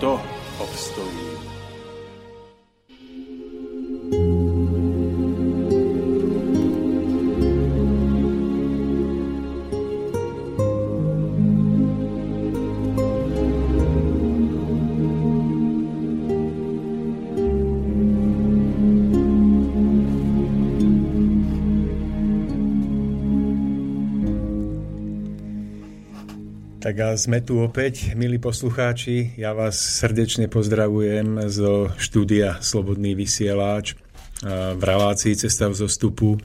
[0.00, 0.20] kto
[0.58, 1.29] obstojí?
[27.00, 29.32] A sme tu opäť, milí poslucháči.
[29.40, 33.96] Ja vás srdečne pozdravujem zo štúdia Slobodný vysielač
[34.44, 36.36] v relácii Cesta v zostupu.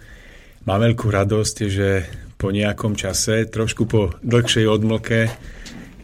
[0.63, 2.07] Mám veľkú radosť, že
[2.39, 5.27] po nejakom čase, trošku po dlhšej odmlke,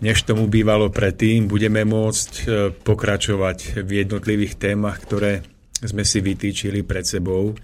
[0.03, 2.43] než tomu bývalo predtým, budeme môcť e,
[2.75, 5.47] pokračovať v jednotlivých témach, ktoré
[5.79, 7.55] sme si vytýčili pred sebou.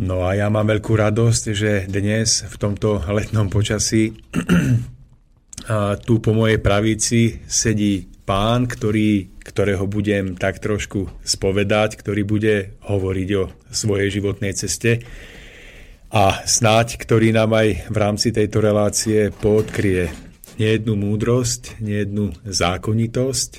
[0.00, 4.16] No a ja mám veľkú radosť, že dnes v tomto letnom počasí
[5.68, 12.54] a tu po mojej pravici sedí pán, ktorý, ktorého budem tak trošku spovedať, ktorý bude
[12.86, 15.02] hovoriť o svojej životnej ceste
[16.12, 20.12] a snáď, ktorý nám aj v rámci tejto relácie poodkrie
[20.60, 23.50] nejednú múdrosť, nejednú zákonitosť,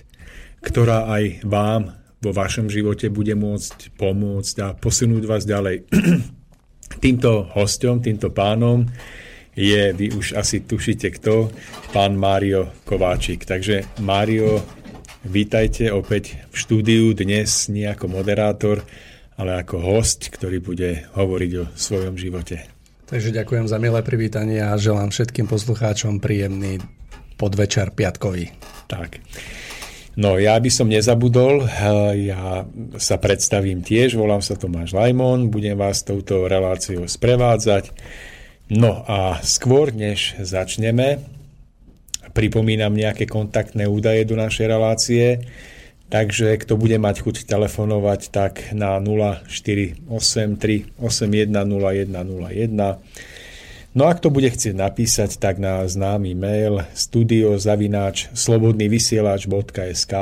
[0.62, 5.84] ktorá aj vám vo vašom živote bude môcť pomôcť a posunúť vás ďalej.
[7.03, 8.88] týmto hostom, týmto pánom
[9.56, 11.53] je, vy už asi tušíte kto,
[11.94, 13.46] pán Mário Kováčik.
[13.46, 14.62] Takže Mário,
[15.25, 18.81] vítajte opäť v štúdiu dnes nie ako moderátor,
[19.38, 22.66] ale ako host, ktorý bude hovoriť o svojom živote.
[23.09, 26.81] Takže ďakujem za milé privítanie a želám všetkým poslucháčom príjemný
[27.38, 28.50] podvečer piatkový.
[28.90, 29.22] Tak.
[30.13, 31.66] No ja by som nezabudol,
[32.13, 32.66] ja
[33.02, 37.90] sa predstavím tiež, volám sa Tomáš Lajmon, budem vás touto reláciou sprevádzať.
[38.74, 41.22] No a skôr, než začneme,
[42.34, 45.46] pripomínam nejaké kontaktné údaje do našej relácie,
[46.10, 53.94] takže kto bude mať chuť telefonovať, tak na 0483 810101.
[53.94, 60.14] No a kto bude chcieť napísať, tak na známy mail studiozavináč slobodnyvysielač.sk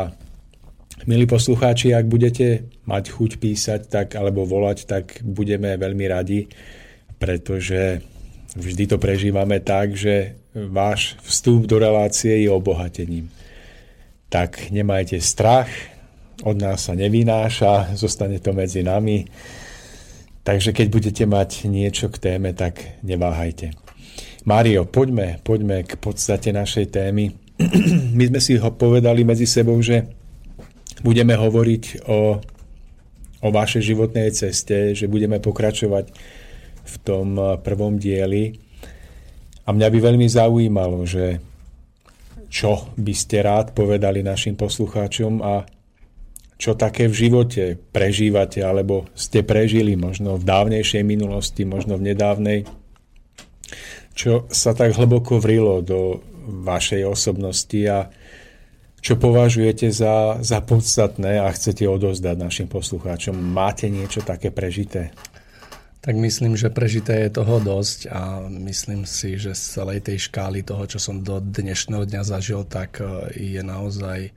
[1.07, 6.51] Milí poslucháči, ak budete mať chuť písať tak, alebo volať, tak budeme veľmi radi,
[7.15, 8.10] pretože
[8.51, 13.31] Vždy to prežívame tak, že váš vstup do relácie je obohatením.
[14.27, 15.71] Tak nemajte strach,
[16.43, 19.23] od nás sa nevynáša, zostane to medzi nami.
[20.41, 23.77] Takže keď budete mať niečo k téme, tak neváhajte.
[24.43, 27.37] Mário, poďme, poďme k podstate našej témy.
[28.17, 30.09] My sme si ho povedali medzi sebou, že
[31.05, 32.41] budeme hovoriť o,
[33.45, 36.09] o vašej životnej ceste, že budeme pokračovať
[36.91, 38.51] v tom eh, prvom dieli.
[39.63, 41.39] A mňa by veľmi zaujímalo, že
[42.51, 45.63] čo by ste rád povedali našim poslucháčom a
[46.61, 52.59] čo také v živote prežívate alebo ste prežili možno v dávnejšej minulosti, možno v nedávnej,
[54.13, 58.11] čo sa tak hlboko vrilo do vašej osobnosti a
[59.01, 63.33] čo považujete za, za podstatné a chcete odozdať našim poslucháčom.
[63.33, 65.09] Máte niečo také prežité?
[66.01, 70.65] Tak myslím, že prežité je toho dosť a myslím si, že z celej tej škály
[70.65, 74.33] toho, čo som do dnešného dňa zažil, tak e, je naozaj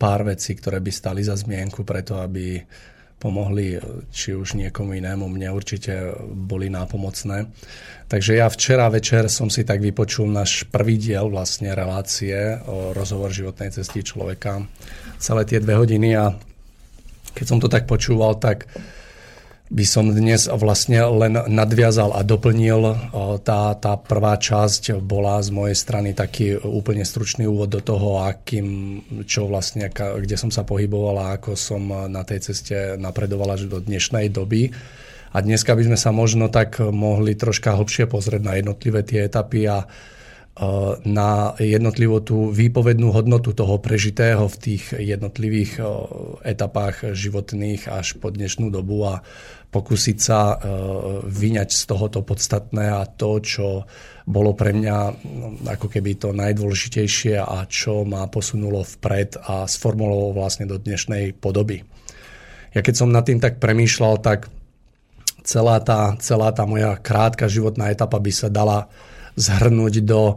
[0.00, 2.64] pár vecí, ktoré by stali za zmienku preto, aby
[3.20, 7.44] pomohli e, či už niekomu inému, mne určite boli nápomocné.
[8.08, 13.36] Takže ja včera večer som si tak vypočul náš prvý diel vlastne relácie o rozhovor
[13.36, 14.64] životnej cesty človeka.
[15.20, 16.32] Celé tie dve hodiny a
[17.36, 18.64] keď som to tak počúval, tak
[19.72, 23.08] by som dnes vlastne len nadviazal a doplnil.
[23.40, 29.00] Tá, tá prvá časť bola z mojej strany taký úplne stručný úvod do toho, akým,
[29.24, 33.80] čo vlastne, kde som sa pohyboval a ako som na tej ceste napredoval až do
[33.80, 34.68] dnešnej doby.
[35.32, 39.64] A dneska by sme sa možno tak mohli troška hlbšie pozrieť na jednotlivé tie etapy
[39.64, 39.88] a
[41.08, 45.80] na jednotlivú tú výpovednú hodnotu toho prežitého v tých jednotlivých
[46.44, 49.24] etapách životných až po dnešnú dobu a
[49.72, 50.56] pokúsiť sa e,
[51.24, 53.88] vyňať z tohoto podstatné a to, čo
[54.28, 60.36] bolo pre mňa no, ako keby to najdôležitejšie a čo ma posunulo vpred a sformulovalo
[60.36, 61.80] vlastne do dnešnej podoby.
[62.76, 64.52] Ja keď som nad tým tak premýšľal, tak
[65.40, 68.92] celá tá, celá tá moja krátka životná etapa by sa dala
[69.38, 70.36] zhrnúť do,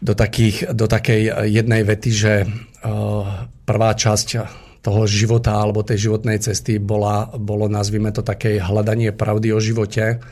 [0.00, 4.28] do, takých, do takej jednej vety, že uh, prvá časť
[4.78, 10.22] toho života alebo tej životnej cesty bola, bolo, nazvime to také hľadanie pravdy o živote.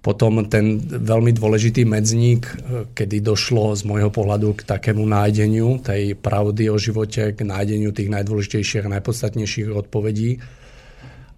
[0.00, 2.48] Potom ten veľmi dôležitý medzník,
[2.96, 8.08] kedy došlo z môjho pohľadu k takému nájdeniu tej pravdy o živote, k nájdeniu tých
[8.08, 10.40] najdôležitejších a najpodstatnejších odpovedí.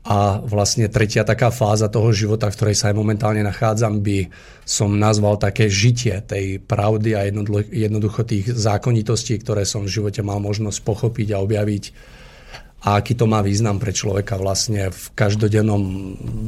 [0.02, 4.26] A vlastne tretia taká fáza toho života, v ktorej sa aj momentálne nachádzam, by
[4.66, 7.22] som nazval také žitie tej pravdy a
[7.70, 11.84] jednoducho tých zákonitostí, ktoré som v živote mal možnosť pochopiť a objaviť
[12.82, 15.82] a aký to má význam pre človeka vlastne v každodennom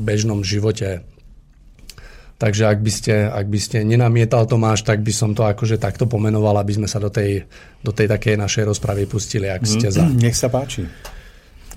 [0.02, 1.06] bežnom živote.
[2.34, 6.10] Takže ak by ste, ak by ste nenamietal Tomáš, tak by som to akože takto
[6.10, 7.46] pomenoval, aby sme sa do tej,
[7.86, 10.02] do tej takej našej rozpravy pustili, ak ste za.
[10.10, 10.82] Nech sa páči.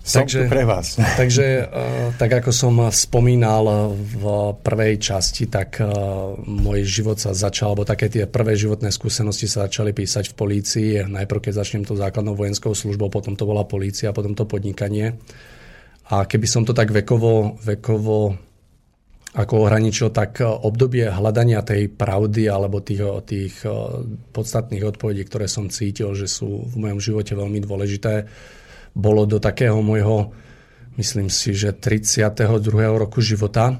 [0.07, 0.95] Som takže, pre vás.
[1.21, 4.23] Takže, uh, tak ako som spomínal v
[4.63, 9.67] prvej časti, tak uh, môj život sa začal, alebo také tie prvé životné skúsenosti sa
[9.67, 10.89] začali písať v polícii.
[11.03, 15.19] Najprv, keď začnem to základnou vojenskou službou, potom to bola polícia, potom to podnikanie.
[16.07, 18.31] A keby som to tak vekovo, vekovo
[19.35, 23.55] ako ohraničil, tak obdobie hľadania tej pravdy alebo tých, tých
[24.31, 28.23] podstatných odpovedí, ktoré som cítil, že sú v mojom živote veľmi dôležité,
[28.97, 30.33] bolo do takého môjho,
[30.97, 32.41] myslím si, že 32.
[32.97, 33.77] roku života.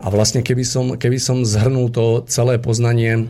[0.00, 3.28] A vlastne keby som, keby som zhrnul to celé poznanie,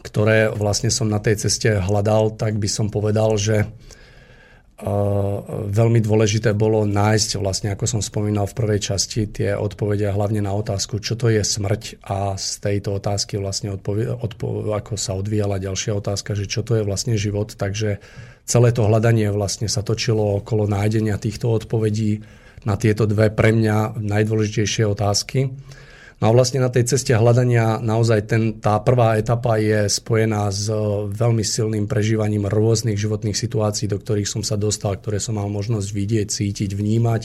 [0.00, 3.68] ktoré vlastne som na tej ceste hľadal, tak by som povedal, že
[5.70, 10.50] veľmi dôležité bolo nájsť, vlastne ako som spomínal v prvej časti, tie odpovede hlavne na
[10.50, 15.62] otázku, čo to je smrť a z tejto otázky vlastne odpovie, odpo, ako sa odvíjala
[15.62, 17.54] ďalšia otázka, že čo to je vlastne život.
[17.54, 18.02] Takže
[18.44, 22.22] celé to hľadanie vlastne sa točilo okolo nájdenia týchto odpovedí
[22.62, 25.50] na tieto dve pre mňa najdôležitejšie otázky.
[26.22, 30.70] No a vlastne na tej ceste hľadania naozaj ten, tá prvá etapa je spojená s
[30.70, 30.78] e,
[31.10, 35.88] veľmi silným prežívaním rôznych životných situácií, do ktorých som sa dostal, ktoré som mal možnosť
[35.90, 37.22] vidieť, cítiť, vnímať.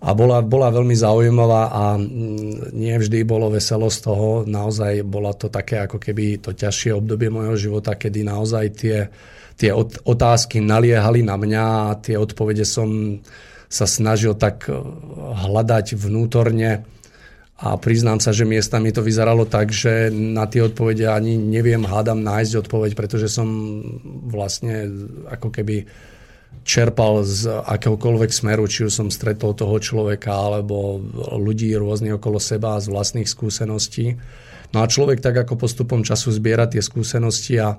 [0.00, 4.48] A bola, bola veľmi zaujímavá a mm, nie vždy bolo veselo z toho.
[4.48, 9.12] Naozaj bola to také ako keby to ťažšie obdobie môjho života, kedy naozaj tie,
[9.60, 9.76] tie
[10.08, 13.20] otázky naliehali na mňa a tie odpovede som
[13.68, 14.72] sa snažil tak e,
[15.46, 16.88] hľadať vnútorne
[17.60, 22.24] a priznám sa, že miestami to vyzeralo tak, že na tie odpovede ani neviem, hádam
[22.24, 23.46] nájsť odpoveď, pretože som
[24.32, 24.88] vlastne
[25.28, 25.84] ako keby
[26.64, 31.04] čerpal z akéhokoľvek smeru, či už som stretol toho človeka alebo
[31.36, 34.16] ľudí rôznych okolo seba z vlastných skúseností.
[34.70, 37.74] No a človek tak ako postupom času zbiera tie skúsenosti a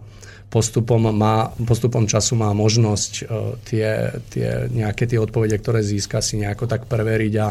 [0.52, 6.36] postupom, má, postupom času má možnosť uh, tie, tie, nejaké tie odpovede, ktoré získa si
[6.44, 7.48] nejako tak preveriť a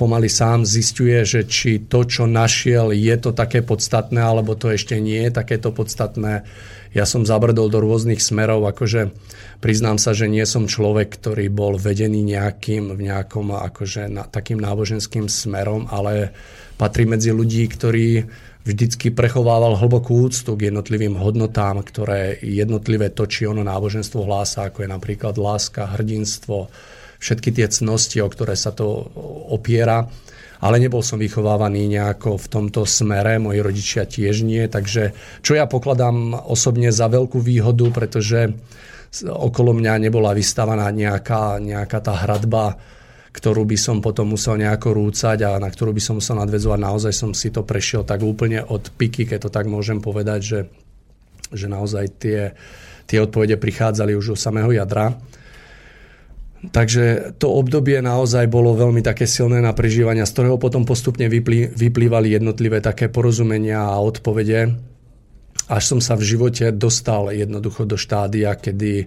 [0.00, 4.96] pomaly sám zistuje, že či to, čo našiel, je to také podstatné, alebo to ešte
[4.96, 6.48] nie je takéto podstatné.
[6.96, 9.12] Ja som zabrdol do rôznych smerov, akože
[9.60, 14.56] priznám sa, že nie som človek, ktorý bol vedený nejakým, v nejakom akože na, takým
[14.56, 16.32] náboženským smerom, ale
[16.80, 18.24] patrí medzi ľudí, ktorí
[18.64, 24.84] vždycky prechovával hlbokú úctu k jednotlivým hodnotám, ktoré jednotlivé to, či ono náboženstvo hlása, ako
[24.84, 26.72] je napríklad láska, hrdinstvo,
[27.18, 28.86] všetky tie cnosti, o ktoré sa to
[29.50, 30.06] opiera.
[30.58, 35.70] Ale nebol som vychovávaný nejako v tomto smere, moji rodičia tiež nie, takže čo ja
[35.70, 38.50] pokladám osobne za veľkú výhodu, pretože
[39.22, 42.74] okolo mňa nebola vystavaná nejaká, nejaká tá hradba,
[43.30, 46.78] ktorú by som potom musel nejako rúcať a na ktorú by som musel nadvezovať.
[46.82, 50.60] Naozaj som si to prešiel tak úplne od piky, keď to tak môžem povedať, že,
[51.54, 52.58] že naozaj tie,
[53.06, 55.14] tie odpovede prichádzali už od samého jadra.
[56.58, 61.70] Takže to obdobie naozaj bolo veľmi také silné na prežívania, z ktorého potom postupne vyplý,
[61.70, 64.74] vyplývali jednotlivé také porozumenia a odpovede.
[65.70, 69.06] Až som sa v živote dostal jednoducho do štádia, kedy,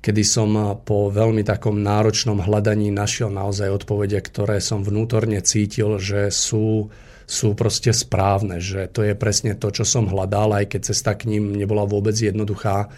[0.00, 6.32] kedy som po veľmi takom náročnom hľadaní našiel naozaj odpovede, ktoré som vnútorne cítil, že
[6.32, 6.88] sú,
[7.28, 11.28] sú proste správne, že to je presne to, čo som hľadal, aj keď cesta k
[11.28, 12.88] ním nebola vôbec jednoduchá.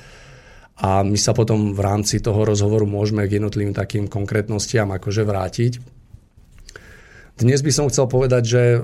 [0.79, 5.73] A my sa potom v rámci toho rozhovoru môžeme k jednotlivým takým konkrétnostiam akože vrátiť.
[7.39, 8.81] Dnes by som chcel povedať, že e,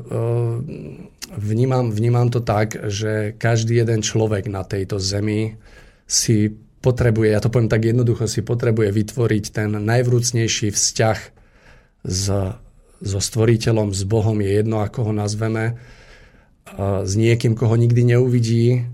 [1.38, 5.58] vnímam, vnímam to tak, že každý jeden človek na tejto zemi
[6.06, 11.18] si potrebuje, ja to poviem tak jednoducho, si potrebuje vytvoriť ten najvrúcnejší vzťah
[12.06, 12.24] s,
[13.02, 15.74] so stvoriteľom, s Bohom, je jedno, ako ho nazveme, e,
[17.02, 18.86] s niekým, koho nikdy neuvidí,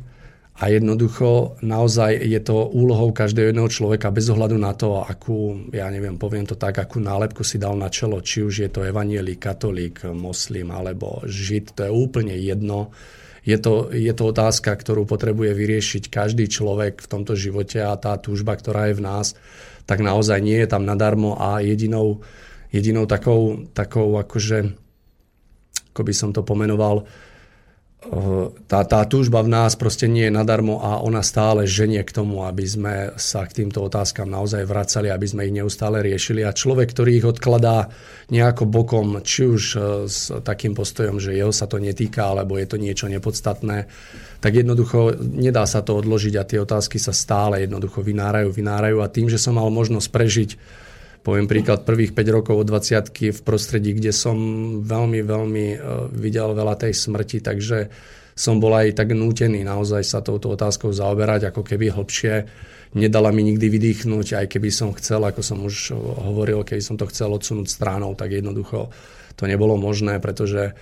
[0.60, 5.88] a jednoducho naozaj je to úlohou každého jedného človeka bez ohľadu na to, akú, ja
[5.88, 9.40] neviem, poviem to tak, akú nálepku si dal na čelo, či už je to evanielik,
[9.40, 12.92] katolík, moslim alebo žid, to je úplne jedno.
[13.40, 18.20] Je to, je to otázka, ktorú potrebuje vyriešiť každý človek v tomto živote a tá
[18.20, 19.32] túžba, ktorá je v nás,
[19.88, 22.20] tak naozaj nie je tam nadarmo a jedinou,
[22.68, 24.76] jedinou takou, takou akože,
[25.96, 27.08] ako by som to pomenoval,
[28.64, 32.48] tá, tá túžba v nás proste nie je nadarmo a ona stále ženie k tomu,
[32.48, 36.40] aby sme sa k týmto otázkam naozaj vracali, aby sme ich neustále riešili.
[36.40, 37.92] A človek, ktorý ich odkladá
[38.32, 39.78] nejako bokom, či už e,
[40.08, 43.84] s takým postojom, že jeho sa to netýka, alebo je to niečo nepodstatné,
[44.40, 49.04] tak jednoducho nedá sa to odložiť a tie otázky sa stále jednoducho vynárajú, vynárajú.
[49.04, 50.50] A tým, že som mal možnosť prežiť
[51.20, 54.36] Poviem príklad prvých 5 rokov od 20 v prostredí, kde som
[54.80, 55.78] veľmi, veľmi e,
[56.16, 57.78] videl veľa tej smrti, takže
[58.32, 62.34] som bol aj tak nútený naozaj sa touto otázkou zaoberať, ako keby hlbšie.
[62.96, 65.92] Nedala mi nikdy vydýchnuť, aj keby som chcel, ako som už
[66.24, 68.88] hovoril, keby som to chcel odsunúť stranou, tak jednoducho
[69.36, 70.72] to nebolo možné, pretože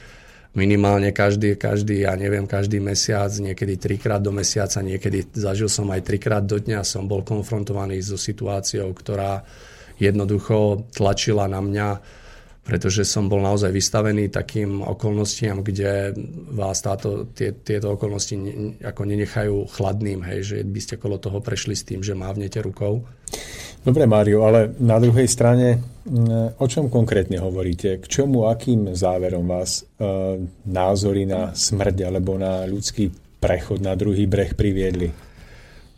[0.55, 6.07] minimálne každý, každý, ja neviem, každý mesiac, niekedy trikrát do mesiaca, niekedy zažil som aj
[6.07, 9.43] trikrát do dňa, som bol konfrontovaný so situáciou, ktorá
[9.99, 11.89] jednoducho tlačila na mňa,
[12.69, 16.13] pretože som bol naozaj vystavený takým okolnostiam, kde
[16.53, 21.41] vás táto, tie, tieto okolnosti ne, ako nenechajú chladným, hej, že by ste kolo toho
[21.41, 23.09] prešli s tým, že mávnete rukou.
[23.81, 25.81] Dobre, Mário, ale na druhej strane,
[26.61, 28.05] o čom konkrétne hovoríte?
[28.05, 29.83] K čomu, akým záverom vás e,
[30.69, 33.09] názory na smrť alebo na ľudský
[33.41, 35.28] prechod na druhý breh priviedli?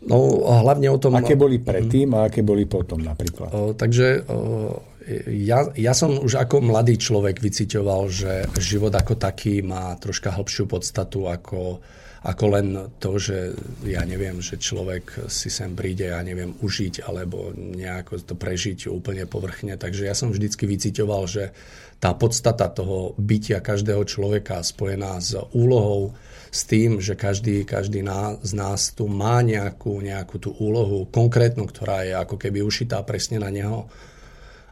[0.01, 0.17] No
[0.65, 1.13] hlavne o tom...
[1.13, 3.53] Aké boli predtým a aké boli potom napríklad?
[3.53, 4.81] O, takže o,
[5.29, 10.65] ja, ja som už ako mladý človek vycitoval, že život ako taký má troška hlbšiu
[10.65, 11.77] podstatu ako,
[12.25, 12.67] ako len
[12.97, 13.53] to, že
[13.85, 19.29] ja neviem, že človek si sem príde, ja neviem, užiť alebo nejako to prežiť úplne
[19.29, 19.77] povrchne.
[19.77, 21.53] Takže ja som vždycky vycitoval, že
[22.01, 26.17] tá podstata toho bytia každého človeka spojená s úlohou
[26.51, 28.03] s tým, že každý, každý
[28.43, 33.39] z nás tu má nejakú, nejakú tú úlohu konkrétnu, ktorá je ako keby ušitá presne
[33.39, 33.87] na neho.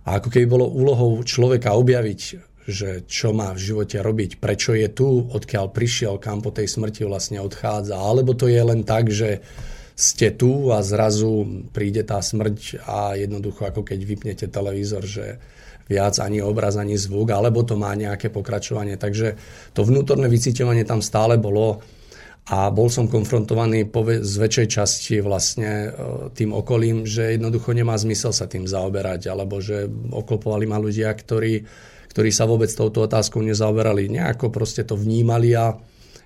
[0.04, 2.22] A ako keby bolo úlohou človeka objaviť,
[2.68, 7.08] že čo má v živote robiť, prečo je tu, odkiaľ prišiel, kam po tej smrti
[7.08, 7.96] vlastne odchádza.
[7.96, 9.40] Alebo to je len tak, že
[10.00, 15.40] ste tu a zrazu príde tá smrť a jednoducho ako keď vypnete televízor, že
[15.90, 18.96] viac ani obraz, ani zvuk, alebo to má nejaké pokračovanie.
[18.96, 19.36] Takže
[19.74, 21.82] to vnútorné vycíťovanie tam stále bolo
[22.50, 23.90] a bol som konfrontovaný
[24.26, 25.90] z väčšej časti vlastne e,
[26.34, 31.62] tým okolím, že jednoducho nemá zmysel sa tým zaoberať, alebo že oklopovali ma ľudia, ktorí,
[32.10, 34.10] ktorí sa vôbec touto otázkou nezaoberali.
[34.10, 35.78] Nejako proste to vnímali a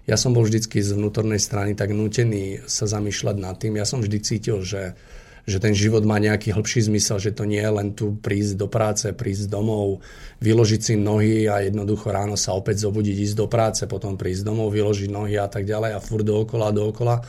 [0.03, 3.79] ja som bol vždycky z vnútornej strany tak nútený sa zamýšľať nad tým.
[3.79, 4.95] Ja som vždy cítil, že
[5.43, 8.71] že ten život má nejaký hĺbší zmysel, že to nie je len tu prísť do
[8.71, 9.99] práce, prísť domov,
[10.39, 14.71] vyložiť si nohy a jednoducho ráno sa opäť zobudiť, ísť do práce, potom prísť domov,
[14.71, 17.19] vyložiť nohy a tak ďalej a furt dookola, dookola,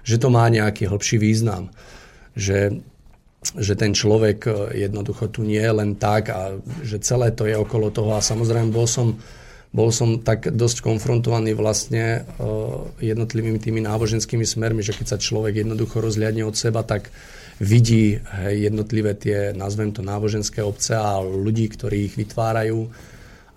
[0.00, 1.68] že to má nejaký hĺbší význam.
[2.32, 2.80] Že,
[3.60, 7.52] že ten človek eh, jednoducho tu nie je len tak a že celé to je
[7.52, 9.20] okolo toho a samozrejme bol som
[9.68, 15.60] bol som tak dosť konfrontovaný vlastne uh, jednotlivými tými náboženskými smermi, že keď sa človek
[15.60, 17.12] jednoducho rozliadne od seba, tak
[17.58, 18.18] vidí
[18.54, 22.86] jednotlivé tie, nazvem to náboženské obce a ľudí, ktorí ich vytvárajú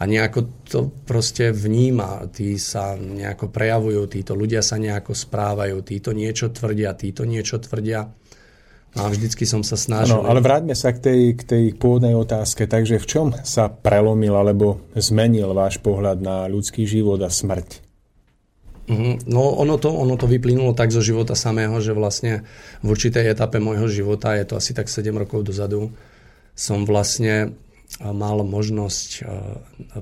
[0.02, 6.10] a nejako to proste vníma, tí sa nejako prejavujú, títo ľudia sa nejako správajú, títo
[6.10, 8.10] niečo tvrdia, títo niečo tvrdia.
[8.92, 10.20] A vždycky som sa snažil.
[10.20, 12.68] Ano, ale vráťme sa k tej, k tej pôvodnej otázke.
[12.68, 17.91] Takže v čom sa prelomil alebo zmenil váš pohľad na ľudský život a smrť?
[18.92, 19.32] Mhm.
[19.32, 22.44] No ono to, ono to vyplynulo tak zo života samého, že vlastne
[22.84, 25.96] v určitej etape môjho života, je to asi tak 7 rokov dozadu,
[26.52, 27.56] som vlastne
[28.00, 29.10] mal možnosť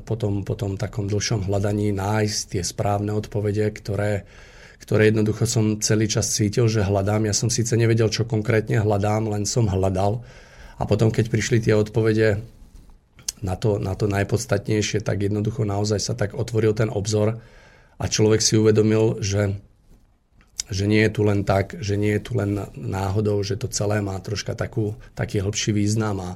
[0.05, 4.29] po tom, po tom takom dlhšom hľadaní nájsť tie správne odpovede, ktoré,
[4.81, 7.25] ktoré jednoducho som celý čas cítil, že hľadám.
[7.25, 10.21] Ja som síce nevedel, čo konkrétne hľadám, len som hľadal.
[10.77, 12.41] A potom, keď prišli tie odpovede
[13.41, 17.41] na to, na to najpodstatnejšie, tak jednoducho naozaj sa tak otvoril ten obzor
[17.99, 19.59] a človek si uvedomil, že,
[20.71, 23.99] že nie je tu len tak, že nie je tu len náhodou, že to celé
[23.99, 26.29] má troška takú, taký hĺbší význam a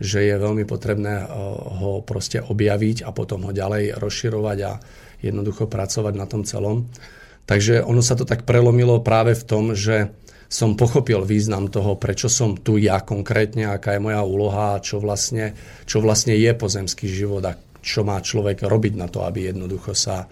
[0.00, 1.26] že je veľmi potrebné eh,
[1.78, 4.72] ho proste objaviť a potom ho ďalej rozširovať a
[5.22, 6.90] jednoducho pracovať na tom celom.
[7.46, 10.14] Takže ono sa to tak prelomilo práve v tom, že
[10.52, 15.56] som pochopil význam toho, prečo som tu ja konkrétne, aká je moja úloha čo vlastne,
[15.88, 20.28] čo vlastne je pozemský život a čo má človek robiť na to, aby jednoducho sa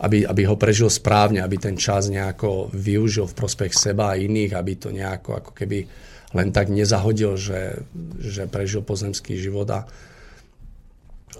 [0.00, 4.56] aby, aby ho prežil správne, aby ten čas nejako využil v prospech seba a iných,
[4.56, 5.84] aby to nejako ako keby
[6.32, 7.84] len tak nezahodil, že,
[8.22, 9.84] že prežil pozemský život a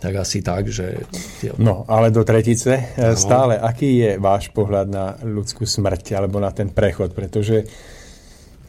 [0.00, 1.04] tak asi tak, že...
[1.60, 2.96] No, ale do tretice.
[2.96, 3.12] No.
[3.12, 7.12] Stále, aký je váš pohľad na ľudskú smrť alebo na ten prechod?
[7.12, 7.68] Pretože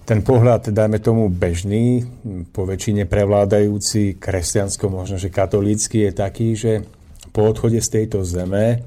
[0.04, 2.04] ten pohľad, dajme tomu bežný,
[2.52, 6.84] po väčšine prevládajúci kresťansko, možno že katolícky, je taký, že
[7.32, 8.84] po odchode z tejto zeme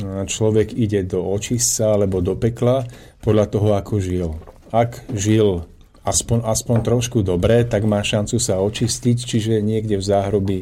[0.00, 2.86] človek ide do očistca alebo do pekla
[3.20, 4.28] podľa toho, ako žil.
[4.72, 5.68] Ak žil
[6.02, 10.58] aspoň, aspoň trošku dobre, tak má šancu sa očistiť, čiže niekde v záhrobi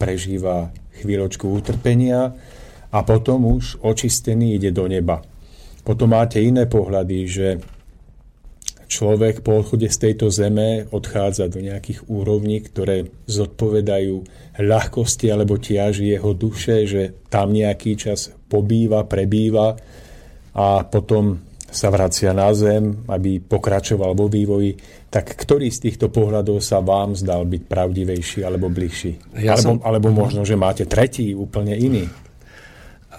[0.00, 2.34] prežíva chvíľočku utrpenia
[2.92, 5.22] a potom už očistený ide do neba.
[5.82, 7.46] Potom máte iné pohľady, že
[8.92, 14.16] človek po odchode z tejto zeme odchádza do nejakých úrovní, ktoré zodpovedajú
[14.60, 19.80] ľahkosti alebo tiaži jeho duše, že tam nejaký čas pobýva, prebýva
[20.52, 21.40] a potom
[21.72, 24.76] sa vracia na zem, aby pokračoval vo vývoji,
[25.08, 29.40] tak ktorý z týchto pohľadov sa vám zdal byť pravdivejší alebo bližší?
[29.40, 29.74] Ja alebo, som...
[29.80, 32.04] alebo možno, že máte tretí, úplne iný?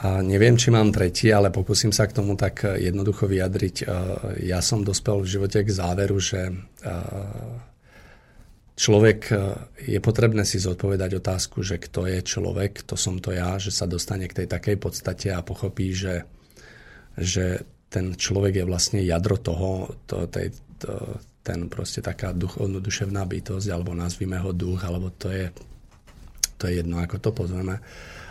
[0.03, 3.87] A neviem, či mám tretí, ale pokúsim sa k tomu tak jednoducho vyjadriť.
[4.43, 6.51] Ja som dospel v živote k záveru, že
[8.75, 9.19] človek
[9.79, 13.87] je potrebné si zodpovedať otázku, že kto je človek, to som to ja, že sa
[13.87, 16.27] dostane k tej takej podstate a pochopí, že,
[17.15, 20.51] že ten človek je vlastne jadro toho, to, tej,
[20.83, 25.47] to, ten proste taká duchovno, duševná bytosť, alebo nazvime ho duch, alebo to je,
[26.59, 27.79] to je jedno, ako to pozveme.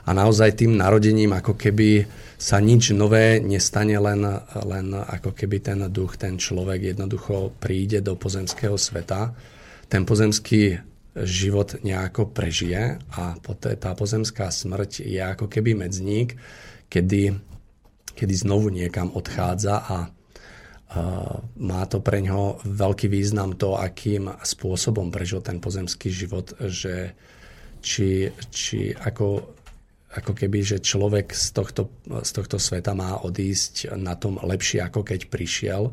[0.02, 4.26] A naozaj tým narodením ako keby sa nič nové nestane, len,
[4.66, 9.30] len ako keby ten duch, ten človek jednoducho príde do pozemského sveta.
[9.86, 16.34] Ten pozemský život nejako prežije a poté tá pozemská smrť je ako keby medzník,
[16.88, 17.36] kedy
[18.12, 19.96] kedy znovu niekam odchádza a
[21.56, 27.16] má to pre ňo veľký význam to, akým spôsobom prežil ten pozemský život, že
[27.80, 29.56] či, či ako,
[30.12, 35.00] ako keby, že človek z tohto, z tohto sveta má odísť na tom lepšie, ako
[35.00, 35.88] keď prišiel,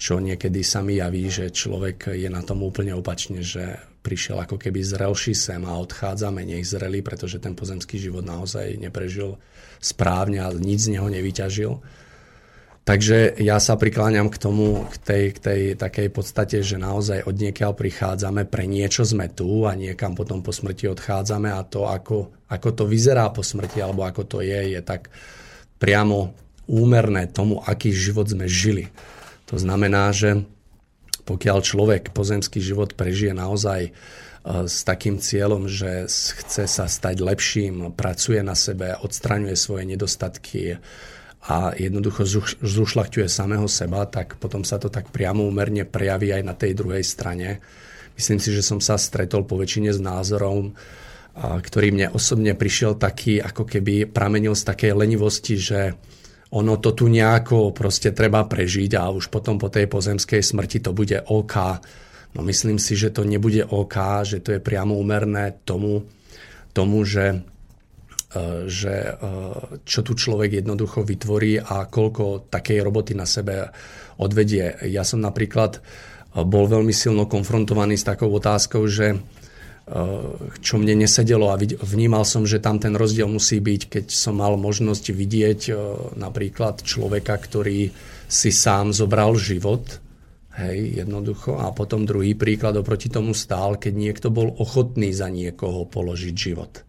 [0.00, 4.56] čo niekedy sa mi javí, že človek je na tom úplne opačne, že prišiel ako
[4.56, 9.36] keby zrelší sem a odchádza menej zrelý, pretože ten pozemský život naozaj neprežil
[9.76, 11.72] správne a nič z neho nevyťažil.
[12.80, 17.36] Takže ja sa prikláňam k tomu, k tej, k tej takej podstate, že naozaj od
[17.36, 22.32] niekiaľ prichádzame, pre niečo sme tu a niekam potom po smrti odchádzame a to, ako,
[22.48, 25.12] ako to vyzerá po smrti alebo ako to je, je tak
[25.76, 26.32] priamo
[26.66, 28.88] úmerné tomu, aký život sme žili.
[29.52, 30.46] To znamená, že
[31.28, 33.92] pokiaľ človek pozemský život prežije naozaj
[34.44, 40.80] s takým cieľom, že chce sa stať lepším, pracuje na sebe, odstraňuje svoje nedostatky
[41.40, 42.28] a jednoducho
[42.60, 47.00] zušľachťuje samého seba, tak potom sa to tak priamo úmerne prejaví aj na tej druhej
[47.00, 47.64] strane.
[48.12, 50.76] Myslím si, že som sa stretol po väčšine s názorom,
[51.40, 55.96] ktorý mne osobne prišiel taký, ako keby pramenil z takej lenivosti, že
[56.52, 60.92] ono to tu nejako proste treba prežiť a už potom po tej pozemskej smrti to
[60.92, 61.56] bude OK
[62.34, 66.06] No myslím si, že to nebude OK, že to je priamo umerné tomu,
[66.70, 67.42] tomu že,
[68.70, 69.12] že e,
[69.82, 73.74] čo tu človek jednoducho vytvorí a koľko takej roboty na sebe
[74.22, 74.78] odvedie.
[74.86, 75.80] Ja som napríklad e,
[76.46, 79.18] bol veľmi silno konfrontovaný s takou otázkou, že
[80.62, 84.54] čo mne nesedelo a vnímal som, že tam ten rozdiel musí byť, keď som mal
[84.54, 85.60] možnosť vidieť
[86.14, 87.90] napríklad človeka, ktorý
[88.30, 89.98] si sám zobral život
[90.60, 91.56] Hej, jednoducho.
[91.56, 96.82] A potom druhý príklad oproti tomu stál, keď niekto bol ochotný za niekoho položiť život.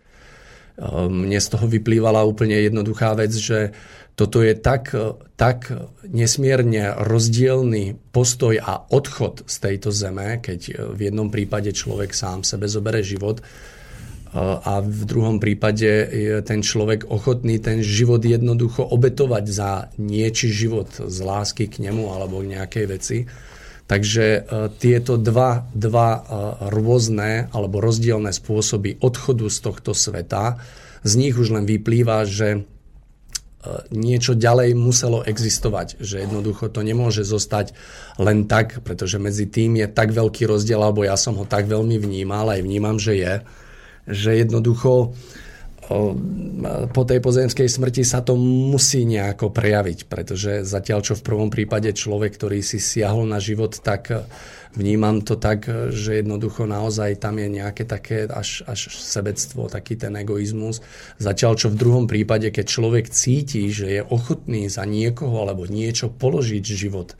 [1.09, 3.75] Mne z toho vyplývala úplne jednoduchá vec, že
[4.15, 4.91] toto je tak,
[5.39, 5.71] tak
[6.05, 12.67] nesmierne rozdielný postoj a odchod z tejto zeme, keď v jednom prípade človek sám sebe
[12.67, 13.39] zobere život
[14.39, 20.87] a v druhom prípade je ten človek ochotný ten život jednoducho obetovať za nieči život
[20.87, 23.17] z lásky k nemu alebo k nejakej veci.
[23.91, 24.39] Takže e,
[24.79, 26.19] tieto dva, dva e,
[26.71, 30.63] rôzne alebo rozdielne spôsoby odchodu z tohto sveta,
[31.03, 32.59] z nich už len vyplýva, že e,
[33.91, 37.75] niečo ďalej muselo existovať, že jednoducho to nemôže zostať
[38.15, 41.99] len tak, pretože medzi tým je tak veľký rozdiel, alebo ja som ho tak veľmi
[41.99, 43.33] vnímal, aj vnímam, že je,
[44.07, 45.19] že jednoducho
[46.93, 51.89] po tej pozemskej smrti sa to musí nejako prejaviť, pretože zatiaľ, čo v prvom prípade
[51.91, 54.29] človek, ktorý si siahol na život, tak
[54.77, 60.15] vnímam to tak, že jednoducho naozaj tam je nejaké také až, až sebectvo, taký ten
[60.15, 60.79] egoizmus.
[61.19, 66.07] Zatiaľ, čo v druhom prípade, keď človek cíti, že je ochotný za niekoho alebo niečo
[66.13, 67.19] položiť život,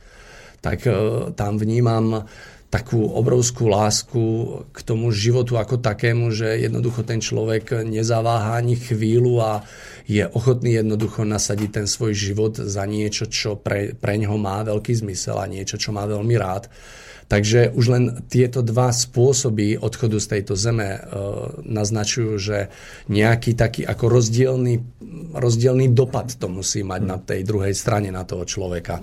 [0.62, 0.86] tak
[1.34, 2.30] tam vnímam
[2.72, 4.22] takú obrovskú lásku
[4.72, 9.52] k tomu životu ako takému, že jednoducho ten človek nezaváha ani chvíľu a
[10.08, 15.04] je ochotný jednoducho nasadiť ten svoj život za niečo, čo pre, pre ňoho má veľký
[15.04, 16.72] zmysel a niečo, čo má veľmi rád.
[17.28, 21.00] Takže už len tieto dva spôsoby odchodu z tejto zeme e,
[21.64, 22.68] naznačujú, že
[23.08, 24.74] nejaký taký ako rozdielný,
[25.32, 29.00] rozdielný dopad to musí mať na tej druhej strane na toho človeka.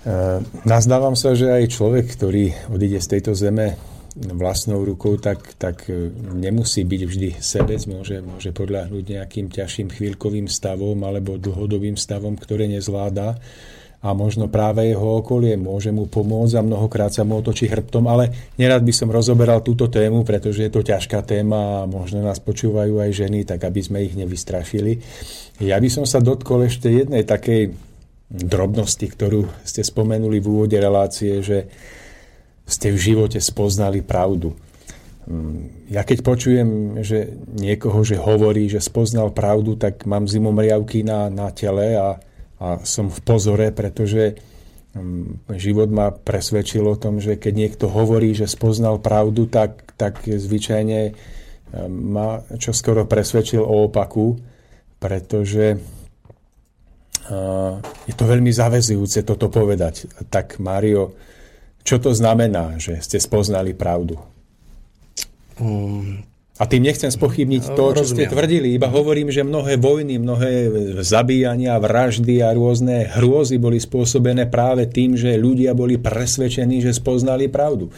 [0.00, 3.76] Eh, nazdávam sa, že aj človek, ktorý odíde z tejto zeme
[4.16, 10.48] vlastnou rukou, tak, tak eh, nemusí byť vždy sebec, môže, môže podľahnúť nejakým ťažším chvíľkovým
[10.48, 13.36] stavom alebo dlhodobým stavom, ktoré nezvláda
[14.00, 18.56] a možno práve jeho okolie môže mu pomôcť a mnohokrát sa mu otočí hrbtom, ale
[18.56, 22.96] nerad by som rozoberal túto tému, pretože je to ťažká téma a možno nás počúvajú
[23.04, 24.96] aj ženy, tak aby sme ich nevystrašili.
[25.60, 27.89] Ja by som sa dotkol ešte jednej takej
[28.30, 31.66] drobnosti, ktorú ste spomenuli v úvode relácie, že
[32.62, 34.54] ste v živote spoznali pravdu.
[35.26, 41.26] Mm, ja keď počujem, že niekoho, že hovorí, že spoznal pravdu, tak mám zimomriavky na,
[41.26, 42.22] na tele a,
[42.62, 44.38] a som v pozore, pretože
[44.94, 50.22] mm, život ma presvedčil o tom, že keď niekto hovorí, že spoznal pravdu, tak, tak
[50.22, 54.38] zvyčajne mm, ma čo skoro presvedčil o opaku,
[55.02, 55.82] pretože
[58.06, 60.08] je to veľmi zavezujúce toto povedať.
[60.32, 61.14] Tak Mário,
[61.84, 64.18] čo to znamená, že ste spoznali pravdu?
[65.60, 66.24] Um,
[66.60, 70.52] a tým nechcem spochybniť to, čo ste tvrdili, iba hovorím, že mnohé vojny, mnohé
[71.00, 77.48] zabíjania, vraždy a rôzne hrôzy boli spôsobené práve tým, že ľudia boli presvedčení, že spoznali
[77.48, 77.88] pravdu.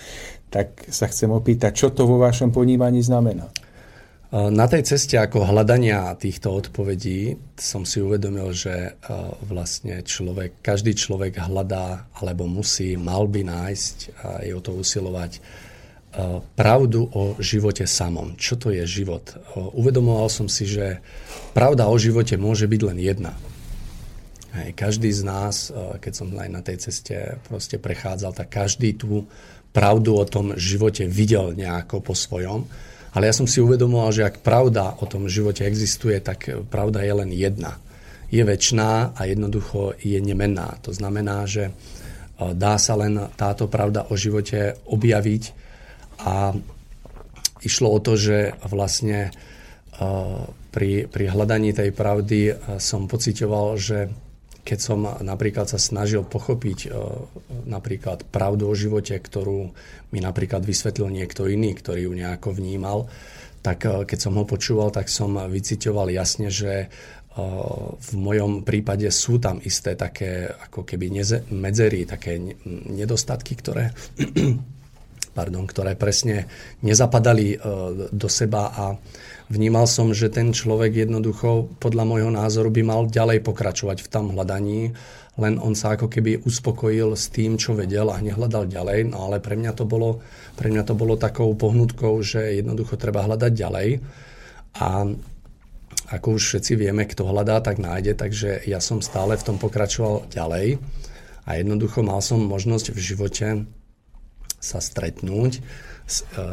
[0.47, 3.51] Tak sa chcem opýtať, čo to vo vašom ponímaní znamená?
[4.33, 8.97] Na tej ceste ako hľadania týchto odpovedí som si uvedomil, že
[9.45, 15.37] vlastne človek, každý človek hľadá alebo musí, mal by nájsť a je o to usilovať
[16.57, 18.33] pravdu o živote samom.
[18.41, 19.37] Čo to je život?
[19.53, 21.05] Uvedomoval som si, že
[21.53, 23.37] pravda o živote môže byť len jedna.
[24.57, 25.69] Hej, každý z nás,
[26.01, 29.29] keď som aj na tej ceste proste prechádzal, tak každý tú
[29.77, 32.65] pravdu o tom živote videl nejako po svojom.
[33.13, 37.13] Ale ja som si uvedomoval, že ak pravda o tom živote existuje, tak pravda je
[37.13, 37.77] len jedna.
[38.33, 40.81] Je väčšiná a jednoducho je nemenná.
[40.89, 41.73] To znamená, že e,
[42.57, 45.43] dá sa len táto pravda o živote objaviť
[46.25, 46.57] a
[47.61, 49.31] išlo o to, že vlastne e,
[50.73, 54.09] pri, pri hľadaní tej pravdy som pocitoval, že
[54.63, 56.89] keď som napríklad sa snažil pochopiť e,
[57.67, 59.75] napríklad pravdu o živote, ktorú
[60.15, 63.11] mi napríklad vysvetlil niekto iný, ktorý ju nejako vnímal,
[63.59, 66.89] tak e, keď som ho počúval, tak som vycitoval jasne, že e,
[67.99, 71.11] v mojom prípade sú tam isté také ako keby
[71.51, 72.39] medzery, také
[72.87, 73.91] nedostatky, ktoré,
[75.39, 76.47] pardon, ktoré presne
[76.87, 77.57] nezapadali
[78.13, 78.85] do seba a
[79.53, 84.33] vnímal som, že ten človek jednoducho podľa môjho názoru by mal ďalej pokračovať v tom
[84.33, 84.97] hľadaní,
[85.37, 89.45] len on sa ako keby uspokojil s tým, čo vedel a nehľadal ďalej, no ale
[89.45, 90.25] pre mňa to bolo,
[90.57, 93.89] pre mňa to bolo takou pohnutkou, že jednoducho treba hľadať ďalej.
[94.81, 95.09] A
[96.13, 100.29] ako už všetci vieme, kto hľadá, tak nájde, takže ja som stále v tom pokračoval
[100.29, 100.77] ďalej.
[101.49, 103.49] A jednoducho mal som možnosť v živote
[104.61, 105.65] sa stretnúť
[106.07, 106.47] s, e,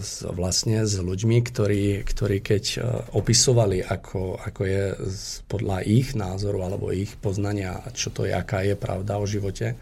[0.00, 2.78] s, vlastne s ľuďmi, ktorí, ktorí keď e,
[3.18, 4.84] opisovali, ako, ako je
[5.50, 9.74] podľa ich názoru alebo ich poznania, čo to je, aká je pravda o živote,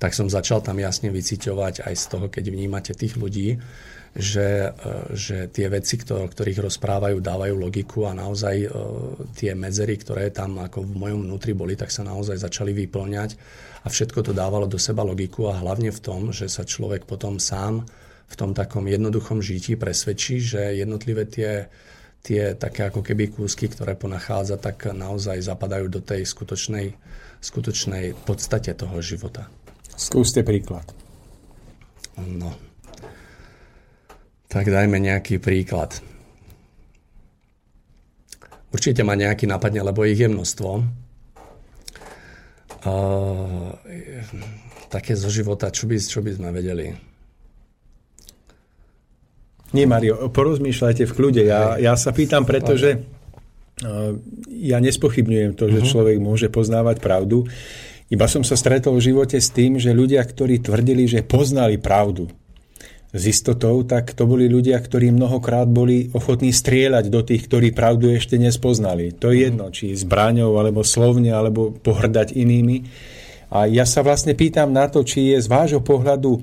[0.00, 3.60] tak som začal tam jasne vyciťovať aj z toho, keď vnímate tých ľudí,
[4.10, 8.68] že, e, že tie veci, o ktorých rozprávajú, dávajú logiku a naozaj
[9.36, 13.30] tie medzery, ktoré tam ako v mojom vnútri boli, tak sa naozaj začali vyplňať
[13.80, 17.40] a všetko to dávalo do seba logiku a hlavne v tom, že sa človek potom
[17.40, 17.88] sám
[18.30, 21.66] v tom takom jednoduchom žití presvedčí, že jednotlivé tie,
[22.22, 26.94] tie také ako keby kúsky, ktoré ponachádza, tak naozaj zapadajú do tej skutočnej,
[27.42, 29.50] skutočnej podstate toho života.
[29.98, 30.86] Skúste príklad.
[32.16, 32.54] No.
[34.46, 35.98] Tak dajme nejaký príklad.
[38.70, 40.70] Určite ma nejaký napadne, lebo ich je množstvo.
[42.80, 43.76] Uh,
[44.88, 47.09] také zo života, čo by, čo by sme vedeli?
[49.70, 51.42] Nie, Mario, porozmýšľajte v kľude.
[51.46, 54.18] Ja, ja sa pýtam, pretože uh,
[54.50, 55.90] ja nespochybňujem to, že uh-huh.
[55.90, 57.46] človek môže poznávať pravdu.
[58.10, 62.26] Iba som sa stretol v živote s tým, že ľudia, ktorí tvrdili, že poznali pravdu,
[63.10, 68.14] s istotou, tak to boli ľudia, ktorí mnohokrát boli ochotní strieľať do tých, ktorí pravdu
[68.14, 69.10] ešte nespoznali.
[69.18, 72.86] To je jedno, či zbraňou, alebo slovne, alebo pohrdať inými.
[73.50, 76.38] A ja sa vlastne pýtam na to, či je z vášho pohľadu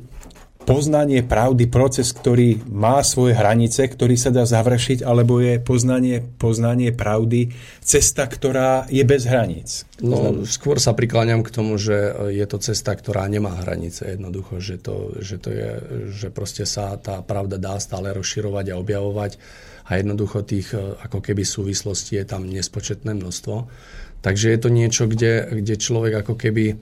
[0.68, 6.92] poznanie pravdy proces, ktorý má svoje hranice, ktorý sa dá završiť, alebo je poznanie, poznanie
[6.92, 9.88] pravdy cesta, ktorá je bez hraníc?
[10.04, 14.76] No, skôr sa prikláňam k tomu, že je to cesta, ktorá nemá hranice jednoducho, že
[14.76, 15.70] to, že to je,
[16.12, 19.40] že proste sa tá pravda dá stále rozširovať a objavovať
[19.88, 23.72] a jednoducho tých ako keby súvislostí je tam nespočetné množstvo.
[24.20, 26.76] Takže je to niečo, kde, kde človek ako keby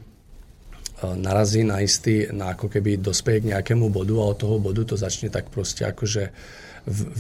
[1.14, 4.98] narazí na istý, na ako keby dospeje k nejakému bodu a od toho bodu to
[4.98, 6.34] začne tak proste akože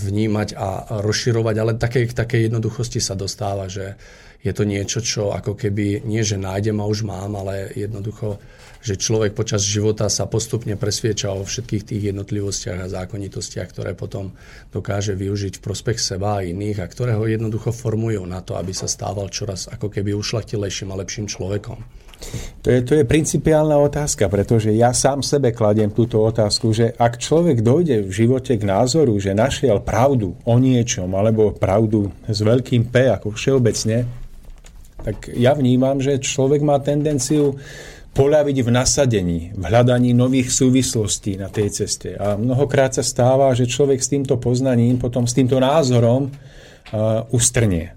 [0.10, 3.98] vnímať a rozširovať, ale také, k takej jednoduchosti sa dostáva, že
[4.46, 8.38] je to niečo, čo ako keby nie, že nájdem a už mám, ale jednoducho,
[8.86, 14.38] že človek počas života sa postupne presvieča o všetkých tých jednotlivostiach a zákonitostiach, ktoré potom
[14.70, 18.70] dokáže využiť v prospech seba a iných a ktoré ho jednoducho formujú na to, aby
[18.70, 22.05] sa stával čoraz ako keby ušlachtilejším a lepším človekom.
[22.66, 27.22] To je, to je principiálna otázka, pretože ja sám sebe kladiem túto otázku, že ak
[27.22, 32.90] človek dojde v živote k názoru, že našiel pravdu o niečom, alebo pravdu s veľkým
[32.90, 34.10] P ako všeobecne,
[35.06, 37.54] tak ja vnímam, že človek má tendenciu
[38.16, 42.18] poľaviť v nasadení, v hľadaní nových súvislostí na tej ceste.
[42.18, 47.94] A mnohokrát sa stáva, že človek s týmto poznaním, potom s týmto názorom uh, ustrnie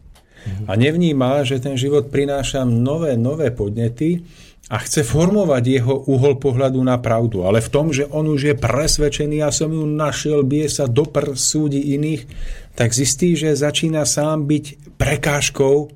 [0.69, 4.23] a nevníma, že ten život prináša nové, nové podnety
[4.69, 7.49] a chce formovať jeho uhol pohľadu na pravdu.
[7.49, 11.09] Ale v tom, že on už je presvedčený, ja som ju našiel, bie sa do
[11.37, 12.29] súdi iných,
[12.77, 15.89] tak zistí, že začína sám byť prekážkou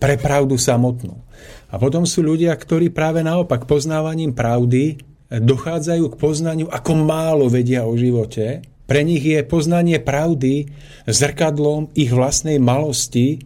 [0.00, 1.20] pre pravdu samotnú.
[1.68, 7.84] A potom sú ľudia, ktorí práve naopak poznávaním pravdy dochádzajú k poznaniu, ako málo vedia
[7.84, 10.68] o živote pre nich je poznanie pravdy
[11.08, 13.40] zrkadlom ich vlastnej malosti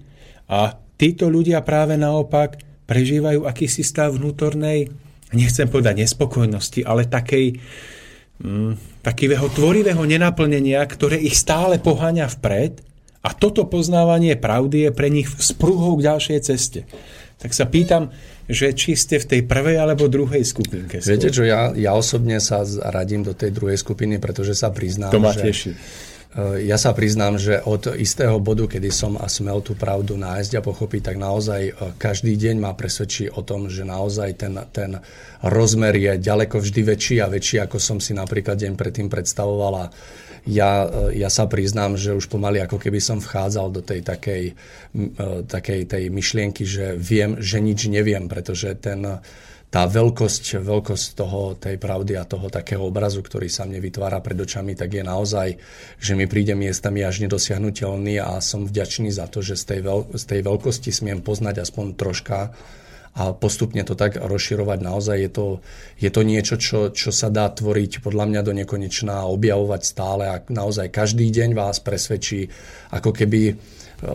[0.51, 2.59] a títo ľudia práve naopak
[2.90, 4.90] prežívajú akýsi stav vnútornej,
[5.37, 7.61] nechcem povedať nespokojnosti, ale takej,
[8.42, 12.83] mm, takého tvorivého nenaplnenia, ktoré ich stále poháňa vpred
[13.22, 16.81] a toto poznávanie pravdy je pre nich spruhou k ďalšej ceste.
[17.38, 18.11] Tak sa pýtam,
[18.49, 21.05] že či ste v tej prvej alebo druhej skupinke.
[21.05, 21.09] Skôr.
[21.13, 25.21] Viete čo, ja, ja osobne sa radím do tej druhej skupiny, pretože sa priznám, to
[25.21, 25.77] ma teší.
[25.77, 26.17] že
[26.61, 30.65] ja sa priznám, že od istého bodu, kedy som a smel tú pravdu nájsť a
[30.65, 35.01] pochopiť, tak naozaj e, každý deň ma presvedčí o tom, že naozaj ten, ten
[35.41, 39.89] rozmer je ďaleko vždy väčší a väčší, ako som si napríklad deň predtým predstavovala
[40.49, 44.45] ja, ja sa priznám, že už pomaly ako keby som vchádzal do tej takej,
[44.97, 49.21] e, takej tej myšlienky, že viem, že nič neviem, pretože ten,
[49.69, 54.41] tá veľkosť, veľkosť toho, tej pravdy a toho takého obrazu, ktorý sa mne vytvára pred
[54.41, 55.49] očami, tak je naozaj,
[56.01, 60.01] že mi príde miestami až nedosiahnutelný a som vďačný za to, že z tej, veľ,
[60.17, 62.57] z tej veľkosti smiem poznať aspoň troška
[63.19, 64.79] a postupne to tak rozširovať.
[64.79, 65.47] Naozaj je to,
[65.99, 70.25] je to niečo, čo, čo sa dá tvoriť podľa mňa do nekonečná a objavovať stále
[70.31, 72.47] a naozaj každý deň vás presvedčí,
[72.95, 73.55] ako keby e,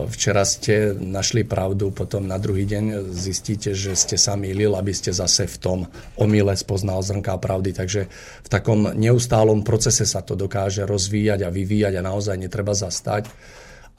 [0.08, 5.12] včera ste našli pravdu, potom na druhý deň zistíte, že ste sa mýlil, aby ste
[5.12, 5.78] zase v tom
[6.16, 7.76] omyle spoznal zrnká pravdy.
[7.76, 8.08] Takže
[8.40, 13.28] v takom neustálom procese sa to dokáže rozvíjať a vyvíjať a naozaj netreba zastať.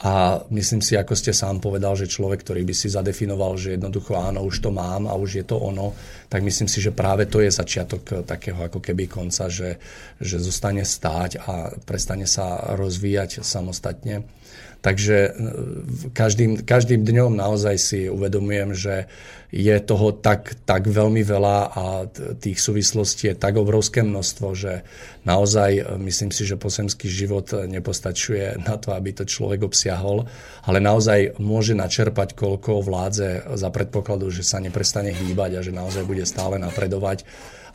[0.04, 4.20] A myslím si, ako ste sám povedal, že človek, ktorý by si zadefinoval, že jednoducho
[4.20, 5.96] áno, už to mám a už je to ono,
[6.28, 9.80] tak myslím si, že práve to je začiatok takého ako keby konca, že,
[10.20, 14.28] že zostane stáť a prestane sa rozvíjať samostatne.
[14.86, 15.30] Takže e,
[16.14, 19.10] každým, každým dňom naozaj si uvedomujem, že
[19.50, 21.84] je toho tak, tak veľmi veľa a
[22.38, 24.86] tých súvislostí je tak obrovské množstvo, že
[25.26, 30.30] naozaj e, myslím si, že pozemský život nepostačuje na to, aby to človek obsiahol,
[30.70, 36.06] ale naozaj môže načerpať, koľko vládze za predpokladu, že sa neprestane hýbať a že naozaj
[36.06, 37.26] bude stále napredovať.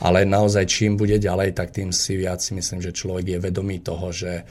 [0.01, 3.85] Ale naozaj čím bude ďalej, tak tým si viac si myslím, že človek je vedomý
[3.85, 4.49] toho, že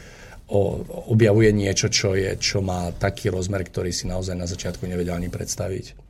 [1.09, 5.29] objavuje niečo, čo, je, čo má taký rozmer, ktorý si naozaj na začiatku nevedel ani
[5.29, 6.09] predstaviť.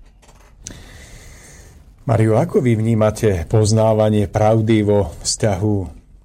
[2.07, 5.75] Mario, ako vy vnímate poznávanie pravdy vo vzťahu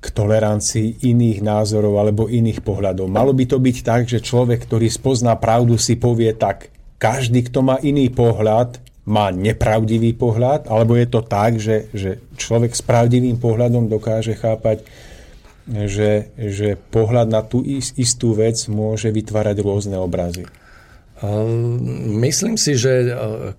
[0.00, 3.04] k tolerancii iných názorov alebo iných pohľadov?
[3.10, 7.60] Malo by to byť tak, že človek, ktorý spozná pravdu, si povie tak, každý, kto
[7.60, 13.36] má iný pohľad, má nepravdivý pohľad, alebo je to tak, že, že človek s pravdivým
[13.36, 14.80] pohľadom dokáže chápať,
[15.64, 17.64] že, že pohľad na tú
[17.96, 20.44] istú vec môže vytvárať rôzne obrazy?
[21.24, 23.10] Ehm, myslím si, že e,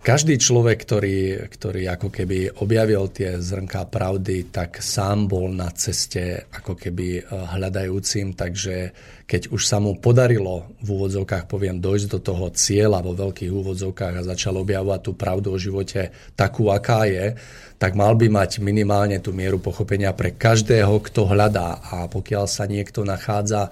[0.03, 6.51] každý človek, ktorý, ktorý ako keby objavil tie zrnká pravdy, tak sám bol na ceste
[6.51, 8.91] ako keby e, hľadajúcim, takže
[9.23, 14.13] keď už sa mu podarilo v úvodzovkách, poviem, dojsť do toho cieľa vo veľkých úvodzovkách
[14.19, 17.33] a začal objavovať tú pravdu o živote takú, aká je,
[17.75, 21.83] tak mal by mať minimálne tú mieru pochopenia pre každého, kto hľadá.
[21.91, 23.71] A pokiaľ sa niekto nachádza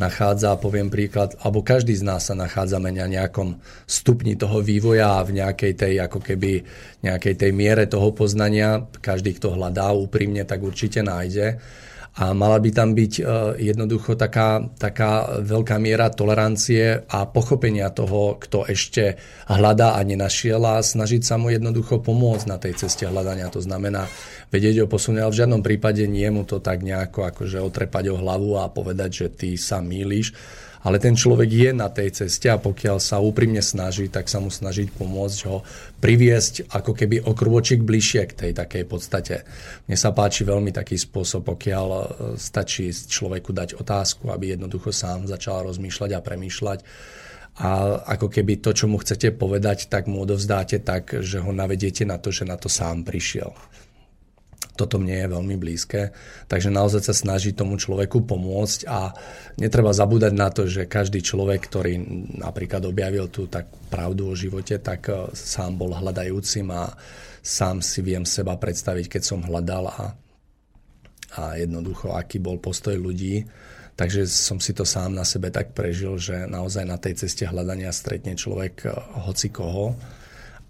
[0.00, 5.26] nachádza, poviem príklad, alebo každý z nás sa nachádzame na nejakom stupni toho vývoja a
[5.26, 6.64] v nejakej tej, ako keby,
[7.04, 8.88] nejakej tej miere toho poznania.
[8.88, 11.60] Každý, kto hľadá úprimne, tak určite nájde
[12.12, 13.22] a mala by tam byť e,
[13.72, 19.16] jednoducho taká, taká veľká miera tolerancie a pochopenia toho, kto ešte
[19.48, 23.48] hľadá a nenašiel a snažiť sa mu jednoducho pomôcť na tej ceste hľadania.
[23.48, 24.04] To znamená
[24.52, 28.20] vedieť ho posunúť, ale v žiadnom prípade nie mu to tak nejako akože otrepať o
[28.20, 30.36] hlavu a povedať, že ty sa mýliš
[30.82, 34.50] ale ten človek je na tej ceste a pokiaľ sa úprimne snaží, tak sa mu
[34.50, 35.62] snažiť pomôcť ho
[36.02, 39.46] priviesť ako keby o krôčik bližšie k tej takej podstate.
[39.86, 42.00] Mne sa páči veľmi taký spôsob, pokiaľ e,
[42.34, 46.80] stačí človeku dať otázku, aby jednoducho sám začal rozmýšľať a premýšľať
[47.52, 52.08] a ako keby to, čo mu chcete povedať, tak mu odovzdáte tak, že ho navediete
[52.08, 53.52] na to, že na to sám prišiel
[54.72, 56.16] toto mne je veľmi blízke.
[56.48, 59.12] Takže naozaj sa snaží tomu človeku pomôcť a
[59.60, 62.00] netreba zabúdať na to, že každý človek, ktorý
[62.40, 66.88] napríklad objavil tú tak pravdu o živote, tak e, sám bol hľadajúcim a
[67.44, 70.16] sám si viem seba predstaviť, keď som hľadal a,
[71.36, 73.44] a jednoducho, aký bol postoj ľudí.
[73.92, 77.92] Takže som si to sám na sebe tak prežil, že naozaj na tej ceste hľadania
[77.92, 78.90] stretne človek e,
[79.28, 79.92] hoci koho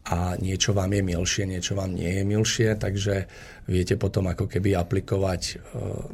[0.03, 3.31] a niečo vám je milšie, niečo vám nie je milšie, takže
[3.71, 5.55] viete potom ako keby aplikovať e,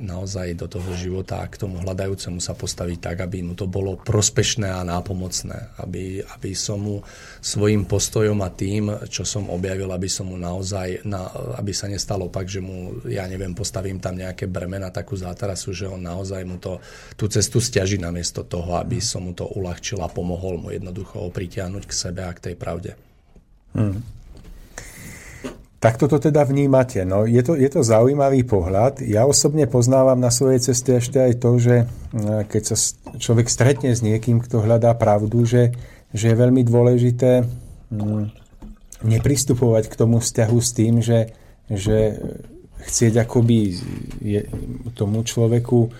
[0.04, 3.96] naozaj do toho života a k tomu hľadajúcemu sa postaviť tak, aby mu to bolo
[3.96, 7.00] prospešné a nápomocné, aby, aby som mu
[7.40, 11.24] svojim postojom a tým, čo som objavil, aby som mu naozaj, na,
[11.56, 15.88] aby sa nestalo opak, že mu, ja neviem, postavím tam nejaké bremena, takú zátarasu, že
[15.88, 16.76] on naozaj mu to,
[17.16, 21.32] tú cestu stiaží namiesto toho, aby som mu to uľahčil a pomohol mu jednoducho ho
[21.32, 23.07] pritiahnuť k sebe a k tej pravde.
[23.74, 24.00] Hmm.
[25.78, 27.06] Tak toto teda vnímate.
[27.06, 28.98] No, je, to, je to zaujímavý pohľad.
[29.06, 32.76] Ja osobne poznávam na svojej ceste ešte aj to, že mm, keď sa
[33.14, 35.70] človek stretne s niekým, kto hľadá pravdu, že,
[36.10, 37.46] že je veľmi dôležité
[37.94, 38.24] mm,
[39.06, 41.30] nepristupovať k tomu vzťahu s tým, že,
[41.70, 42.18] že
[42.82, 43.78] chcieť akoby
[44.18, 44.40] je,
[44.98, 45.90] tomu človeku e,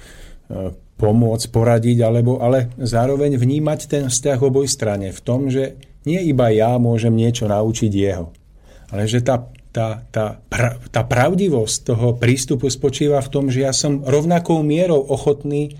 [0.99, 5.79] pomôcť, poradiť, alebo, ale zároveň vnímať ten vzťah oboj strane v tom, že
[6.09, 8.33] nie iba ja môžem niečo naučiť jeho,
[8.89, 13.73] ale že tá, tá, tá, pra, tá pravdivosť toho prístupu spočíva v tom, že ja
[13.77, 15.77] som rovnakou mierou ochotný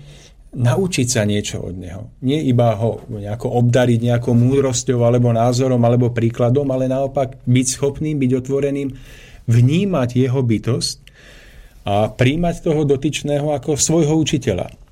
[0.49, 2.09] naučiť sa niečo od neho.
[2.25, 8.17] Nie iba ho nejako obdariť nejakou múdrosťou alebo názorom alebo príkladom, ale naopak byť schopným,
[8.17, 8.89] byť otvoreným,
[9.45, 10.97] vnímať jeho bytosť
[11.85, 14.88] a príjmať toho dotyčného ako svojho učiteľa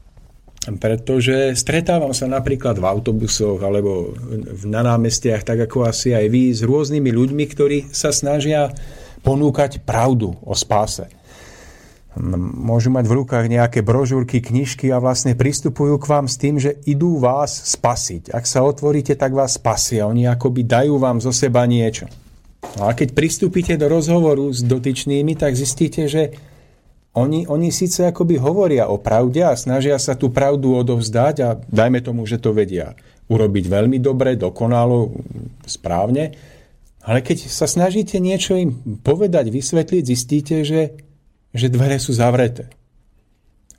[0.76, 4.12] pretože stretávam sa napríklad v autobusoch alebo
[4.68, 8.76] na námestiach, tak ako asi aj vy, s rôznymi ľuďmi, ktorí sa snažia
[9.24, 11.08] ponúkať pravdu o spáse.
[12.42, 16.74] Môžu mať v rukách nejaké brožúrky, knižky a vlastne pristupujú k vám s tým, že
[16.90, 18.34] idú vás spasiť.
[18.34, 20.10] Ak sa otvoríte, tak vás spasia.
[20.10, 22.10] Oni akoby dajú vám zo seba niečo.
[22.76, 26.34] No a keď pristúpite do rozhovoru s dotyčnými, tak zistíte, že
[27.18, 32.06] oni, oni síce akoby hovoria o pravde a snažia sa tú pravdu odovzdať a dajme
[32.06, 32.94] tomu, že to vedia
[33.28, 35.12] urobiť veľmi dobre, dokonalo,
[35.66, 36.32] správne,
[37.08, 41.00] ale keď sa snažíte niečo im povedať, vysvetliť, zistíte, že,
[41.56, 42.68] že dvere sú zavreté.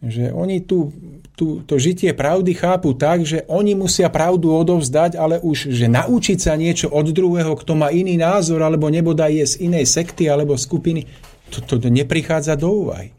[0.01, 0.89] Že oni tu,
[1.37, 6.39] tu, to žitie pravdy chápu tak, že oni musia pravdu odovzdať, ale už, že naučiť
[6.39, 10.57] sa niečo od druhého, kto má iný názor, alebo nebodaj je z inej sekty alebo
[10.57, 11.05] skupiny,
[11.53, 13.18] to, to neprichádza do úvahy.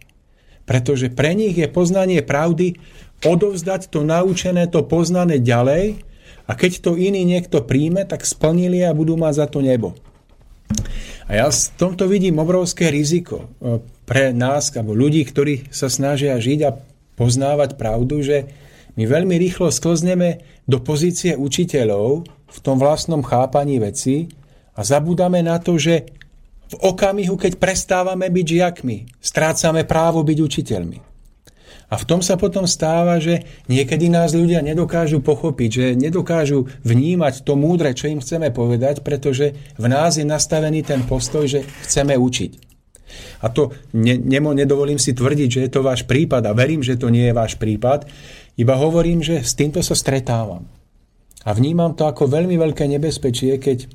[0.69, 2.77] Pretože pre nich je poznanie pravdy
[3.25, 5.97] odovzdať to naučené, to poznané ďalej
[6.45, 9.97] a keď to iný niekto príjme, tak splnili a budú mať za to nebo.
[11.25, 13.49] A ja v tomto vidím obrovské riziko
[14.05, 16.77] pre nás, alebo ľudí, ktorí sa snažia žiť a
[17.17, 18.49] poznávať pravdu, že
[18.93, 24.29] my veľmi rýchlo sklzneme do pozície učiteľov v tom vlastnom chápaní veci
[24.77, 26.09] a zabudáme na to, že
[26.69, 30.99] v okamihu, keď prestávame byť žiakmi, strácame právo byť učiteľmi.
[31.89, 37.41] A v tom sa potom stáva, že niekedy nás ľudia nedokážu pochopiť, že nedokážu vnímať
[37.41, 42.13] to múdre, čo im chceme povedať, pretože v nás je nastavený ten postoj, že chceme
[42.13, 42.69] učiť.
[43.41, 46.93] A to ne, nemo, nedovolím si tvrdiť, že je to váš prípad a verím, že
[46.93, 48.05] to nie je váš prípad,
[48.53, 50.69] iba hovorím, že s týmto sa stretávam.
[51.41, 53.89] A vnímam to ako veľmi veľké nebezpečie, keď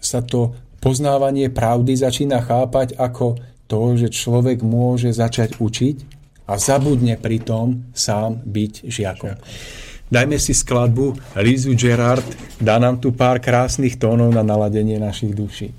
[0.00, 5.96] sa to poznávanie pravdy začína chápať ako to, že človek môže začať učiť
[6.48, 9.36] a zabudne pritom sám byť žiakom.
[10.08, 12.24] Dajme si skladbu Lizu Gerard,
[12.56, 15.76] dá nám tu pár krásnych tónov na naladenie našich duší.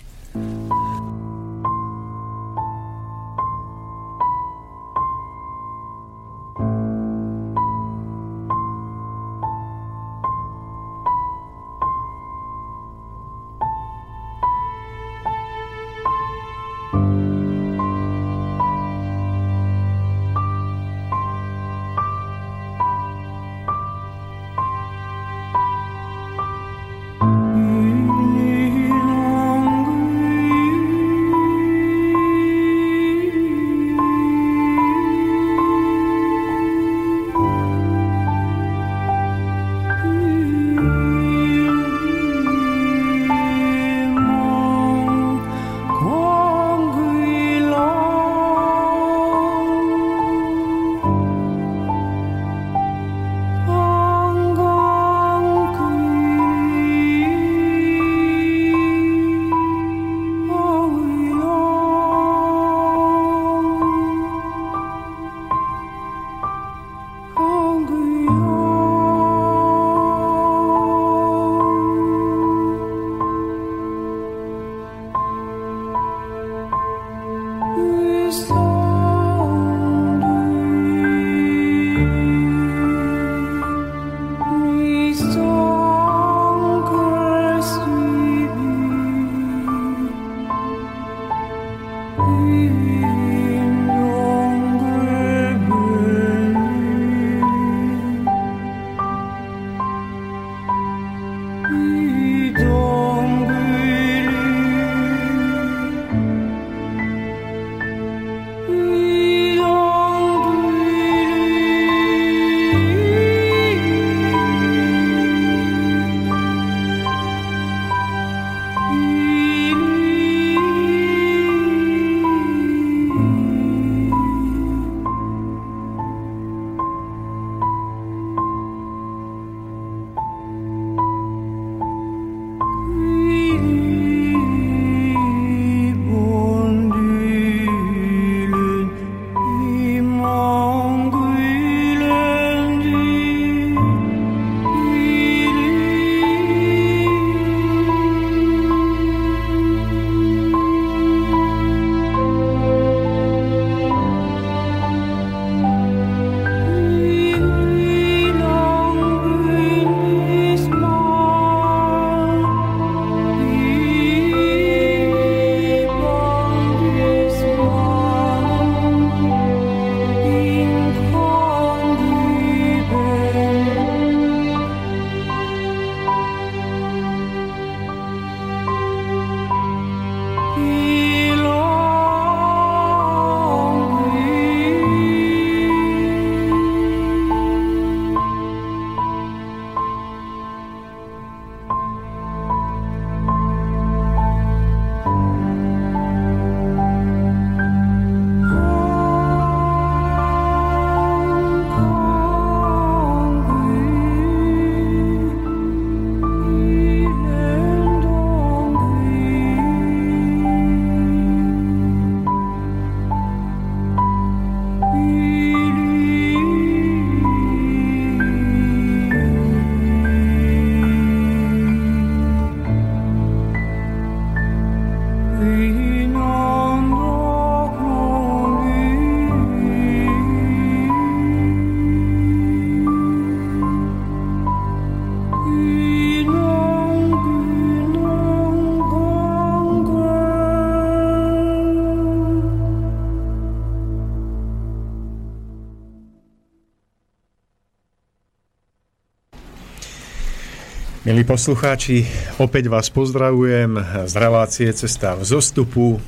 [251.20, 252.08] Milí poslucháči,
[252.40, 253.76] opäť vás pozdravujem
[254.08, 256.00] z relácie Cesta v zostupu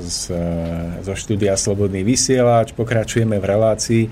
[0.00, 0.32] z,
[1.04, 2.72] zo štúdia Slobodný vysielač.
[2.72, 4.08] Pokračujeme v relácii.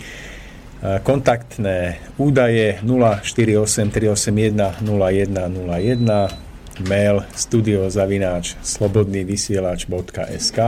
[1.01, 10.61] Kontaktné údaje 048 381 0101 mail studiozavináč slobodnývysielač.sk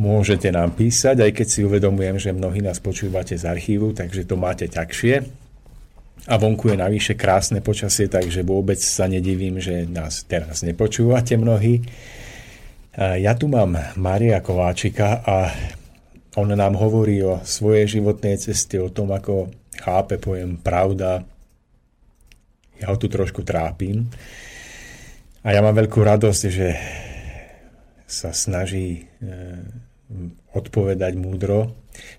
[0.00, 4.40] Môžete nám písať, aj keď si uvedomujem, že mnohí nás počúvate z archívu, takže to
[4.40, 5.44] máte ťažšie
[6.24, 11.84] a vonku je navyše krásne počasie, takže vôbec sa nedivím, že nás teraz nepočúvate mnohí.
[12.96, 15.52] Ja tu mám Maria Kováčika a
[16.40, 21.24] on nám hovorí o svojej životnej ceste, o tom, ako chápe pojem pravda.
[22.80, 24.08] Ja ho tu trošku trápim.
[25.46, 26.68] A ja mám veľkú radosť, že
[28.04, 29.02] sa snaží e,
[30.52, 31.72] odpovedať múdro.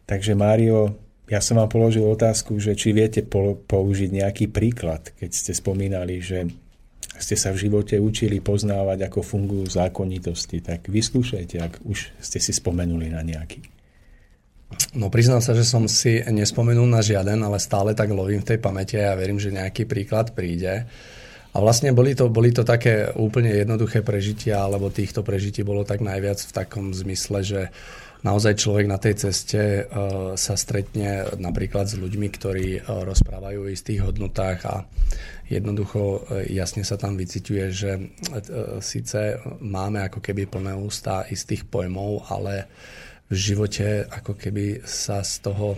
[0.07, 3.19] Takže Mário, ja som vám položil otázku, že či viete
[3.67, 6.47] použiť nejaký príklad, keď ste spomínali, že
[7.19, 12.55] ste sa v živote učili poznávať, ako fungujú zákonitosti, tak vyskúšajte, ak už ste si
[12.55, 13.59] spomenuli na nejaký.
[14.95, 18.59] No priznám sa, že som si nespomenul na žiaden, ale stále tak lovím v tej
[18.59, 20.87] pamäti a ja verím, že nejaký príklad príde.
[21.55, 26.03] A vlastne boli to, boli to také úplne jednoduché prežitia, alebo týchto prežití bolo tak
[26.03, 29.81] najviac v takom zmysle, že uh, naozaj človek na tej ceste e,
[30.33, 34.75] sa stretne napríklad s ľuďmi, ktorí e, rozprávajú o istých hodnotách a
[35.49, 37.91] jednoducho e, jasne sa tam vyciťuje, že
[38.81, 42.65] síce máme ako keby plné ústa istých pojmov, ale
[43.27, 45.77] v živote ako keby sa z toho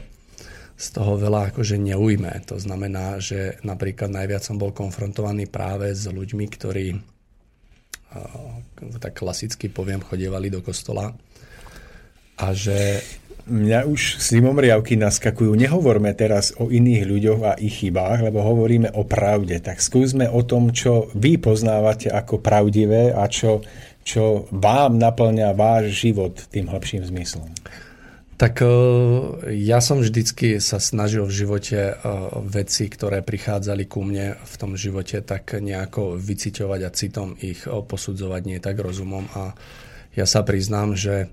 [0.80, 2.32] z toho veľa akože neujme.
[2.48, 6.96] To znamená, že napríklad najviac som bol konfrontovaný práve s ľuďmi, ktorí
[9.04, 11.12] tak klasicky poviem, chodievali do kostola
[12.40, 13.04] a že
[13.50, 15.58] mňa už zimomriavky naskakujú.
[15.58, 19.58] Nehovorme teraz o iných ľuďoch a ich chybách, lebo hovoríme o pravde.
[19.60, 23.66] Tak skúsme o tom, čo vy poznávate ako pravdivé a čo,
[24.06, 27.50] čo vám naplňa váš život tým hlbším zmyslom.
[28.40, 28.68] Tak e,
[29.60, 31.94] ja som vždycky sa snažil v živote e,
[32.48, 38.42] veci, ktoré prichádzali ku mne v tom živote, tak nejako vyciťovať a citom ich posudzovať,
[38.48, 39.28] nie tak rozumom.
[39.36, 39.52] A
[40.16, 41.28] ja sa priznám, že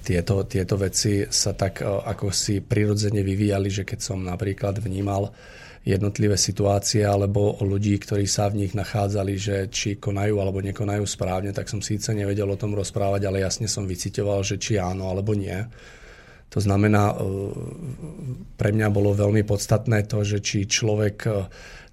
[0.00, 5.32] tieto, tieto veci sa tak e, ako si prirodzene vyvíjali, že keď som napríklad vnímal
[5.82, 11.50] jednotlivé situácie alebo ľudí, ktorí sa v nich nachádzali, že či konajú alebo nekonajú správne,
[11.50, 15.34] tak som síce nevedel o tom rozprávať, ale jasne som vycitoval, že či áno alebo
[15.34, 15.58] nie.
[16.52, 17.14] To znamená, e,
[18.60, 21.30] pre mňa bolo veľmi podstatné to, že či človek e,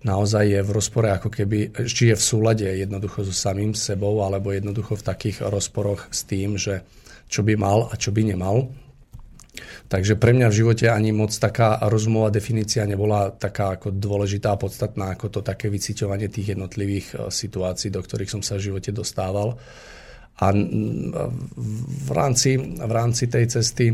[0.03, 4.51] naozaj je v rozpore, ako keby, či je v súlade jednoducho so samým sebou, alebo
[4.51, 6.83] jednoducho v takých rozporoch s tým, že
[7.29, 8.73] čo by mal a čo by nemal.
[9.89, 14.61] Takže pre mňa v živote ani moc taká rozumová definícia nebola taká ako dôležitá a
[14.61, 18.93] podstatná ako to také vyciťovanie tých jednotlivých e, situácií, do ktorých som sa v živote
[18.93, 19.57] dostával.
[20.39, 23.91] A v rámci, v rámci tej cesty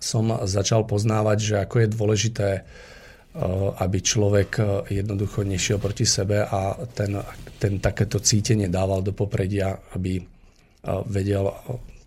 [0.00, 2.62] som začal poznávať, že ako je dôležité, e,
[3.82, 4.62] aby človek e,
[5.02, 7.18] jednoducho nešiel proti sebe a ten,
[7.58, 10.22] ten takéto cítenie dával do popredia, aby
[11.10, 11.50] vedel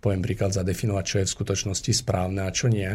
[0.00, 2.88] poviem príklad, zadefinovať, čo je v skutočnosti správne a čo nie.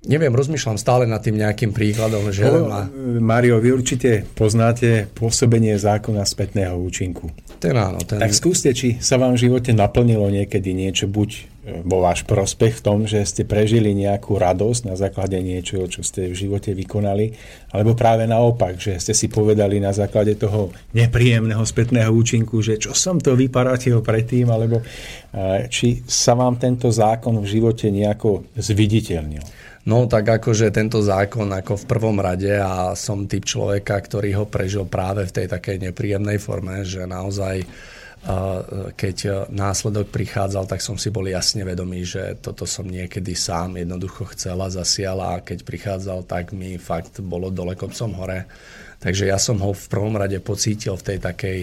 [0.00, 2.48] Neviem, rozmýšľam stále nad tým nejakým príkladom, že...
[2.48, 2.88] No, ma...
[3.20, 7.28] Mario, vy určite poznáte pôsobenie zákona spätného účinku.
[7.60, 8.00] Ten áno.
[8.00, 8.16] Ten...
[8.16, 12.84] Tak skúste, či sa vám v živote naplnilo niekedy niečo, buď vo váš prospech v
[12.84, 17.32] tom, že ste prežili nejakú radosť na základe niečoho, čo ste v živote vykonali,
[17.70, 22.92] alebo práve naopak, že ste si povedali na základe toho nepríjemného spätného účinku, že čo
[22.92, 24.82] som to vyparatil predtým, alebo
[25.70, 29.42] či sa vám tento zákon v živote nejako zviditeľnil.
[29.80, 34.44] No tak akože tento zákon ako v prvom rade a som typ človeka, ktorý ho
[34.44, 37.64] prežil práve v tej takej nepríjemnej forme, že naozaj
[38.96, 44.28] keď následok prichádzal, tak som si bol jasne vedomý, že toto som niekedy sám jednoducho
[44.36, 48.44] chcela, zasiala a keď prichádzal, tak mi fakt bolo dole kopcom hore.
[49.00, 51.58] Takže ja som ho v prvom rade pocítil v tej takej,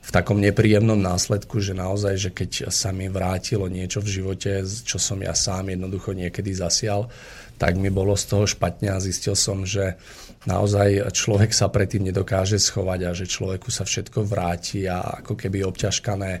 [0.00, 4.96] v takom nepríjemnom následku, že naozaj, že keď sa mi vrátilo niečo v živote, čo
[4.96, 7.12] som ja sám jednoducho niekedy zasial,
[7.60, 10.00] tak mi bolo z toho špatne a zistil som, že
[10.46, 15.66] naozaj človek sa predtým nedokáže schovať a že človeku sa všetko vráti a ako keby
[15.66, 16.32] obťažkané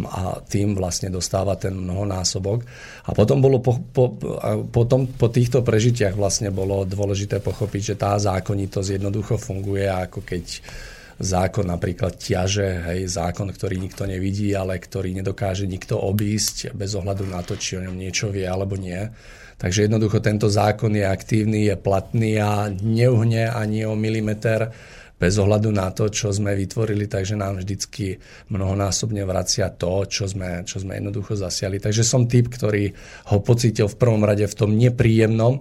[0.00, 2.64] a tým vlastne dostáva ten mnohonásobok.
[3.04, 4.16] A potom, bolo po, po,
[4.70, 10.44] potom po týchto prežitiach vlastne bolo dôležité pochopiť, že tá zákonitosť jednoducho funguje ako keď
[11.20, 17.28] zákon napríklad ťaže, hej, zákon, ktorý nikto nevidí, ale ktorý nedokáže nikto obísť bez ohľadu
[17.28, 19.04] na to, či o ňom niečo vie alebo nie
[19.60, 24.72] Takže jednoducho tento zákon je aktívny, je platný a neuhne ani o milimeter
[25.20, 28.16] bez ohľadu na to, čo sme vytvorili, takže nám vždycky
[28.48, 31.76] mnohonásobne vracia to, čo sme, čo sme jednoducho zasiali.
[31.76, 32.88] Takže som typ, ktorý
[33.28, 35.60] ho pocítil v prvom rade v tom nepríjemnom,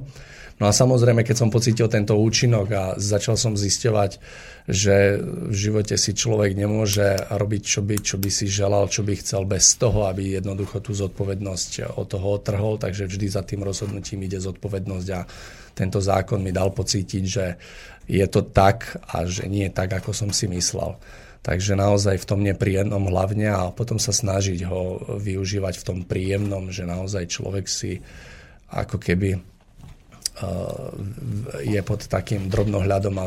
[0.59, 4.11] No a samozrejme, keď som pocítil tento účinok a začal som zisťovať,
[4.67, 9.15] že v živote si človek nemôže robiť, čo by, čo by si želal, čo by
[9.23, 14.27] chcel bez toho, aby jednoducho tú zodpovednosť od toho otrhol, takže vždy za tým rozhodnutím
[14.27, 15.23] ide zodpovednosť a
[15.79, 17.45] tento zákon mi dal pocítiť, že
[18.11, 20.99] je to tak a že nie je tak, ako som si myslel.
[21.39, 26.67] Takže naozaj v tom nepríjemnom hlavne a potom sa snažiť ho využívať v tom príjemnom,
[26.67, 28.03] že naozaj človek si
[28.75, 29.39] ako keby
[31.63, 33.25] je pod takým drobnohľadom a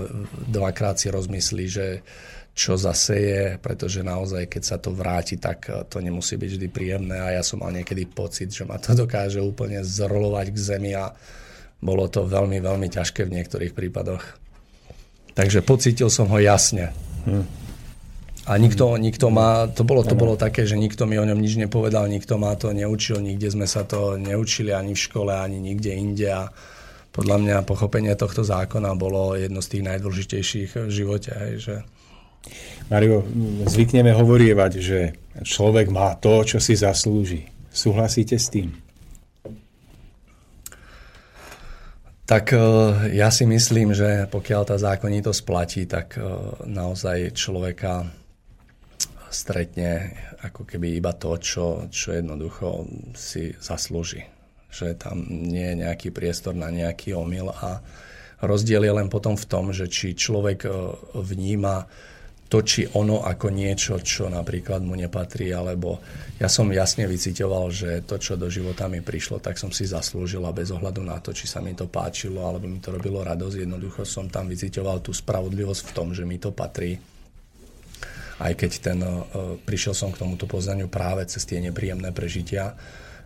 [0.48, 1.86] dvakrát si rozmyslí, že
[2.52, 7.16] čo zase je, pretože naozaj, keď sa to vráti, tak to nemusí byť vždy príjemné
[7.16, 11.12] a ja som mal niekedy pocit, že ma to dokáže úplne zrolovať k zemi a
[11.82, 14.22] bolo to veľmi, veľmi ťažké v niektorých prípadoch.
[15.32, 16.92] Takže pocítil som ho jasne.
[17.24, 17.44] Hm.
[18.42, 21.54] A nikto, nikto má, to bolo, to bolo také, že nikto mi o ňom nič
[21.62, 25.94] nepovedal, nikto ma to neučil, nikde sme sa to neučili ani v škole, ani nikde
[25.94, 26.50] inde a
[27.12, 31.30] podľa mňa pochopenie tohto zákona bolo jedno z tých najdôležitejších v živote.
[31.36, 31.74] Hej, že...
[32.88, 33.22] Mario,
[33.68, 37.46] zvykneme hovorievať, že človek má to, čo si zaslúži.
[37.68, 38.68] Súhlasíte s tým?
[42.24, 42.58] Tak e,
[43.12, 46.24] ja si myslím, že pokiaľ tá zákonitosť platí, tak e,
[46.64, 48.08] naozaj človeka
[49.28, 54.41] stretne ako keby iba to, čo, čo jednoducho si zaslúži
[54.72, 57.84] že tam nie je nejaký priestor na nejaký omyl a
[58.40, 60.70] rozdiel je len potom v tom, že či človek e,
[61.20, 61.86] vníma
[62.52, 66.04] to, či ono ako niečo, čo napríklad mu nepatrí, alebo
[66.36, 70.52] ja som jasne vycitoval, že to, čo do života mi prišlo, tak som si zaslúžila
[70.52, 73.56] bez ohľadu na to, či sa mi to páčilo, alebo mi to robilo radosť.
[73.64, 77.00] Jednoducho som tam vycitoval tú spravodlivosť v tom, že mi to patrí.
[78.36, 82.76] Aj keď ten, uh, prišiel som k tomuto poznaniu práve cez tie nepríjemné prežitia,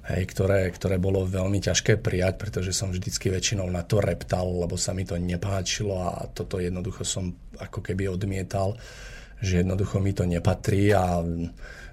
[0.06, 4.78] hej, ktoré, ktoré bolo veľmi ťažké prijať, pretože som vždycky väčšinou na to reptal, lebo
[4.78, 8.78] sa mi to nepáčilo a toto jednoducho som ako keby odmietal,
[9.42, 11.20] že jednoducho mi to nepatrí a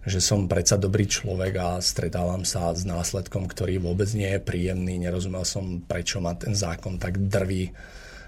[0.04, 5.00] že som predsa dobrý človek a stretávam sa s následkom, ktorý vôbec nie je príjemný.
[5.00, 7.72] Nerozumel som, prečo ma ten zákon tak drví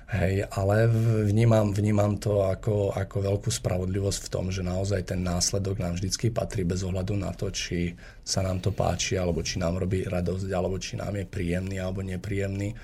[0.05, 0.85] Hej, ale
[1.25, 6.29] vnímam, vnímam to ako, ako veľkú spravodlivosť v tom, že naozaj ten následok nám vždycky
[6.29, 10.45] patrí bez ohľadu na to, či sa nám to páči, alebo či nám robí radosť,
[10.53, 12.77] alebo či nám je príjemný alebo nepríjemný.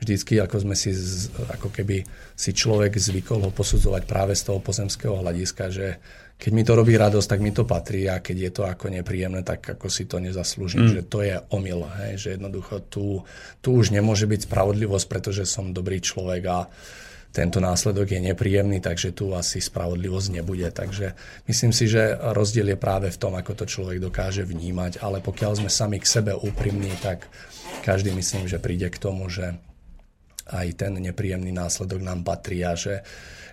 [0.00, 0.96] Vždycky, ako sme si,
[1.52, 6.00] ako keby si človek zvykol ho posudzovať práve z toho pozemského hľadiska, že
[6.42, 9.46] keď mi to robí radosť, tak mi to patrí a keď je to ako nepríjemné,
[9.46, 10.90] tak ako si to nezaslúžim.
[10.90, 10.90] Mm.
[10.90, 12.18] Že to je omyl, hej?
[12.18, 13.22] že jednoducho tu,
[13.62, 16.66] tu už nemôže byť spravodlivosť, pretože som dobrý človek a
[17.30, 20.66] tento následok je nepríjemný, takže tu asi spravodlivosť nebude.
[20.66, 21.14] Takže
[21.46, 25.62] myslím si, že rozdiel je práve v tom, ako to človek dokáže vnímať, ale pokiaľ
[25.62, 27.30] sme sami k sebe úprimní, tak
[27.86, 29.54] každý myslím, že príde k tomu, že
[30.50, 33.06] aj ten nepríjemný následok nám patrí a že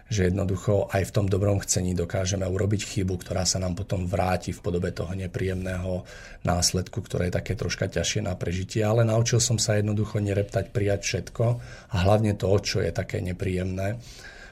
[0.09, 4.49] že jednoducho aj v tom dobrom chcení dokážeme urobiť chybu, ktorá sa nám potom vráti
[4.49, 6.01] v podobe toho nepríjemného
[6.41, 11.01] následku, ktoré je také troška ťažšie na prežitie, ale naučil som sa jednoducho nereptať, prijať
[11.05, 11.45] všetko
[11.93, 14.01] a hlavne to, čo je také nepríjemné.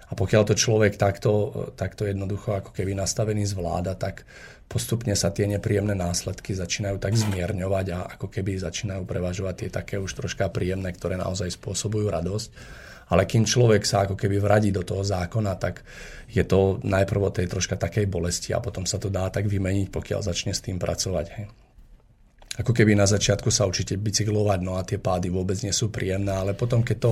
[0.07, 4.23] A pokiaľ to človek takto, takto jednoducho ako keby nastavený zvláda, tak
[4.71, 9.95] postupne sa tie nepríjemné následky začínajú tak zmierňovať a ako keby začínajú prevažovať tie také
[9.99, 12.49] už troška príjemné, ktoré naozaj spôsobujú radosť.
[13.07, 15.83] Ale kým človek sa ako keby vradí do toho zákona, tak
[16.27, 19.87] je to najprv o tej troška takej bolesti a potom sa to dá tak vymeniť,
[19.87, 21.25] pokiaľ začne s tým pracovať.
[21.39, 21.47] Hej.
[22.57, 26.33] Ako keby na začiatku sa určite bicyklovať, no a tie pády vôbec nie sú príjemné,
[26.33, 27.11] ale potom, keď to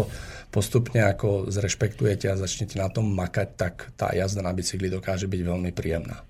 [0.49, 5.41] postupne ako zrešpektujete a začnete na tom makať, tak tá jazda na bicykli dokáže byť
[5.45, 6.25] veľmi príjemná.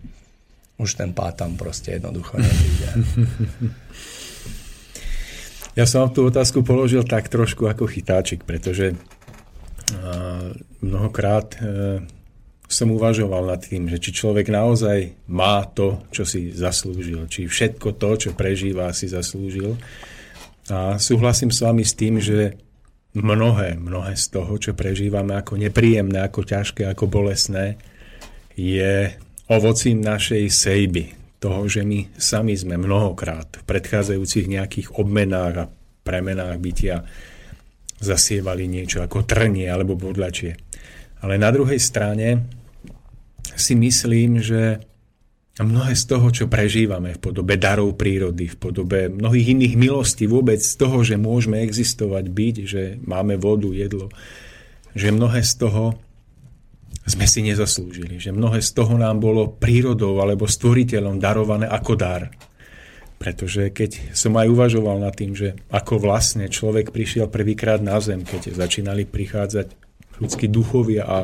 [0.76, 2.90] Už ten pád tam proste jednoducho nepríde.
[5.76, 8.96] Ja som vám tú otázku položil tak trošku ako chytáčik, pretože
[10.82, 12.02] mnohokrát e,
[12.66, 17.98] som uvažoval nad tým, že či človek naozaj má to, čo si zaslúžil, či všetko
[17.98, 19.78] to, čo prežíva, si zaslúžil.
[20.74, 22.58] A súhlasím s vami s tým, že
[23.14, 27.78] mnohé, mnohé z toho, čo prežívame ako nepríjemné, ako ťažké, ako bolesné,
[28.58, 29.14] je
[29.46, 31.06] ovocím našej sejby.
[31.38, 35.70] Toho, že my sami sme mnohokrát v predchádzajúcich nejakých obmenách a
[36.02, 37.06] premenách bytia
[38.00, 40.56] zasievali niečo ako trnie alebo bodlačie.
[41.24, 42.44] Ale na druhej strane
[43.56, 44.84] si myslím, že
[45.64, 50.60] mnohé z toho, čo prežívame v podobe darov prírody, v podobe mnohých iných milostí, vôbec
[50.60, 54.12] z toho, že môžeme existovať, byť, že máme vodu, jedlo,
[54.92, 55.96] že mnohé z toho
[57.06, 62.34] sme si nezaslúžili, že mnohé z toho nám bolo prírodou alebo stvoriteľom darované ako dar.
[63.16, 68.28] Pretože keď som aj uvažoval nad tým, že ako vlastne človek prišiel prvýkrát na zem,
[68.28, 69.72] keď začínali prichádzať
[70.20, 71.18] ľudskí duchovia a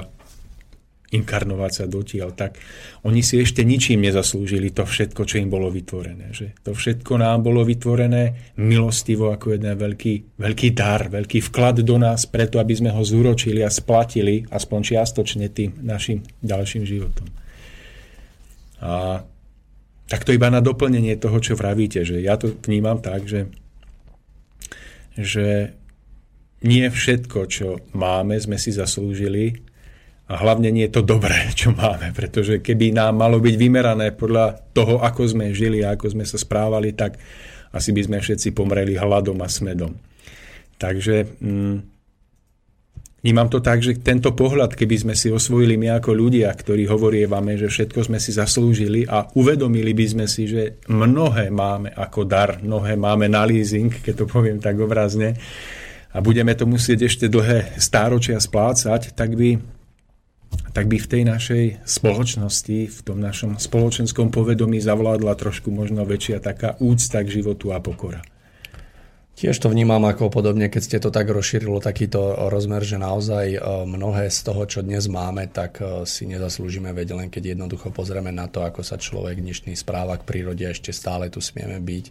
[1.11, 2.55] inkarnovať sa dotiaľ, tak
[3.03, 6.31] oni si ešte ničím nezaslúžili to všetko, čo im bolo vytvorené.
[6.31, 11.99] Že to všetko nám bolo vytvorené milostivo ako jeden veľký, veľký dar, veľký vklad do
[11.99, 17.27] nás, preto aby sme ho zúročili a splatili aspoň čiastočne tým našim ďalším životom.
[18.79, 19.21] A
[20.11, 23.47] tak to iba na doplnenie toho, čo vravíte, že ja to vnímam tak, že,
[25.15, 25.71] že
[26.67, 29.71] nie všetko, čo máme, sme si zaslúžili,
[30.31, 34.75] a hlavne nie je to dobré, čo máme, pretože keby nám malo byť vymerané podľa
[34.75, 37.15] toho, ako sme žili a ako sme sa správali, tak
[37.71, 39.95] asi by sme všetci pomreli hladom a smedom.
[40.75, 41.75] Takže mm,
[43.21, 47.57] vnímam to tak, že tento pohľad, keby sme si osvojili my ako ľudia, ktorí hovorievame,
[47.57, 52.59] že všetko sme si zaslúžili a uvedomili by sme si, že mnohé máme ako dar,
[52.59, 55.37] mnohé máme na leasing, keď to poviem tak obrazne,
[56.11, 59.55] a budeme to musieť ešte dlhé stáročia splácať, tak by
[60.75, 66.43] tak by v tej našej spoločnosti, v tom našom spoločenskom povedomí zavládla trošku možno väčšia
[66.43, 68.19] taká úcta k životu a pokora.
[69.31, 73.59] Tiež to vnímam ako podobne, keď ste to tak rozšírilo, takýto rozmer, že naozaj e,
[73.89, 78.29] mnohé z toho, čo dnes máme, tak e, si nezaslúžime veď len keď jednoducho pozrieme
[78.29, 82.05] na to, ako sa človek dnešný správa k prírode, ešte stále tu smieme byť.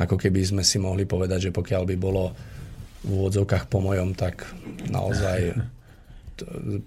[0.00, 2.32] Ako keby sme si mohli povedať, že pokiaľ by bolo
[3.02, 4.48] v úvodzovkách po mojom, tak
[4.88, 5.60] naozaj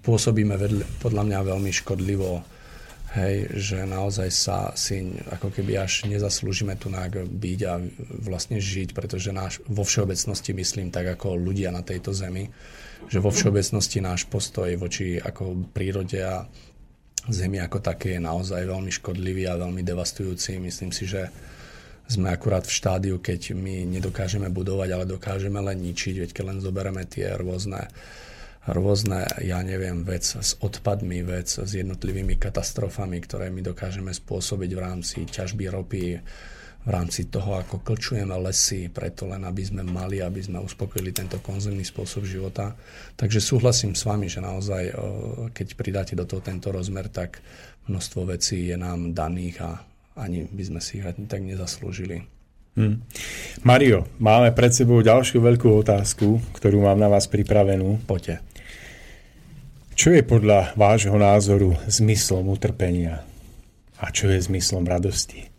[0.02, 2.42] pôsobíme vedle, podľa mňa veľmi škodlivo,
[3.18, 7.74] hej, že naozaj sa si ako keby až nezaslúžime tu byť a
[8.22, 12.46] vlastne žiť, pretože náš, vo všeobecnosti myslím tak ako ľudia na tejto zemi,
[13.10, 16.46] že vo všeobecnosti náš postoj voči ako prírode a
[17.26, 20.62] zemi ako také je naozaj veľmi škodlivý a veľmi devastujúci.
[20.62, 21.28] Myslím si, že
[22.10, 26.58] sme akurát v štádiu, keď my nedokážeme budovať, ale dokážeme len ničiť, veď keď len
[26.58, 27.86] zoberieme tie rôzne
[28.68, 34.80] rôzne, ja neviem, vec s odpadmi, vec s jednotlivými katastrofami, ktoré my dokážeme spôsobiť v
[34.80, 36.20] rámci ťažby ropy,
[36.80, 41.36] v rámci toho, ako klčujeme lesy, preto len aby sme mali, aby sme uspokojili tento
[41.44, 42.72] konzumný spôsob života.
[43.20, 44.96] Takže súhlasím s vami, že naozaj,
[45.52, 47.44] keď pridáte do toho tento rozmer, tak
[47.84, 49.70] množstvo vecí je nám daných a
[50.16, 52.24] ani by sme si ich ani tak nezaslúžili.
[52.80, 53.02] Hmm.
[53.60, 58.00] Mario, máme pred sebou ďalšiu veľkú otázku, ktorú mám na vás pripravenú.
[58.08, 58.49] Poďte.
[60.00, 63.20] Čo je podľa vášho názoru zmyslom utrpenia?
[64.00, 65.52] A čo je zmyslom radosti?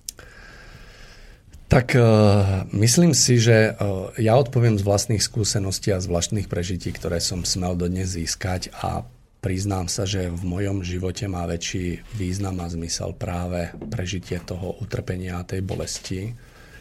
[1.70, 6.90] Tak uh, myslím si, že uh, ja odpoviem z vlastných skúseností a z vlastných prežití,
[6.90, 9.06] ktoré som smel dodnes získať a
[9.46, 15.38] priznám sa, že v mojom živote má väčší význam a zmysel práve prežitie toho utrpenia
[15.38, 16.34] a tej bolesti.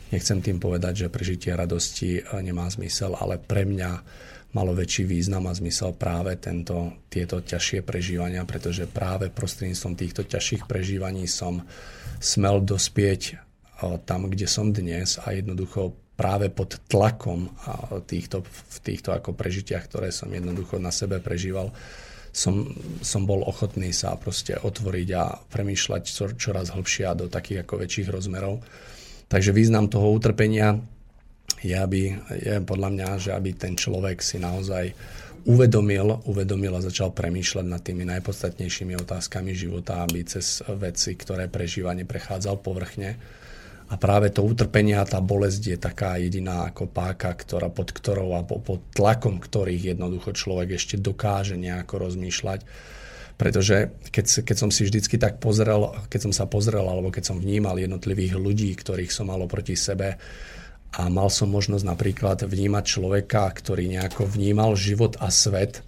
[0.09, 4.01] Nechcem tým povedať, že prežitie radosti nemá zmysel, ale pre mňa
[4.51, 10.67] malo väčší význam a zmysel práve tento, tieto ťažšie prežívania, pretože práve prostredníctvom týchto ťažších
[10.67, 11.63] prežívaní som
[12.19, 13.39] smel dospieť
[14.05, 17.49] tam, kde som dnes a jednoducho práve pod tlakom
[18.05, 21.73] týchto, v týchto ako prežitiach, ktoré som jednoducho na sebe prežíval,
[22.31, 22.69] som,
[23.01, 26.03] som bol ochotný sa proste otvoriť a premýšľať
[26.37, 28.61] čoraz hlbšie a do takých ako väčších rozmerov.
[29.33, 30.77] Takže význam toho utrpenia
[31.61, 34.93] je, aby, je podľa mňa, že aby ten človek si naozaj
[35.49, 41.97] uvedomil, uvedomil a začal premýšľať nad tými najpodstatnejšími otázkami života, aby cez veci, ktoré prežíva,
[41.97, 43.17] neprechádzal povrchne.
[43.91, 48.39] A práve to utrpenie a tá bolesť je taká jediná ako páka, ktorá, pod ktorou
[48.39, 52.63] a pod tlakom ktorých jednoducho človek ešte dokáže nejako rozmýšľať.
[53.35, 57.41] Pretože keď, keď som si vždycky tak pozrel, keď som sa pozrel, alebo keď som
[57.41, 60.21] vnímal jednotlivých ľudí, ktorých som mal proti sebe,
[60.91, 65.86] a mal som možnosť napríklad vnímať človeka, ktorý nejako vnímal život a svet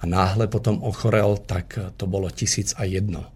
[0.00, 3.28] a náhle potom ochorel, tak to bolo tisíc a jedno.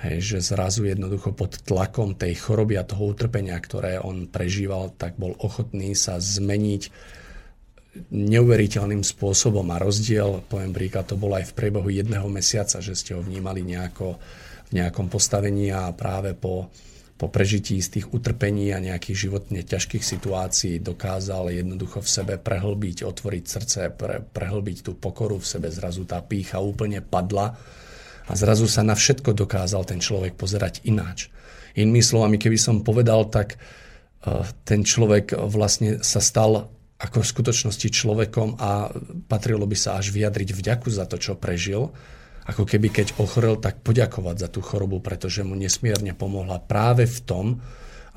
[0.00, 5.20] Hej, že zrazu jednoducho pod tlakom tej choroby a toho utrpenia, ktoré on prežíval, tak
[5.20, 6.88] bol ochotný sa zmeniť
[8.08, 13.12] neuveriteľným spôsobom a rozdiel, poviem príklad, to bolo aj v priebehu jedného mesiaca, že ste
[13.12, 14.16] ho vnímali nejako,
[14.70, 16.70] v nejakom postavení a práve po
[17.20, 23.44] po prežití z utrpení a nejakých životne ťažkých situácií dokázal jednoducho v sebe prehlbiť, otvoriť
[23.44, 27.60] srdce, pre, prehlbiť tú pokoru v sebe, zrazu tá pícha úplne padla
[28.24, 31.28] a zrazu sa na všetko dokázal ten človek pozerať ináč.
[31.76, 37.88] Inými slovami, keby som povedal, tak uh, ten človek vlastne sa stal ako v skutočnosti
[38.00, 38.96] človekom a
[39.28, 41.92] patrilo by sa až vyjadriť vďaku za to, čo prežil,
[42.48, 47.18] ako keby keď ochorel, tak poďakovať za tú chorobu, pretože mu nesmierne pomohla práve v
[47.22, 47.46] tom,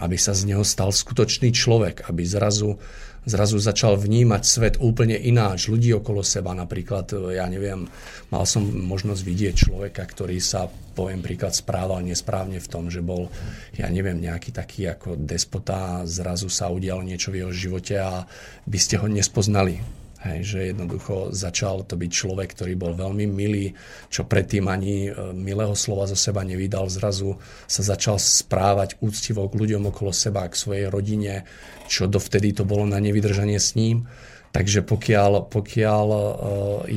[0.01, 2.75] aby sa z neho stal skutočný človek, aby zrazu,
[3.23, 6.51] zrazu začal vnímať svet úplne ináč, ľudí okolo seba.
[6.57, 7.85] Napríklad, ja neviem,
[8.33, 10.65] mal som možnosť vidieť človeka, ktorý sa,
[10.97, 13.29] poviem príklad, správal nesprávne v tom, že bol,
[13.77, 18.25] ja neviem, nejaký taký ako despota zrazu sa udialo niečo v jeho živote a
[18.65, 23.75] by ste ho nespoznali Hej, že jednoducho začal to byť človek, ktorý bol veľmi milý,
[24.07, 26.87] čo predtým ani e, milého slova zo seba nevydal.
[26.87, 27.35] Zrazu
[27.67, 31.43] sa začal správať úctivo k ľuďom okolo seba, k svojej rodine,
[31.91, 34.07] čo dovtedy to bolo na nevydržanie s ním.
[34.55, 36.21] Takže pokiaľ, pokiaľ e,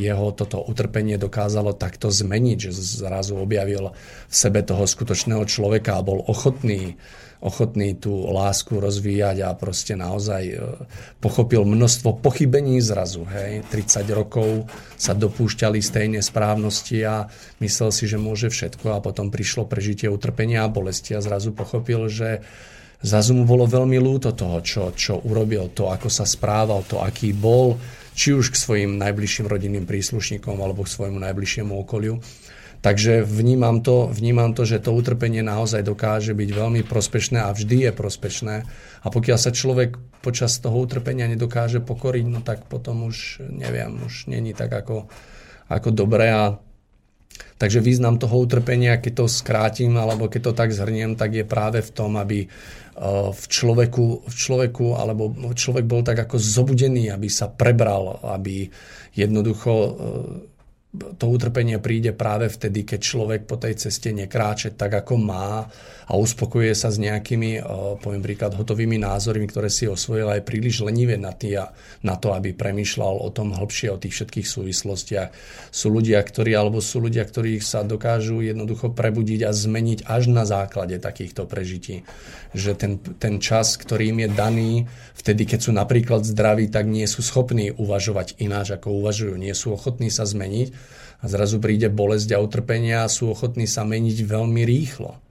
[0.06, 3.90] jeho toto utrpenie dokázalo takto zmeniť, že zrazu objavil
[4.30, 6.94] v sebe toho skutočného človeka a bol ochotný
[7.40, 10.56] ochotný tú lásku rozvíjať a proste naozaj e,
[11.20, 13.28] pochopil množstvo pochybení zrazu.
[13.28, 13.68] Hej.
[13.68, 17.28] 30 rokov sa dopúšťali z tej nesprávnosti a
[17.60, 22.08] myslel si, že môže všetko a potom prišlo prežitie utrpenia a bolesti a zrazu pochopil,
[22.08, 22.40] že
[23.04, 27.36] zrazu mu bolo veľmi ľúto toho, čo, čo urobil, to, ako sa správal, to, aký
[27.36, 27.76] bol,
[28.16, 32.16] či už k svojim najbližším rodinným príslušníkom alebo k svojmu najbližšiemu okoliu.
[32.86, 37.90] Takže vnímam to, vnímam to, že to utrpenie naozaj dokáže byť veľmi prospešné a vždy
[37.90, 38.56] je prospešné.
[39.02, 44.30] A pokiaľ sa človek počas toho utrpenia nedokáže pokoriť, no tak potom už, neviem, už
[44.30, 45.10] není tak ako,
[45.66, 46.30] ako dobré.
[46.30, 46.62] A
[47.56, 51.80] Takže význam toho utrpenia, keď to skrátim alebo keď to tak zhrniem, tak je práve
[51.80, 52.50] v tom, aby eh,
[53.32, 58.68] v človeku, v človeku alebo človek bol tak ako zobudený, aby sa prebral, aby
[59.16, 59.92] jednoducho eh,
[61.16, 65.64] to utrpenie príde práve vtedy, keď človek po tej ceste nekráče tak, ako má
[66.06, 67.66] a uspokojuje sa s nejakými,
[67.98, 71.58] poviem príklad, hotovými názormi, ktoré si osvojil aj príliš lenivé na, tý,
[72.06, 75.28] na to, aby premýšľal o tom hĺbšie, o tých všetkých súvislostiach.
[75.74, 80.46] Sú ľudia, ktorí, alebo sú ľudia, ktorí sa dokážu jednoducho prebudiť a zmeniť až na
[80.46, 82.06] základe takýchto prežití.
[82.54, 84.70] Že ten, ten čas, ktorý im je daný,
[85.18, 89.34] vtedy, keď sú napríklad zdraví, tak nie sú schopní uvažovať ináč, ako uvažujú.
[89.34, 90.70] Nie sú ochotní sa zmeniť
[91.18, 95.25] a zrazu príde bolesť a utrpenia a sú ochotní sa meniť veľmi rýchlo.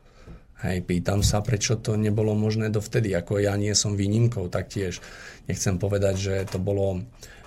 [0.63, 5.03] Hej, pýtam sa, prečo to nebolo možné dovtedy, ako ja nie som výnimkou, taktiež
[5.51, 7.03] nechcem povedať, že to bolo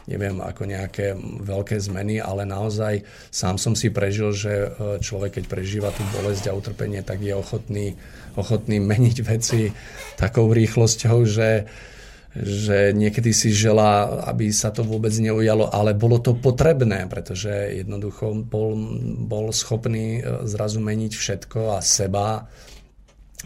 [0.08, 1.12] neviem, ako nejaké
[1.44, 4.68] veľké zmeny, ale naozaj sám som si prežil, že e,
[5.04, 7.92] človek, keď prežíva tú bolesť a utrpenie, tak je ochotný,
[8.34, 9.68] ochotný meniť veci
[10.16, 11.68] takou rýchlosťou, že,
[12.32, 17.52] že niekedy si želá, aby sa to vôbec neujalo, ale bolo to potrebné, pretože
[17.84, 18.72] jednoducho bol,
[19.28, 22.48] bol schopný e, zrazu meniť všetko a seba,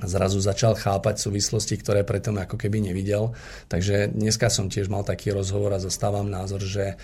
[0.01, 3.36] zrazu začal chápať súvislosti, ktoré predtým ako keby nevidel.
[3.68, 6.97] Takže dneska som tiež mal taký rozhovor a zastávam názor, že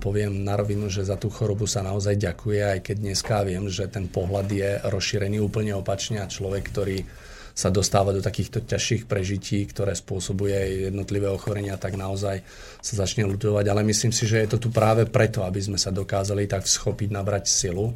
[0.00, 3.92] poviem na rovinu, že za tú chorobu sa naozaj ďakuje, aj keď dneska viem, že
[3.92, 6.98] ten pohľad je rozšírený úplne opačne a človek, ktorý
[7.58, 12.46] sa dostáva do takýchto ťažších prežití, ktoré spôsobuje jednotlivé ochorenia, tak naozaj
[12.78, 13.66] sa začne lutovať.
[13.66, 17.10] Ale myslím si, že je to tu práve preto, aby sme sa dokázali tak schopiť,
[17.10, 17.90] nabrať silu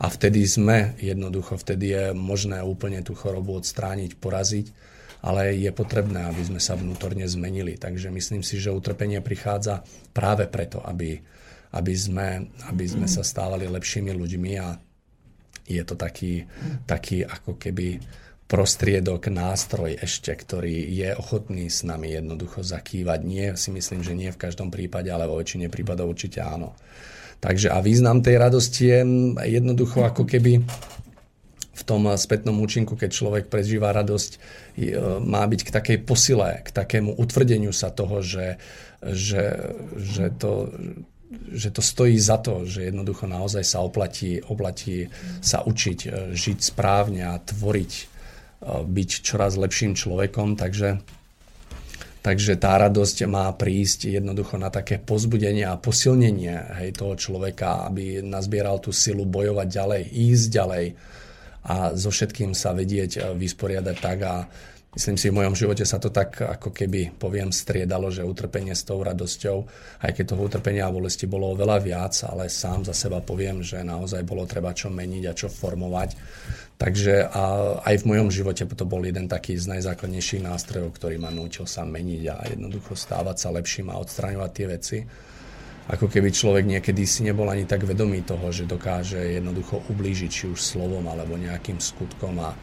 [0.00, 4.66] a vtedy sme, jednoducho, vtedy je možné úplne tú chorobu odstrániť, poraziť,
[5.20, 7.76] ale je potrebné, aby sme sa vnútorne zmenili.
[7.76, 9.84] Takže myslím si, že utrpenie prichádza
[10.16, 11.20] práve preto, aby,
[11.76, 14.80] aby, sme, aby sme sa stávali lepšími ľuďmi a
[15.68, 16.48] je to taký,
[16.88, 18.00] taký ako keby
[18.50, 23.20] prostriedok, nástroj ešte, ktorý je ochotný s nami jednoducho zakývať.
[23.22, 26.74] Nie, si myslím, že nie v každom prípade, ale vo väčšine prípadov určite áno.
[27.40, 29.00] Takže a význam tej radosti je
[29.48, 30.60] jednoducho ako keby
[31.72, 34.36] v tom spätnom účinku, keď človek prežíva radosť,
[35.24, 38.60] má byť k takej posile, k takému utvrdeniu sa toho, že,
[39.00, 40.68] že, že to
[41.30, 45.06] že to stojí za to, že jednoducho naozaj sa oplatí, oplatí
[45.38, 47.92] sa učiť, e, žiť správne a tvoriť,
[48.66, 50.58] byť čoraz lepším človekom.
[50.58, 51.00] Takže
[52.20, 56.52] Takže tá radosť má prísť jednoducho na také pozbudenie a posilnenie
[56.84, 60.86] hej, toho človeka, aby nazbieral tú silu bojovať ďalej, ísť ďalej
[61.60, 64.34] a so všetkým sa vedieť vysporiadať tak a
[64.90, 68.82] Myslím si, v mojom živote sa to tak ako keby, poviem, striedalo, že utrpenie s
[68.82, 69.62] tou radosťou,
[70.02, 73.86] aj keď toho utrpenia a bolesti bolo oveľa viac, ale sám za seba poviem, že
[73.86, 76.10] naozaj bolo treba čo meniť a čo formovať.
[76.80, 81.28] Takže a aj v mojom živote to bol jeden taký z najzákladnejších nástrojov, ktorý ma
[81.28, 84.98] naučil sa meniť a jednoducho stávať sa lepším a odstraňovať tie veci.
[85.92, 90.44] Ako keby človek niekedy si nebol ani tak vedomý toho, že dokáže jednoducho ublížiť či
[90.48, 92.56] už slovom alebo nejakým skutkom a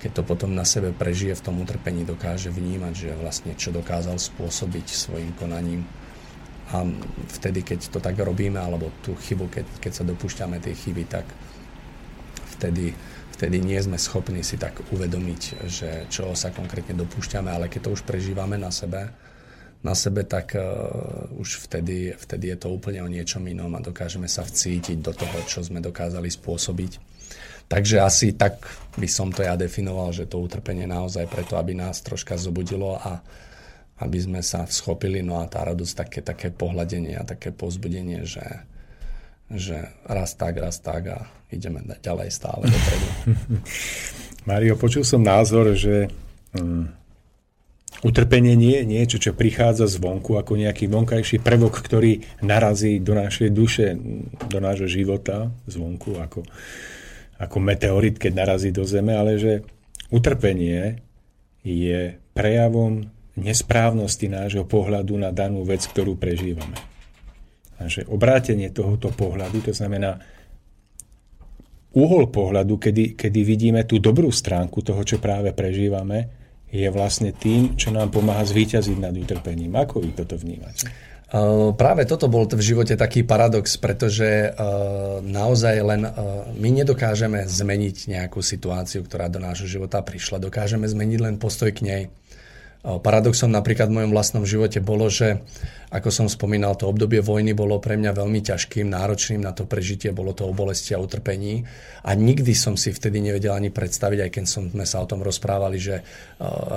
[0.00, 4.16] keď to potom na sebe prežije v tom utrpení, dokáže vnímať, že vlastne čo dokázal
[4.16, 5.84] spôsobiť svojim konaním.
[6.72, 6.88] a
[7.36, 11.28] vtedy, keď to tak robíme, alebo tú chybu, keď, keď sa dopúšťame tej chyby, tak
[12.56, 12.96] vtedy,
[13.40, 17.94] vtedy nie sme schopní si tak uvedomiť, že čo sa konkrétne dopúšťame, ale keď to
[17.96, 19.08] už prežívame na sebe,
[19.80, 20.60] na sebe, tak uh,
[21.40, 25.40] už vtedy, vtedy je to úplne o niečom inom a dokážeme sa vcítiť do toho,
[25.48, 27.00] čo sme dokázali spôsobiť.
[27.64, 28.60] Takže asi tak
[29.00, 33.24] by som to ja definoval, že to utrpenie naozaj preto, aby nás troška zobudilo a
[34.04, 38.44] aby sme sa schopili, no a tá radosť také, také pohľadenie a také pozbudenie, že,
[39.50, 41.18] že raz tak, raz tak a
[41.50, 43.06] ideme ďalej stále dopredu.
[44.48, 46.06] Mario, počul som názor, že
[46.54, 46.86] um,
[48.00, 53.50] utrpenie nie je niečo, čo prichádza zvonku ako nejaký vonkajší prvok, ktorý narazí do našej
[53.52, 53.98] duše,
[54.48, 56.40] do nášho života zvonku ako,
[57.36, 59.66] ako meteorit, keď narazí do zeme, ale že
[60.08, 61.02] utrpenie
[61.60, 63.04] je prejavom
[63.36, 66.89] nesprávnosti nášho pohľadu na danú vec, ktorú prežívame.
[67.80, 70.20] Že obrátenie tohoto pohľadu, to znamená
[71.96, 76.30] uhol pohľadu, kedy, kedy vidíme tú dobrú stránku toho, čo práve prežívame,
[76.70, 79.74] je vlastne tým, čo nám pomáha zvíťaziť nad utrpením.
[79.74, 80.86] Ako vy toto vnímate?
[81.30, 87.46] Uh, práve toto bol v živote taký paradox, pretože uh, naozaj len uh, my nedokážeme
[87.46, 90.42] zmeniť nejakú situáciu, ktorá do nášho života prišla.
[90.42, 92.02] Dokážeme zmeniť len postoj k nej.
[92.80, 95.44] Paradoxom napríklad v mojom vlastnom živote bolo, že
[95.92, 100.16] ako som spomínal, to obdobie vojny bolo pre mňa veľmi ťažkým, náročným na to prežitie,
[100.16, 101.60] bolo to o bolesti a utrpení.
[102.08, 105.76] A nikdy som si vtedy nevedel ani predstaviť, aj keď sme sa o tom rozprávali,
[105.76, 106.00] že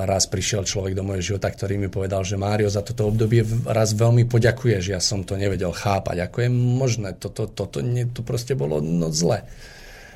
[0.04, 3.96] raz prišiel človek do môjho života, ktorý mi povedal, že Mário, za toto obdobie raz
[3.96, 8.60] veľmi poďakuješ, ja som to nevedel chápať, ako je možné, toto, toto, toto to proste
[8.60, 9.46] bolo no zle.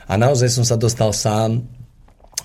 [0.08, 1.77] A naozaj som sa dostal sám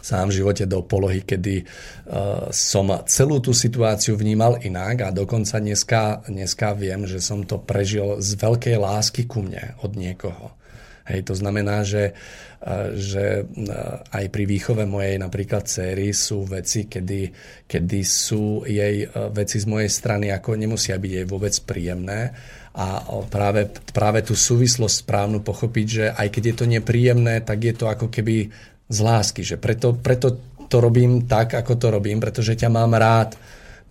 [0.01, 5.61] sám v živote do polohy, kedy uh, som celú tú situáciu vnímal inak a dokonca
[5.61, 10.57] dneska, dneska viem, že som to prežil z veľkej lásky ku mne od niekoho.
[11.03, 12.15] Hej, to znamená, že,
[12.63, 17.23] uh, že uh, aj pri výchove mojej napríklad céry sú veci, kedy,
[17.69, 22.33] kedy sú jej veci z mojej strany, ako nemusia byť jej vôbec príjemné,
[22.73, 27.75] a práve, práve tú súvislosť správnu pochopiť, že aj keď je to nepríjemné, tak je
[27.77, 28.49] to ako keby
[28.89, 30.39] z lásky, že preto, preto
[30.73, 33.37] to robím tak, ako to robím, pretože ťa mám rád.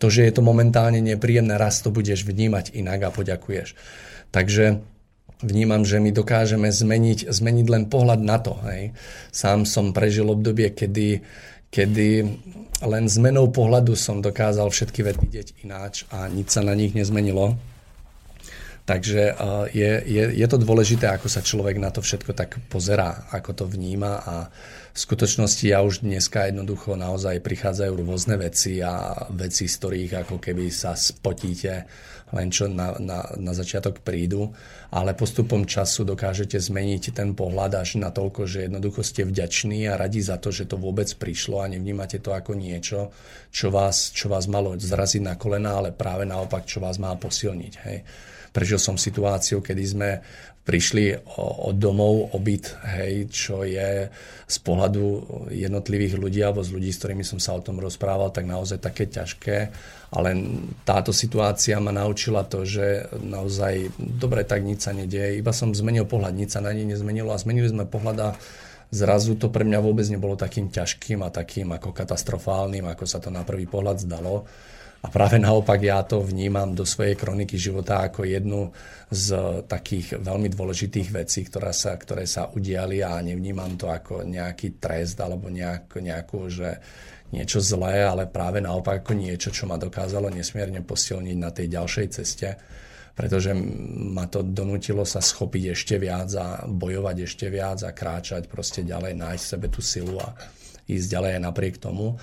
[0.01, 3.77] To, že je to momentálne nepríjemné, raz to budeš vnímať inak a poďakuješ.
[4.33, 4.81] Takže
[5.45, 8.57] vnímam, že my dokážeme zmeniť, zmeniť len pohľad na to.
[8.65, 8.97] Hej.
[9.29, 11.21] Sám som prežil obdobie, kedy,
[11.69, 12.09] kedy
[12.81, 17.57] len zmenou pohľadu som dokázal všetky veci vidieť ináč a nič sa na nich nezmenilo.
[18.81, 19.37] Takže
[19.77, 23.65] je, je, je to dôležité, ako sa človek na to všetko tak pozerá, ako to
[23.69, 24.35] vníma a
[24.91, 30.35] v skutočnosti ja už dneska jednoducho naozaj prichádzajú rôzne veci a veci, z ktorých ako
[30.43, 31.87] keby sa spotíte
[32.31, 34.51] len čo na, na, na začiatok prídu,
[34.91, 39.99] ale postupom času dokážete zmeniť ten pohľad až na toľko, že jednoducho ste vďační a
[39.99, 43.11] radi za to, že to vôbec prišlo a nevnímate to ako niečo,
[43.51, 47.73] čo vás, čo vás malo zraziť na kolena, ale práve naopak, čo vás má posilniť.
[47.83, 47.99] Hej.
[48.51, 50.09] Prežil som situáciu, kedy sme
[50.61, 51.25] prišli
[51.65, 54.13] od domov obyt, hej, čo je
[54.45, 55.05] z pohľadu
[55.49, 59.09] jednotlivých ľudí alebo z ľudí, s ktorými som sa o tom rozprával, tak naozaj také
[59.09, 59.57] ťažké.
[60.13, 60.29] Ale
[60.85, 65.41] táto situácia ma naučila to, že naozaj dobre, tak nič sa nedieje.
[65.41, 68.29] Iba som zmenil pohľad, nič sa na nej nezmenilo a zmenili sme pohľad a
[68.93, 73.33] zrazu to pre mňa vôbec nebolo takým ťažkým a takým ako katastrofálnym, ako sa to
[73.33, 74.45] na prvý pohľad zdalo
[75.01, 78.69] a práve naopak ja to vnímam do svojej kroniky života ako jednu
[79.09, 79.33] z
[79.65, 85.17] takých veľmi dôležitých vecí, ktoré sa, ktoré sa udiali a nevnímam to ako nejaký trest
[85.17, 86.77] alebo nejak, nejakú, že
[87.33, 92.07] niečo zlé, ale práve naopak ako niečo, čo ma dokázalo nesmierne posilniť na tej ďalšej
[92.13, 92.49] ceste
[93.11, 98.87] pretože ma to donútilo sa schopiť ešte viac a bojovať ešte viac a kráčať proste
[98.87, 100.31] ďalej, nájsť sebe tú silu a
[100.87, 102.15] ísť ďalej napriek tomu.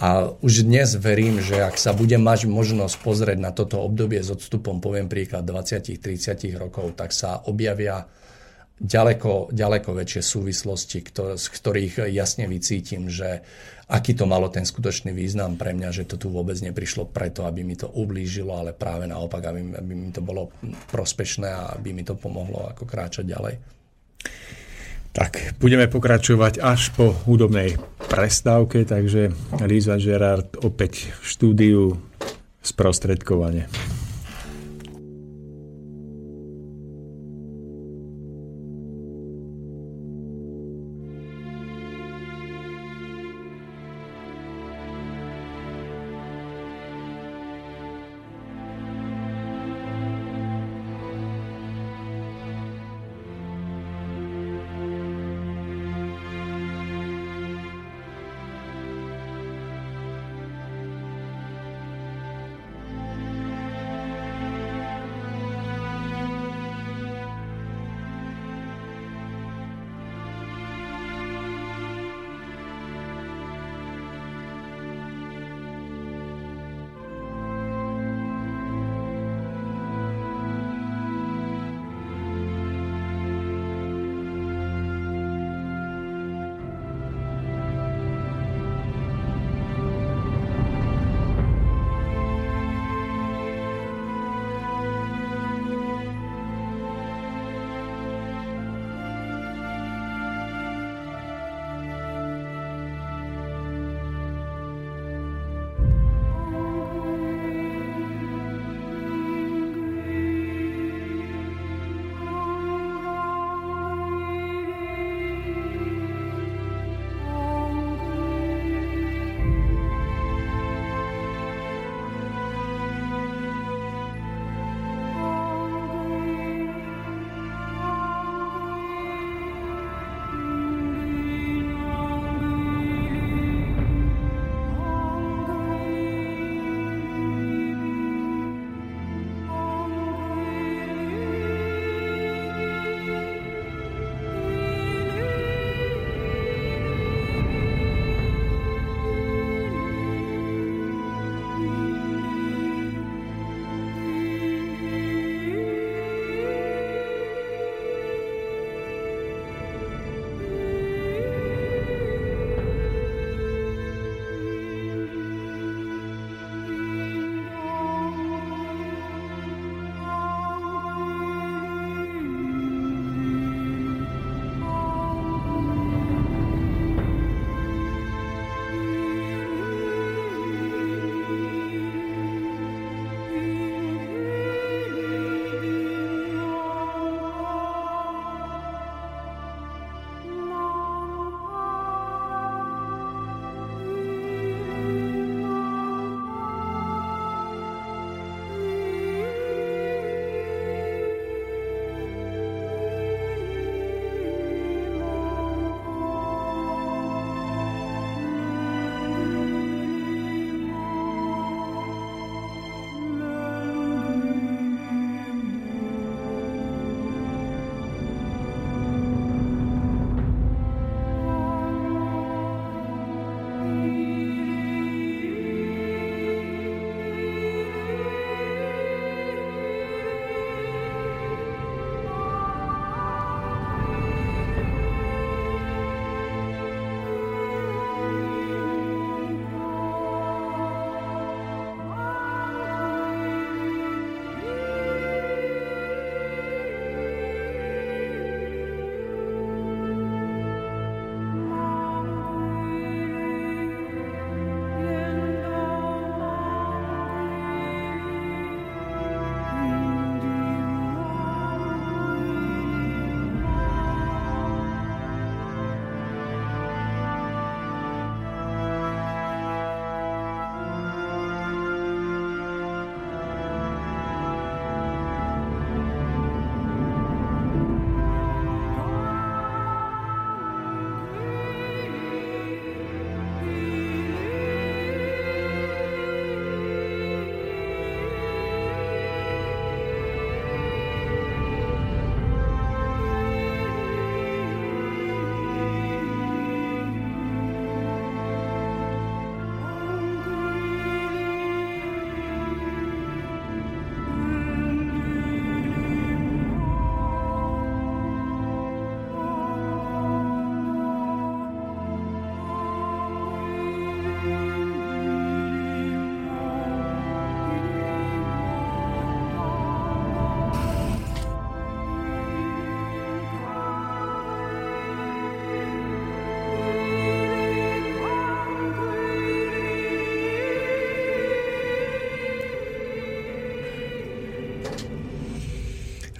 [0.00, 4.32] A už dnes verím, že ak sa budem mať možnosť pozrieť na toto obdobie s
[4.32, 8.08] odstupom, poviem príklad 20-30 rokov, tak sa objavia
[8.80, 11.04] ďaleko, ďaleko väčšie súvislosti,
[11.36, 13.44] z ktorých jasne vycítim, že
[13.92, 17.60] aký to malo ten skutočný význam pre mňa, že to tu vôbec neprišlo preto, aby
[17.60, 20.48] mi to ublížilo, ale práve naopak, aby, aby mi to bolo
[20.88, 23.54] prospešné a aby mi to pomohlo ako kráčať ďalej.
[25.10, 27.74] Tak, budeme pokračovať až po hudobnej
[28.10, 29.30] prestávke, takže
[29.62, 31.82] Líza Gerard opäť v štúdiu
[32.58, 33.70] sprostredkovane.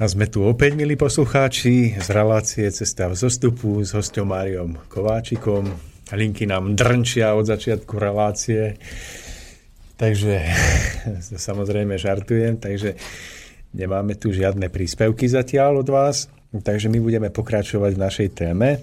[0.00, 5.68] A sme tu opäť, milí poslucháči, z relácie Cesta v zostupu s hostom Máriom Kováčikom.
[6.16, 8.80] Linky nám drnčia od začiatku relácie,
[10.00, 10.40] takže
[11.36, 12.96] samozrejme žartujem, takže
[13.76, 18.80] nemáme tu žiadne príspevky zatiaľ od vás, takže my budeme pokračovať v našej téme.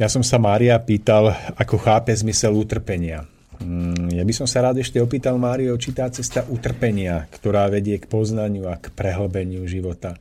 [0.00, 3.28] Ja som sa Mária pýtal, ako chápe zmysel utrpenia.
[4.26, 8.66] By som sa rád ešte opýtal Mário, či tá cesta utrpenia, ktorá vedie k poznaniu
[8.66, 10.18] a k prehlbeniu života,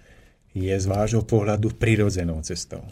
[0.54, 2.86] je z vášho pohľadu prirodzenou cestou.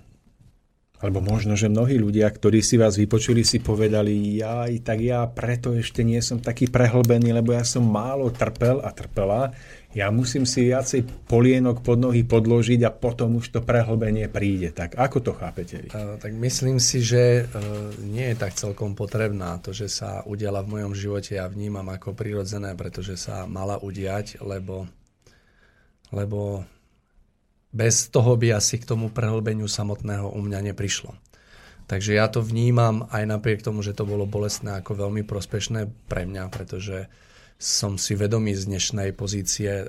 [1.03, 5.75] Alebo možno, že mnohí ľudia, ktorí si vás vypočuli, si povedali, ja tak ja preto
[5.75, 9.51] ešte nie som taký prehlbený, lebo ja som málo trpel a trpela.
[9.91, 14.71] Ja musím si viacej polienok pod nohy podložiť a potom už to prehlbenie príde.
[14.71, 15.87] Tak ako to chápete vy?
[15.91, 20.63] Uh, tak myslím si, že uh, nie je tak celkom potrebná to, že sa udiala
[20.63, 21.35] v mojom živote.
[21.35, 24.87] Ja vnímam ako prirodzené, pretože sa mala udiať, lebo,
[26.15, 26.63] lebo
[27.73, 31.17] bez toho by asi k tomu prehlbeniu samotného u mňa neprišlo.
[31.89, 36.23] Takže ja to vnímam aj napriek tomu, že to bolo bolestné ako veľmi prospešné pre
[36.23, 37.11] mňa, pretože
[37.59, 39.85] som si vedomý z dnešnej pozície e,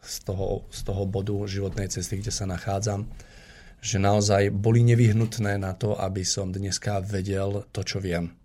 [0.00, 3.10] z toho, z toho bodu životnej cesty, kde sa nachádzam,
[3.80, 8.39] že naozaj boli nevyhnutné na to, aby som dneska vedel to, čo viem.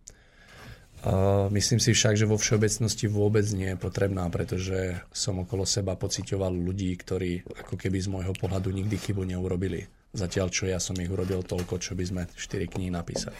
[1.53, 6.49] Myslím si však, že vo všeobecnosti vôbec nie je potrebná, pretože som okolo seba pocitoval
[6.49, 9.85] ľudí, ktorí ako keby z môjho pohľadu nikdy chybu neurobili.
[10.17, 13.37] Zatiaľ, čo ja som ich urobil toľko, čo by sme 4 knihy napísali.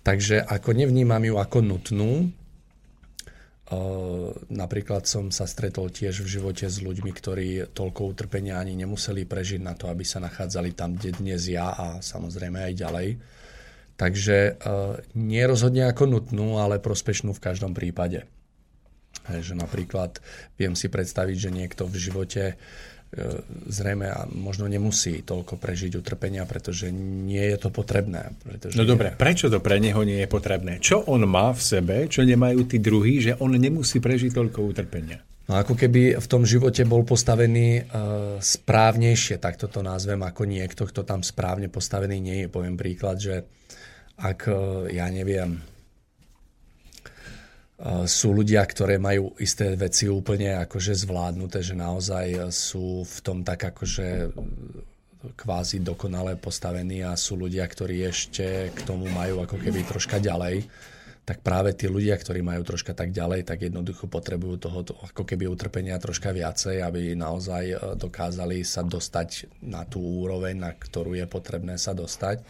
[0.00, 2.32] Takže ako nevnímam ju ako nutnú,
[4.48, 9.60] napríklad som sa stretol tiež v živote s ľuďmi, ktorí toľko utrpenia ani nemuseli prežiť
[9.60, 13.08] na to, aby sa nachádzali tam, kde dnes ja a samozrejme aj ďalej
[13.94, 14.52] Takže e,
[15.14, 18.26] nie rozhodne ako nutnú, ale prospešnú v každom prípade.
[19.30, 20.18] Že napríklad
[20.58, 22.54] viem si predstaviť, že niekto v živote e,
[23.70, 28.34] zrejme a možno nemusí toľko prežiť utrpenia, pretože nie je to potrebné.
[28.42, 30.82] Pretože no dobre, prečo to pre neho nie je potrebné?
[30.82, 35.22] Čo on má v sebe, čo nemajú tí druhí, že on nemusí prežiť toľko utrpenia?
[35.44, 40.88] No ako keby v tom živote bol postavený uh, správnejšie, tak toto názvem, ako niekto,
[40.88, 42.48] kto tam správne postavený nie je.
[42.48, 43.44] Poviem príklad, že
[44.18, 45.60] ak, e, ja neviem, e,
[48.06, 53.74] sú ľudia, ktoré majú isté veci úplne akože zvládnuté, že naozaj sú v tom tak
[53.74, 54.34] akože
[55.32, 60.68] kvázi dokonale postavení a sú ľudia, ktorí ešte k tomu majú ako keby troška ďalej,
[61.24, 65.48] tak práve tí ľudia, ktorí majú troška tak ďalej, tak jednoducho potrebujú toho ako keby
[65.48, 71.24] utrpenia troška viacej, aby naozaj e, dokázali sa dostať na tú úroveň, na ktorú je
[71.24, 72.44] potrebné sa dostať.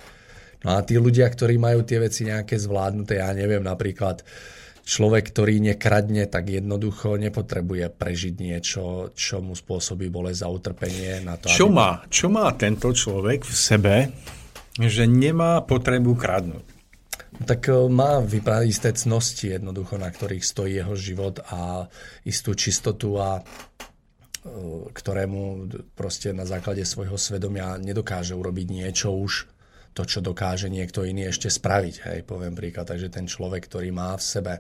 [0.65, 4.25] No a tí ľudia, ktorí majú tie veci nejaké zvládnuté, ja neviem, napríklad
[4.85, 11.25] človek, ktorý nekradne, tak jednoducho nepotrebuje prežiť niečo, čo mu spôsobí bolesť za utrpenie.
[11.25, 11.77] Na to, čo, aby...
[11.77, 13.97] má, čo má tento človek v sebe,
[14.77, 16.67] že nemá potrebu kradnúť?
[17.35, 21.91] Tak e, má vyprávať isté cnosti jednoducho, na ktorých stojí jeho život a
[22.23, 23.43] istú čistotu a e,
[24.95, 25.67] ktorému
[25.99, 29.54] proste na základe svojho svedomia nedokáže urobiť niečo už
[29.95, 31.95] to, čo dokáže niekto iný ešte spraviť.
[32.11, 32.91] Hej, poviem príklad.
[32.91, 34.55] Takže ten človek, ktorý má v sebe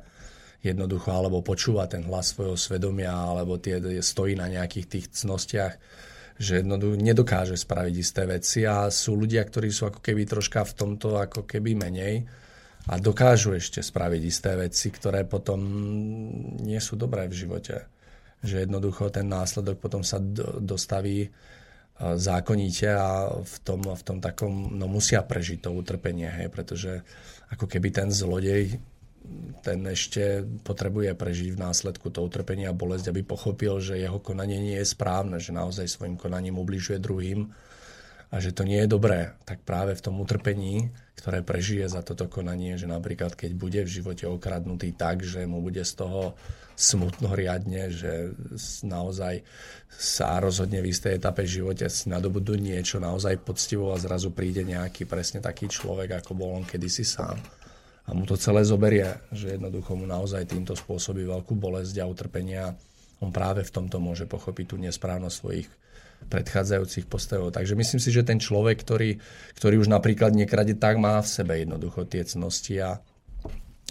[0.64, 5.74] jednoducho alebo počúva ten hlas svojho svedomia alebo tie, stojí na nejakých tých cnostiach,
[6.40, 10.72] že jednoducho nedokáže spraviť isté veci a sú ľudia, ktorí sú ako keby troška v
[10.72, 12.24] tomto ako keby menej
[12.88, 15.60] a dokážu ešte spraviť isté veci, ktoré potom
[16.62, 17.90] nie sú dobré v živote.
[18.44, 20.20] Že jednoducho ten následok potom sa
[20.60, 21.28] dostaví
[21.98, 27.06] zákonite a v tom, v tom takom, no musia prežiť to utrpenie, hej, pretože
[27.54, 28.82] ako keby ten zlodej
[29.64, 34.60] ten ešte potrebuje prežiť v následku to utrpenie a bolesť, aby pochopil, že jeho konanie
[34.60, 37.48] nie je správne, že naozaj svojim konaním ubližuje druhým
[38.28, 39.32] a že to nie je dobré.
[39.48, 43.90] Tak práve v tom utrpení, ktoré prežije za toto konanie, že napríklad keď bude v
[43.90, 46.34] živote okradnutý tak, že mu bude z toho
[46.74, 48.34] smutno riadne, že
[48.82, 49.46] naozaj
[49.94, 54.66] sa rozhodne v istej etape v živote si nadobudú niečo naozaj poctivo a zrazu príde
[54.66, 57.38] nejaký presne taký človek, ako bol on kedysi sám.
[58.04, 62.74] A mu to celé zoberie, že jednoducho mu naozaj týmto spôsobí veľkú bolesť a utrpenia.
[63.22, 65.68] On práve v tomto môže pochopiť tú nesprávnosť svojich
[66.28, 67.54] predchádzajúcich postojov.
[67.54, 69.20] Takže myslím si, že ten človek, ktorý,
[69.56, 72.98] ktorý už napríklad nekrade, tak má v sebe jednoducho tie cnosti a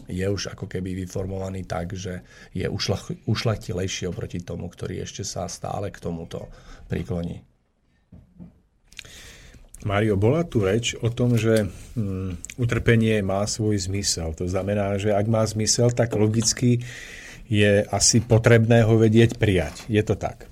[0.09, 5.47] je už ako keby vyformovaný tak, že je ušlach, ušlachtilejší oproti tomu, ktorý ešte sa
[5.47, 6.51] stále k tomuto
[6.91, 7.45] prikloní.
[9.83, 14.31] Mário, bola tu reč o tom, že hm, utrpenie má svoj zmysel.
[14.39, 16.79] To znamená, že ak má zmysel, tak logicky
[17.51, 19.83] je asi potrebné ho vedieť prijať.
[19.91, 20.47] Je to tak?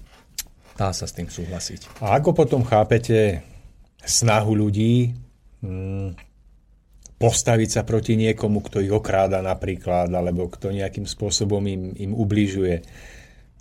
[0.76, 2.02] Dá sa s tým súhlasiť.
[2.02, 3.44] A ako potom chápete
[4.02, 5.14] snahu ľudí
[5.62, 6.18] hmm,
[7.22, 12.82] postaviť sa proti niekomu, kto ich okráda napríklad, alebo kto nejakým spôsobom im, im ubližuje.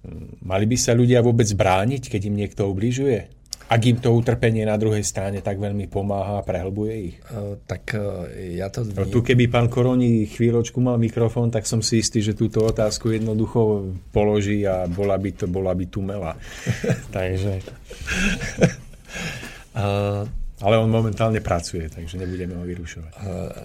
[0.01, 3.40] Hmm, mali by sa ľudia vôbec brániť, keď im niekto ubližuje?
[3.71, 7.17] Ak im to utrpenie na druhej strane tak veľmi pomáha a prehlbuje ich?
[7.31, 8.83] Uh, tak uh, ja to...
[8.83, 13.15] No, tu keby pán Koroni chvíľočku mal mikrofón, tak som si istý, že túto otázku
[13.15, 16.35] jednoducho položí a bola by to, bola by tumela.
[17.17, 17.63] Takže...
[19.79, 20.27] Uh,
[20.61, 23.13] ale on momentálne pracuje, takže nebudeme ho vyrušovať.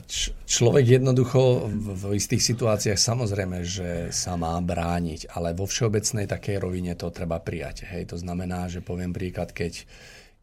[0.07, 6.23] Č- človek jednoducho v, v istých situáciách samozrejme, že sa má brániť, ale vo všeobecnej
[6.23, 7.83] takej rovine to treba prijať.
[7.91, 9.83] Hej, to znamená, že poviem príklad, keď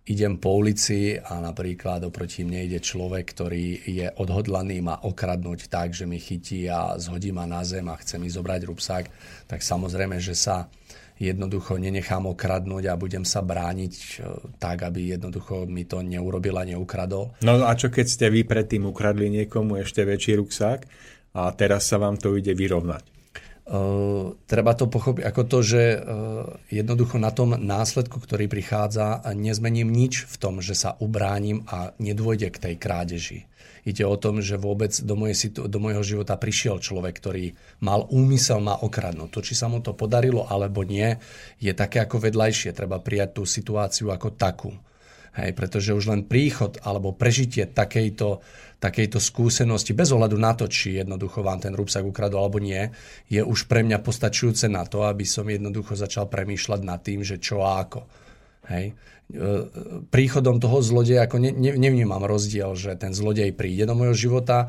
[0.02, 5.94] idem po ulici a napríklad oproti mne ide človek, ktorý je odhodlaný ma okradnúť tak,
[5.94, 9.04] že mi chytí a zhodí ma na zem a chce mi zobrať rúbsak,
[9.46, 10.66] tak samozrejme, že sa
[11.22, 14.18] jednoducho nenechám okradnúť a budem sa brániť
[14.58, 17.38] tak, aby jednoducho mi to neurobil a neukradol.
[17.46, 20.80] No a čo keď ste vy predtým ukradli niekomu ešte väčší ruksák
[21.38, 23.06] a teraz sa vám to ide vyrovnať?
[23.62, 29.86] Uh, treba to pochopiť ako to, že uh, jednoducho na tom následku, ktorý prichádza, nezmením
[29.86, 33.46] nič v tom, že sa ubránim a nedôjde k tej krádeži.
[33.82, 37.50] Ide o tom, že vôbec do, mojej, do mojho života prišiel človek, ktorý
[37.82, 39.30] mal úmysel ma okradnúť.
[39.34, 41.18] To, či sa mu to podarilo alebo nie,
[41.58, 42.70] je také ako vedľajšie.
[42.78, 44.70] Treba prijať tú situáciu ako takú.
[45.32, 48.44] Hej, pretože už len príchod alebo prežitie takejto,
[48.78, 52.92] takejto skúsenosti, bez ohľadu na to, či jednoducho vám ten rúbsak ukradol alebo nie,
[53.32, 57.40] je už pre mňa postačujúce na to, aby som jednoducho začal premýšľať nad tým, že
[57.40, 58.04] čo a ako.
[58.68, 58.94] Hej
[60.12, 64.68] príchodom toho zlodeja, ako ne, ne, nevnímam rozdiel, že ten zlodej príde do môjho života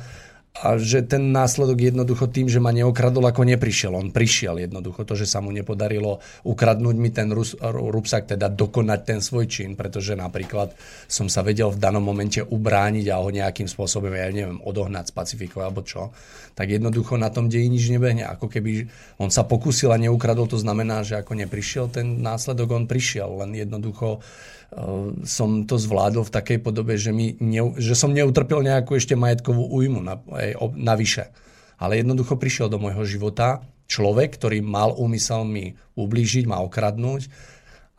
[0.54, 3.98] a že ten následok jednoducho tým, že ma neokradol, ako neprišiel.
[3.98, 5.02] On prišiel jednoducho.
[5.02, 10.14] To, že sa mu nepodarilo ukradnúť mi ten rúbsak, teda dokonať ten svoj čin, pretože
[10.14, 10.78] napríklad
[11.10, 15.66] som sa vedel v danom momente ubrániť a ho nejakým spôsobom, ja neviem, odohnať, spacifikovať
[15.66, 16.14] alebo čo,
[16.54, 18.30] tak jednoducho na tom deji nič nebehne.
[18.30, 18.86] Ako keby
[19.18, 23.42] on sa pokusil a neukradol, to znamená, že ako neprišiel ten následok, on prišiel.
[23.42, 24.22] Len jednoducho
[25.24, 29.70] som to zvládol v takej podobe, že, mi ne, že som neutrpel nejakú ešte majetkovú
[29.70, 30.18] újmu na,
[30.74, 31.30] navyše.
[31.78, 37.30] Ale jednoducho prišiel do môjho života človek, ktorý mal úmysel mi ublížiť, ma okradnúť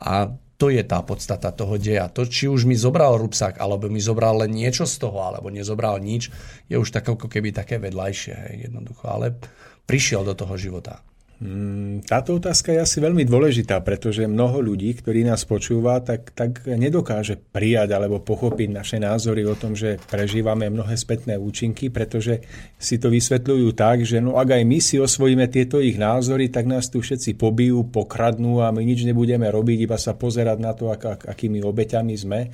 [0.01, 2.07] a to je tá podstata toho deja.
[2.15, 5.99] To, či už mi zobral rúbsak, alebo mi zobral len niečo z toho, alebo nezobral
[5.99, 6.31] nič,
[6.71, 9.03] je už tak ako keby také vedľajšie, hej, jednoducho.
[9.11, 9.35] Ale
[9.83, 11.03] prišiel do toho života.
[11.35, 16.63] Hmm, táto otázka je asi veľmi dôležitá, pretože mnoho ľudí, ktorí nás počúva, tak, tak
[16.63, 22.39] nedokáže prijať alebo pochopiť naše názory o tom, že prežívame mnohé spätné účinky, pretože
[22.79, 26.71] si to vysvetľujú tak, že no ak aj my si osvojíme tieto ich názory, tak
[26.71, 30.87] nás tu všetci pobijú, pokradnú a my nič nebudeme robiť, iba sa pozerať na to,
[30.87, 32.47] ak, ak, akými obeťami sme.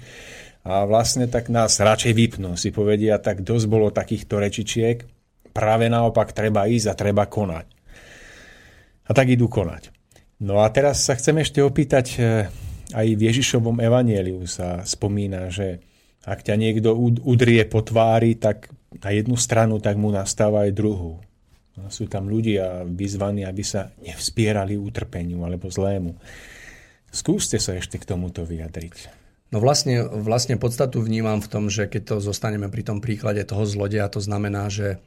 [0.66, 5.06] A vlastne tak nás radšej vypnú, si povedia, tak dosť bolo takýchto rečičiek,
[5.54, 7.81] práve naopak treba ísť a treba konať
[9.06, 9.94] a tak idú konať.
[10.42, 12.50] No a teraz sa chcem ešte opýtať, e,
[12.92, 15.86] aj v Ježišovom evanieliu sa spomína, že
[16.26, 16.94] ak ťa niekto
[17.26, 18.70] udrie po tvári, tak
[19.02, 21.22] na jednu stranu, tak mu nastáva aj druhú.
[21.80, 26.20] No, sú tam ľudia vyzvaní, aby sa nevspierali utrpeniu alebo zlému.
[27.10, 29.22] Skúste sa ešte k tomuto vyjadriť.
[29.52, 33.68] No vlastne, vlastne podstatu vnímam v tom, že keď to zostaneme pri tom príklade toho
[33.68, 35.00] zlodeja, to znamená, že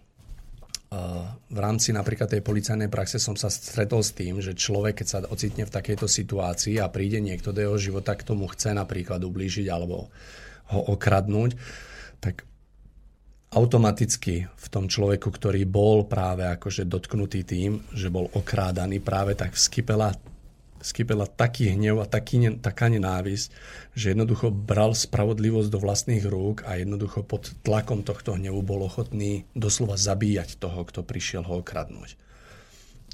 [1.51, 5.19] v rámci napríklad tej policajnej praxe som sa stretol s tým, že človek, keď sa
[5.27, 9.67] ocitne v takejto situácii a príde niekto do jeho života, k tomu chce napríklad ublížiť
[9.71, 10.11] alebo
[10.75, 11.57] ho okradnúť,
[12.21, 12.49] tak
[13.55, 19.55] automaticky v tom človeku, ktorý bol práve akože dotknutý tým, že bol okrádaný, práve tak
[19.55, 20.11] vskypela
[20.85, 23.49] skypela taký hnev a taký, taká nenávisť,
[23.97, 29.49] že jednoducho bral spravodlivosť do vlastných rúk a jednoducho pod tlakom tohto hnevu bol ochotný
[29.57, 32.21] doslova zabíjať toho, kto prišiel ho okradnúť.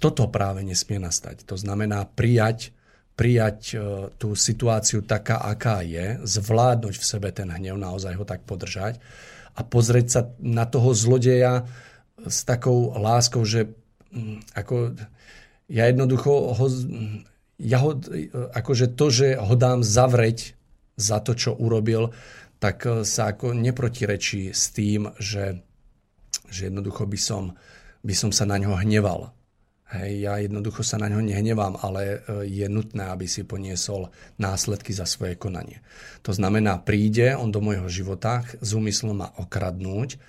[0.03, 1.47] Toto práve nesmie nastať.
[1.47, 2.75] To znamená prijať,
[3.15, 3.75] prijať e,
[4.19, 8.99] tú situáciu taká, aká je, zvládnuť v sebe ten hnev, naozaj ho tak podržať
[9.55, 11.69] a pozrieť sa na toho zlodeja
[12.25, 13.69] s takou láskou, že
[14.13, 14.97] mm, ako
[15.71, 16.67] ja jednoducho ho
[17.61, 17.97] ja ho,
[18.57, 20.57] akože to, že ho dám zavrieť
[20.97, 22.13] za to, čo urobil,
[22.61, 25.65] tak e, sa ako neprotirečí s tým, že,
[26.53, 27.57] že jednoducho by som,
[28.05, 29.33] by som sa na ňo hneval.
[29.91, 32.17] Hej, ja jednoducho sa na ňo nehnevám, ale e,
[32.47, 35.83] je nutné, aby si poniesol následky za svoje konanie.
[36.23, 40.21] To znamená, príde on do môjho života s úmyslom ma okradnúť,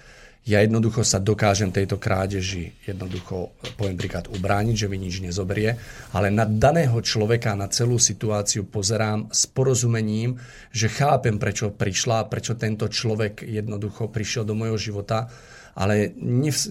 [0.41, 5.77] ja jednoducho sa dokážem tejto krádeži jednoducho, poviem príklad, ubrániť, že mi nič nezobrie,
[6.17, 10.41] ale na daného človeka, na celú situáciu pozerám s porozumením,
[10.73, 15.29] že chápem, prečo prišla, prečo tento človek jednoducho prišiel do môjho života,
[15.77, 16.11] ale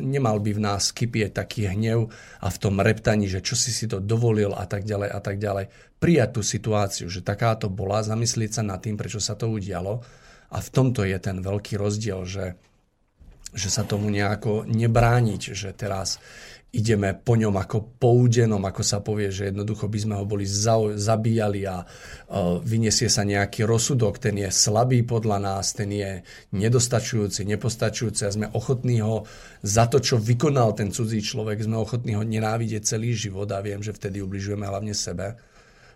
[0.02, 2.10] nemal by v nás kypieť taký hnev
[2.42, 5.38] a v tom reptaní, že čo si si to dovolil a tak ďalej a tak
[5.38, 5.70] ďalej.
[6.02, 10.02] Prijať tú situáciu, že takáto bola, zamyslieť sa nad tým, prečo sa to udialo
[10.51, 12.59] a v tomto je ten veľký rozdiel, že
[13.55, 16.18] že sa tomu nejako nebrániť, že teraz
[16.70, 20.78] ideme po ňom ako poudenom, ako sa povie, že jednoducho by sme ho boli za,
[20.94, 26.22] zabíjali a uh, vyniesie sa nejaký rozsudok, ten je slabý podľa nás, ten je
[26.55, 29.27] nedostačujúci, nepostačujúci a sme ochotní ho
[29.66, 33.82] za to, čo vykonal ten cudzí človek, sme ochotní ho nenávidieť celý život a viem,
[33.82, 35.49] že vtedy ubližujeme hlavne sebe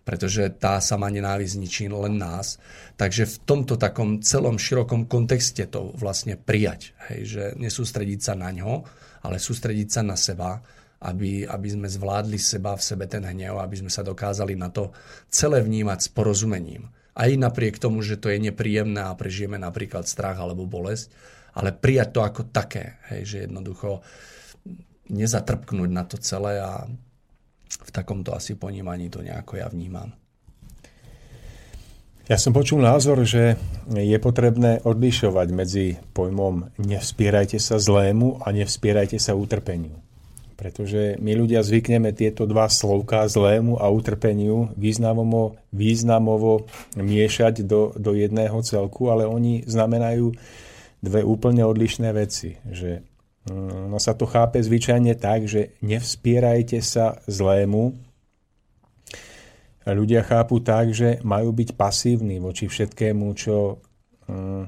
[0.05, 2.60] pretože tá sama nenávisť ničí len nás.
[3.01, 8.52] Takže v tomto takom celom širokom kontexte to vlastne prijať, hej, že nesústrediť sa na
[8.52, 8.85] ňo,
[9.24, 10.60] ale sústrediť sa na seba,
[11.05, 14.93] aby, aby sme zvládli seba v sebe ten hnev, aby sme sa dokázali na to
[15.28, 16.89] celé vnímať s porozumením.
[17.14, 21.12] Aj napriek tomu, že to je nepríjemné a prežijeme napríklad strach alebo bolesť,
[21.55, 24.02] ale prijať to ako také, hej, že jednoducho
[25.12, 26.89] nezatrpknúť na to celé a
[27.94, 30.10] takomto asi ponímaní to nejako ja vnímam.
[32.24, 33.60] Ja som počul názor, že
[33.92, 39.92] je potrebné odlišovať medzi pojmom nevspierajte sa zlému a nevspierajte sa utrpeniu.
[40.56, 46.64] Pretože my ľudia zvykneme tieto dva slovka zlému a utrpeniu významovo, významovo
[46.96, 50.32] miešať do, do jedného celku, ale oni znamenajú
[51.04, 52.56] dve úplne odlišné veci.
[52.64, 53.04] Že
[53.52, 57.92] no sa to chápe zvyčajne tak, že nevspierajte sa zlému.
[59.84, 63.84] Ľudia chápu tak, že majú byť pasívni voči všetkému, čo
[64.24, 64.64] mm,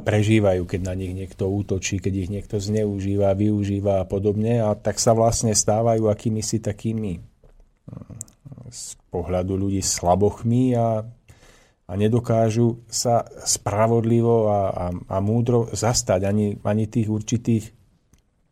[0.00, 4.64] prežívajú, keď na nich niekto útočí, keď ich niekto zneužíva, využíva a podobne.
[4.64, 8.16] A tak sa vlastne stávajú akými si takými mm,
[8.72, 11.04] z pohľadu ľudí slabochmi a,
[11.84, 17.79] a nedokážu sa spravodlivo a, a, a múdro zastať ani, ani tých určitých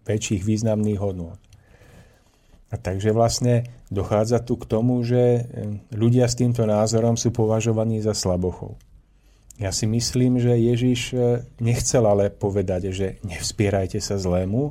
[0.09, 1.37] väčších významných hodnôt.
[2.69, 5.49] A takže vlastne dochádza tu k tomu, že
[5.93, 8.77] ľudia s týmto názorom sú považovaní za slabochov.
[9.59, 14.71] Ja si myslím, že Ježiš e, nechcel ale povedať, že nevspierajte sa zlému,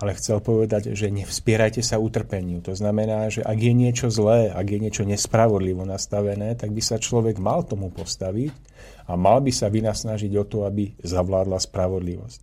[0.00, 2.64] ale chcel povedať, že nevspierajte sa utrpeniu.
[2.64, 6.96] To znamená, že ak je niečo zlé, ak je niečo nespravodlivo nastavené, tak by sa
[6.96, 8.50] človek mal tomu postaviť
[9.04, 12.40] a mal by sa vynasnažiť o to, aby zavládla spravodlivosť.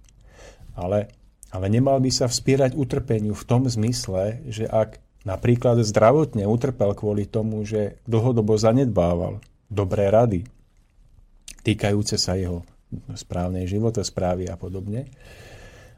[0.77, 1.09] Ale
[1.49, 7.25] ale nemal by sa vspierať utrpeniu v tom zmysle, že ak napríklad zdravotne utrpel kvôli
[7.25, 10.45] tomu, že dlhodobo zanedbával dobré rady
[11.61, 12.63] týkajúce sa jeho
[13.13, 15.09] správnej životosprávy a podobne,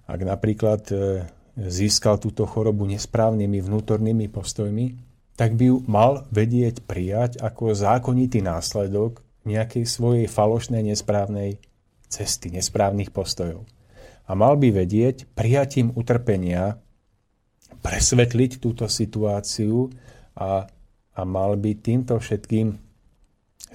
[0.10, 1.24] ak napríklad e,
[1.56, 5.00] získal túto chorobu nesprávnymi vnútornými postojmi,
[5.40, 11.58] tak by ju mal vedieť prijať ako zákonitý následok nejakej svojej falošnej nesprávnej
[12.12, 13.64] cesty, nesprávnych postojov
[14.32, 16.80] a mal by vedieť prijatím utrpenia
[17.84, 19.92] presvetliť túto situáciu
[20.40, 20.64] a,
[21.12, 22.80] a mal by týmto všetkým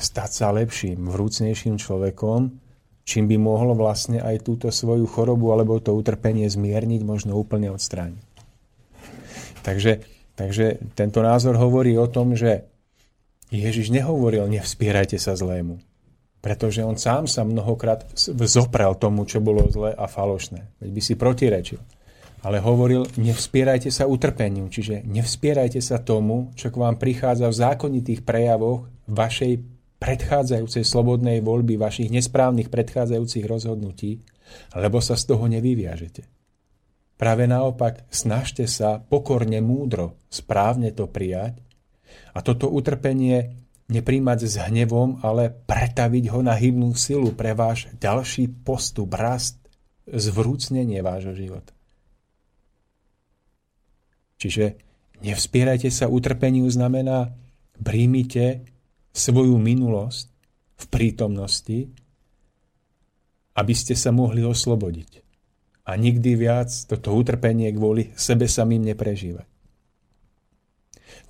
[0.01, 2.57] stať sa lepším, vrúcnejším človekom,
[3.05, 8.25] čím by mohol vlastne aj túto svoju chorobu alebo to utrpenie zmierniť, možno úplne odstrániť.
[9.61, 9.93] Takže,
[10.41, 12.65] takže tento názor hovorí o tom, že
[13.53, 15.85] Ježiš nehovoril, nevspierajte sa zlému
[16.41, 18.07] pretože on sám sa mnohokrát
[18.47, 20.79] zoprel tomu, čo bolo zlé a falošné.
[20.79, 21.81] Veď by si protirečil.
[22.47, 28.23] Ale hovoril, nevspierajte sa utrpeniu, čiže nevspierajte sa tomu, čo k vám prichádza v zákonitých
[28.23, 29.59] prejavoch vašej
[29.97, 34.23] predchádzajúcej slobodnej voľby, vašich nesprávnych predchádzajúcich rozhodnutí,
[34.77, 36.29] lebo sa z toho nevyviažete.
[37.17, 41.65] Práve naopak, snažte sa pokorne múdro, správne to prijať
[42.37, 48.67] a toto utrpenie nepríjmať s hnevom, ale pretaviť ho na hybnú silu pre váš ďalší
[48.67, 49.63] postup, rast,
[50.11, 51.75] zvrúcnenie vášho života.
[54.37, 54.77] Čiže
[55.23, 57.33] nevspierajte sa utrpeniu znamená
[57.81, 58.69] príjmite
[59.17, 60.27] svoju minulosť
[60.77, 61.79] v prítomnosti,
[63.57, 65.25] aby ste sa mohli oslobodiť.
[65.87, 69.56] A nikdy viac toto utrpenie kvôli sebe samým neprežívať.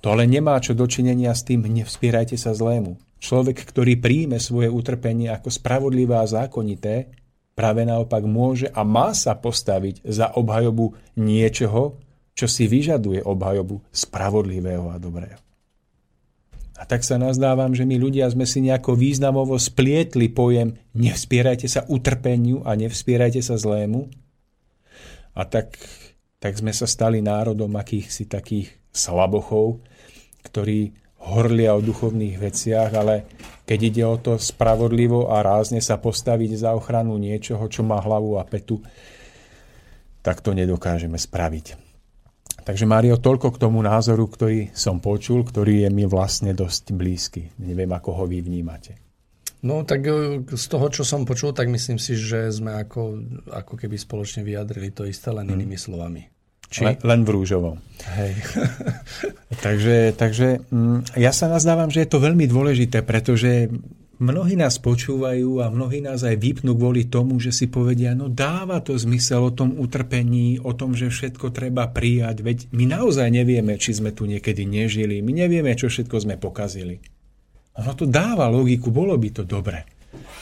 [0.01, 2.97] To ale nemá čo dočinenia s tým nevspierajte sa zlému.
[3.17, 7.09] Človek, ktorý príjme svoje utrpenie ako spravodlivé a zákonité,
[7.57, 11.97] práve naopak môže a má sa postaviť za obhajobu niečoho,
[12.37, 15.41] čo si vyžaduje obhajobu spravodlivého a dobrého.
[16.77, 21.81] A tak sa nazdávam, že my ľudia sme si nejako významovo splietli pojem nevspierajte sa
[21.89, 24.05] utrpeniu a nevspierajte sa zlému
[25.33, 25.73] A tak,
[26.37, 29.81] tak sme sa stali národom akýchsi takých slabochov,
[30.47, 30.95] ktorí
[31.27, 33.27] horlia o duchovných veciach, ale
[33.67, 38.39] keď ide o to spravodlivo a rázne sa postaviť za ochranu niečoho, čo má hlavu
[38.39, 38.79] a petu,
[40.23, 41.87] tak to nedokážeme spraviť.
[42.67, 47.47] Takže Mário, toľko k tomu názoru, ktorý som počul, ktorý je mi vlastne dosť blízky.
[47.63, 48.99] Neviem, ako ho vy vnímate.
[49.63, 53.23] No tak e, z toho, čo som počul, tak myslím si, že sme ako,
[53.55, 55.55] ako keby spoločne vyjadrili to isté len hmm.
[55.55, 56.21] inými slovami.
[56.67, 56.83] Či?
[56.83, 57.77] Len, len v rúžovom.
[58.17, 58.33] Hej.
[59.65, 63.71] takže takže mm, ja sa nazdávam, že je to veľmi dôležité, pretože
[64.17, 68.81] Mnohí nás počúvajú a mnohí nás aj vypnú kvôli tomu, že si povedia, no dáva
[68.81, 73.77] to zmysel o tom utrpení, o tom, že všetko treba prijať, veď my naozaj nevieme,
[73.77, 76.97] či sme tu niekedy nežili, my nevieme, čo všetko sme pokazili.
[77.77, 79.85] Ono to dáva logiku, bolo by to dobre.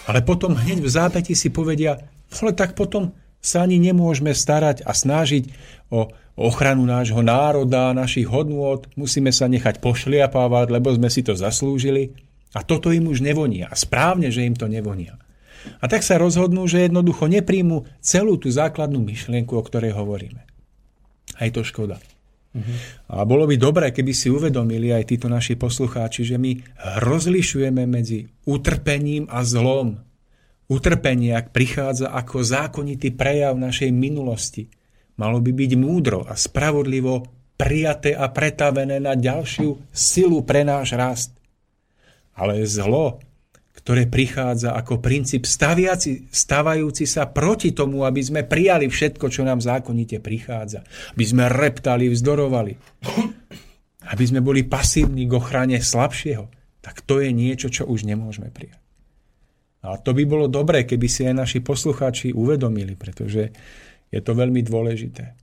[0.07, 1.99] Ale potom hneď v zápäti si povedia,
[2.31, 3.11] ale tak potom
[3.45, 5.53] sa ani nemôžeme starať a snažiť
[5.93, 12.11] o ochranu nášho národa, našich hodnôt, musíme sa nechať pošliapávať, lebo sme si to zaslúžili.
[12.55, 13.67] A toto im už nevonia.
[13.71, 15.19] A správne, že im to nevonia.
[15.81, 20.43] A tak sa rozhodnú, že jednoducho nepríjmu celú tú základnú myšlienku, o ktorej hovoríme.
[21.35, 21.99] A je to škoda.
[22.55, 22.75] Uh-huh.
[23.11, 26.55] A bolo by dobré, keby si uvedomili aj títo naši poslucháči, že my
[27.03, 29.99] rozlišujeme medzi utrpením a zlom.
[30.65, 34.65] Utrpenie, prichádza ako zákonitý prejav našej minulosti,
[35.21, 37.21] malo by byť múdro a spravodlivo
[37.55, 41.35] prijaté a pretavené na ďalšiu silu pre náš rast
[42.35, 43.23] ale zlo,
[43.75, 49.63] ktoré prichádza ako princíp staviaci, stavajúci sa proti tomu, aby sme prijali všetko, čo nám
[49.63, 50.83] zákonite prichádza.
[51.15, 52.73] Aby sme reptali, vzdorovali.
[54.11, 56.45] Aby sme boli pasívni k ochrane slabšieho.
[56.83, 58.84] Tak to je niečo, čo už nemôžeme prijať.
[59.85, 63.53] A to by bolo dobré, keby si aj naši poslucháči uvedomili, pretože
[64.09, 65.37] je to veľmi dôležité.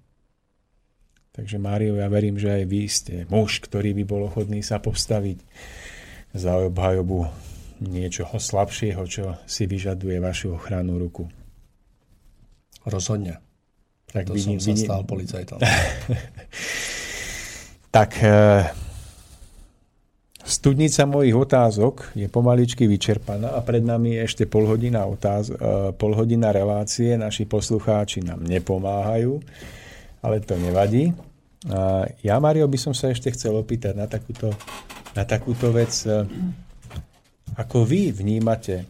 [1.33, 5.41] Takže Mário, ja verím, že aj vy ste muž, ktorý by bol ochotný sa postaviť
[6.37, 7.25] za obhajobu
[7.81, 11.25] niečoho slabšieho, čo si vyžaduje vašu ochrannú ruku.
[12.85, 13.41] Rozhodne.
[14.13, 15.57] Tak to som sa stal policajtom.
[17.97, 18.69] tak e,
[20.45, 25.93] studnica mojich otázok je pomaličky vyčerpaná a pred nami je ešte pol hodina, otáz- e,
[25.95, 26.13] pol
[26.53, 27.15] relácie.
[27.17, 29.41] Naši poslucháči nám nepomáhajú,
[30.23, 31.15] ale to nevadí.
[32.27, 34.51] Ja, Mario, by som sa ešte chcel opýtať na takúto
[35.13, 35.93] na takúto vec.
[36.05, 36.25] E,
[37.57, 38.89] ako vy vnímate,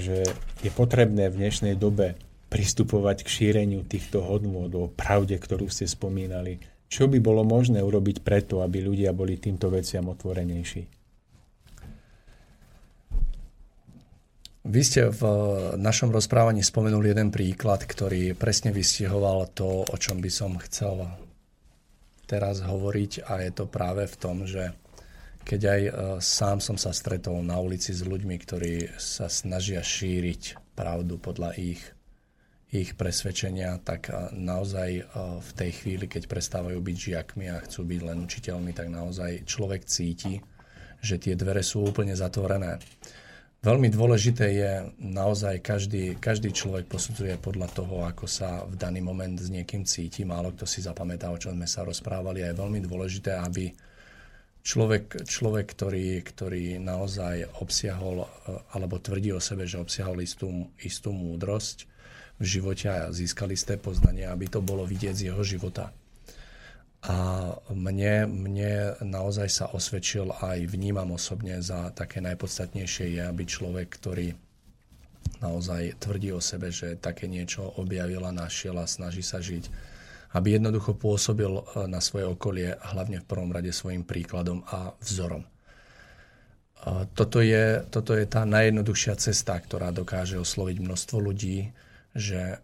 [0.00, 0.24] že
[0.64, 2.16] je potrebné v dnešnej dobe
[2.48, 6.58] pristupovať k šíreniu týchto hodnôt o pravde, ktorú ste spomínali?
[6.90, 10.82] Čo by bolo možné urobiť preto, aby ľudia boli týmto veciam otvorenejší?
[14.60, 15.22] Vy ste v
[15.78, 21.06] našom rozprávaní spomenuli jeden príklad, ktorý presne vystihoval to, o čom by som chcel
[22.26, 24.74] teraz hovoriť a je to práve v tom, že
[25.42, 25.92] keď aj e,
[26.22, 31.80] sám som sa stretol na ulici s ľuďmi, ktorí sa snažia šíriť pravdu podľa ich,
[32.70, 35.02] ich presvedčenia, tak e, naozaj e,
[35.42, 39.82] v tej chvíli, keď prestávajú byť žiakmi a chcú byť len učiteľmi, tak naozaj človek
[39.90, 40.38] cíti,
[41.02, 42.78] že tie dvere sú úplne zatvorené.
[43.60, 44.72] Veľmi dôležité je
[45.04, 50.24] naozaj každý, každý človek posudzuje podľa toho, ako sa v daný moment s niekým cíti.
[50.24, 52.40] Málo kto si zapamätá, o čom sme sa rozprávali.
[52.40, 53.68] A je veľmi dôležité, aby
[54.64, 58.28] človek, človek ktorý, ktorý naozaj obsiahol, eh,
[58.72, 61.90] alebo tvrdí o sebe, že obsiahol istú, istú múdrosť
[62.40, 65.92] v živote a získal isté poznanie, aby to bolo vidieť z jeho života.
[67.00, 73.88] A mne, mne naozaj sa osvedčil aj vnímam osobne za také najpodstatnejšie je, aby človek,
[73.88, 74.36] ktorý
[75.40, 79.72] naozaj tvrdí o sebe, že také niečo objavil a našiel a snaží sa žiť,
[80.36, 85.44] aby jednoducho pôsobil e, na svoje okolie hlavne v prvom rade svojim príkladom a vzorom.
[87.12, 91.68] Toto je, toto je tá najjednoduchšia cesta, ktorá dokáže osloviť množstvo ľudí,
[92.10, 92.58] že,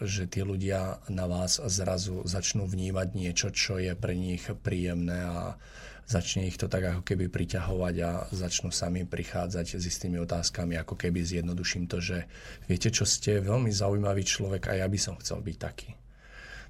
[0.00, 5.60] že tí ľudia na vás zrazu začnú vnímať niečo, čo je pre nich príjemné a
[6.06, 10.94] začne ich to tak ako keby priťahovať a začnú sami prichádzať s istými otázkami, ako
[10.94, 12.30] keby zjednoduším to, že
[12.70, 15.90] viete čo, ste veľmi zaujímavý človek a ja by som chcel byť taký.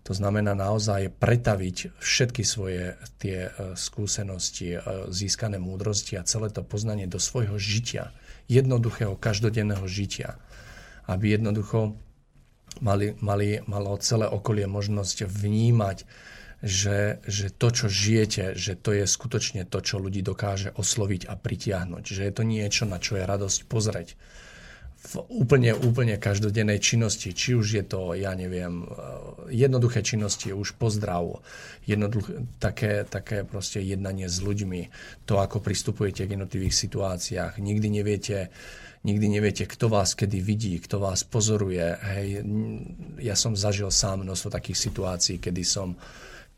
[0.07, 4.81] To znamená naozaj pretaviť všetky svoje tie e, skúsenosti, e,
[5.11, 8.15] získané múdrosti a celé to poznanie do svojho žitia,
[8.47, 10.39] jednoduchého, každodenného žitia.
[11.11, 11.99] Aby jednoducho
[12.81, 16.05] mali, mali, malo celé okolie možnosť vnímať,
[16.65, 21.37] že, že to, čo žijete, že to je skutočne to, čo ľudí dokáže osloviť a
[21.37, 22.03] pritiahnuť.
[22.03, 24.17] Že je to niečo, na čo je radosť pozrieť.
[25.07, 28.91] V úplne, úplne každodennej činnosti, či už je to, ja neviem, eh,
[29.55, 31.39] jednoduché činnosti, už pozdrav,
[32.59, 34.91] také, také proste jednanie s ľuďmi,
[35.23, 38.51] to, ako pristupujete k jednotlivých situáciách, nikdy neviete,
[39.07, 41.87] nikdy neviete, kto vás kedy vidí, kto vás pozoruje.
[42.03, 42.43] Hej,
[43.23, 45.95] ja som zažil sám množstvo takých situácií, kedy som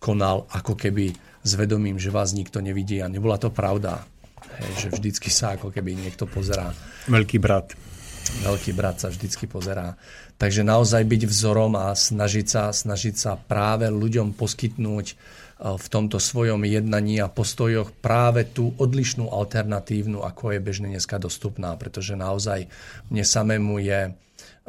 [0.01, 1.13] konal ako keby
[1.45, 4.09] s vedomím, že vás nikto nevidí a nebola to pravda.
[4.59, 6.73] Hej, že vždycky sa ako keby niekto pozerá.
[7.05, 7.88] Veľký brat
[8.45, 9.97] veľký brat sa vždycky pozerá.
[10.39, 15.15] Takže naozaj byť vzorom a snažiť sa, snažiť sa práve ľuďom poskytnúť e,
[15.75, 21.75] v tomto svojom jednaní a postojoch práve tú odlišnú alternatívnu, ako je bežne dneska dostupná,
[21.75, 22.71] pretože naozaj
[23.11, 24.01] mne samému je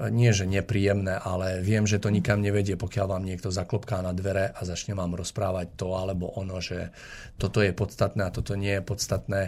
[0.08, 4.56] nie že nepríjemné, ale viem, že to nikam nevedie, pokiaľ vám niekto zaklopká na dvere
[4.56, 6.96] a začne vám rozprávať to alebo ono, že
[7.36, 9.42] toto je podstatné a toto nie je podstatné.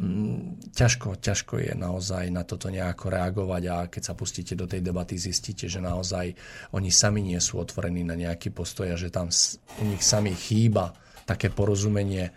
[0.00, 4.80] Mm, ťažko, ťažko je naozaj na toto nejako reagovať a keď sa pustíte do tej
[4.80, 6.32] debaty, zistíte, že naozaj
[6.72, 9.28] oni sami nie sú otvorení na nejaký postoj a že tam
[9.76, 10.96] u nich sami chýba
[11.28, 12.32] také porozumenie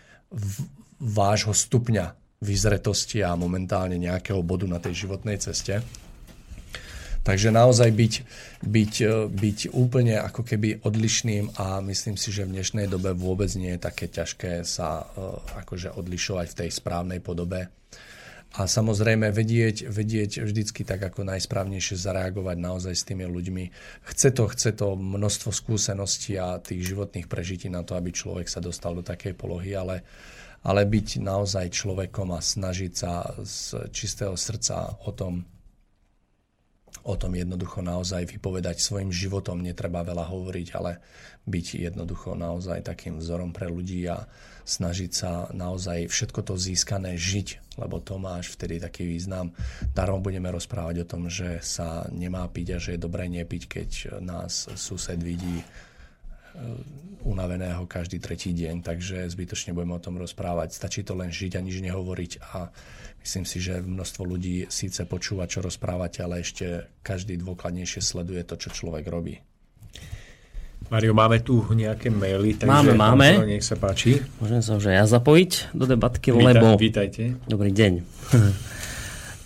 [1.00, 2.12] vášho stupňa
[2.44, 6.03] vyzretosti a momentálne nejakého bodu na tej životnej ceste.
[7.24, 8.14] Takže naozaj byť,
[8.68, 13.48] byť, e, byť úplne ako keby odlišným a myslím si, že v dnešnej dobe vôbec
[13.56, 15.32] nie je také ťažké sa e,
[15.64, 17.72] akože odlišovať v tej správnej podobe.
[18.54, 23.64] A samozrejme vedieť, vedieť vždycky tak ako najsprávnejšie zareagovať naozaj s tými ľuďmi.
[24.14, 28.62] Chce to, chce to množstvo skúseností a tých životných prežití na to, aby človek sa
[28.62, 30.06] dostal do takej polohy, ale,
[30.60, 35.53] ale byť naozaj človekom a snažiť sa z čistého srdca o tom
[37.04, 39.60] o tom jednoducho naozaj vypovedať svojim životom.
[39.60, 41.04] Netreba veľa hovoriť, ale
[41.44, 44.24] byť jednoducho naozaj takým vzorom pre ľudí a
[44.64, 49.52] snažiť sa naozaj všetko to získané žiť, lebo to máš vtedy taký význam.
[49.92, 53.90] Darom budeme rozprávať o tom, že sa nemá piť a že je dobré nepiť, keď
[54.24, 55.64] nás sused vidí e,
[57.28, 60.72] unaveného každý tretí deň, takže zbytočne budeme o tom rozprávať.
[60.72, 62.72] Stačí to len žiť a nič nehovoriť a
[63.24, 68.60] Myslím si, že množstvo ľudí síce počúva, čo rozprávate, ale ešte každý dôkladnejšie sleduje to,
[68.60, 69.40] čo človek robí.
[70.92, 73.28] Mario, máme tu nejaké maily, takže máme, máme.
[73.48, 74.20] nech sa páči.
[74.36, 76.76] Môžem sa už aj ja zapojiť do debatky, Víta, lebo...
[76.76, 77.40] Vítajte.
[77.48, 77.92] Dobrý deň.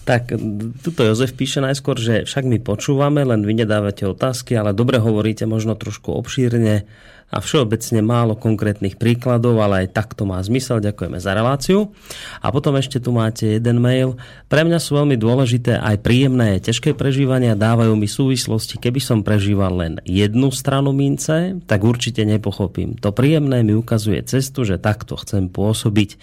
[0.09, 0.33] tak,
[0.81, 5.45] tuto Jozef píše najskôr, že však my počúvame, len vy nedávate otázky, ale dobre hovoríte
[5.45, 6.89] možno trošku obšírne
[7.29, 10.81] a všeobecne málo konkrétnych príkladov, ale aj tak to má zmysel.
[10.81, 11.93] Ďakujeme za reláciu.
[12.41, 14.17] A potom ešte tu máte jeden mail.
[14.49, 18.81] Pre mňa sú veľmi dôležité aj príjemné, ťažké prežívania, dávajú mi súvislosti.
[18.81, 22.97] Keby som prežíval len jednu stranu mince, tak určite nepochopím.
[23.05, 26.17] To príjemné mi ukazuje cestu, že takto chcem pôsobiť.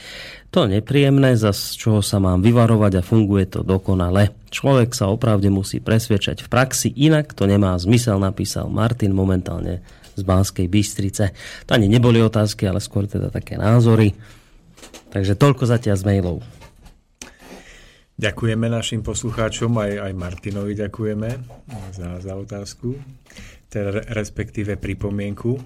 [0.55, 4.31] To nepríjemné, za čoho sa mám vyvarovať a funguje to dokonale.
[4.47, 9.83] Človek sa opravde musí presvedčať v praxi, inak to nemá zmysel, napísal Martin momentálne
[10.15, 11.35] z Banskej Bystrice.
[11.67, 14.15] To ani neboli otázky, ale skôr teda také názory.
[15.11, 16.37] Takže toľko zatiaľ z mailov.
[18.15, 21.35] Ďakujeme našim poslucháčom, aj, aj Martinovi ďakujeme
[21.91, 22.95] za, za otázku,
[23.67, 25.59] teda respektíve pripomienku.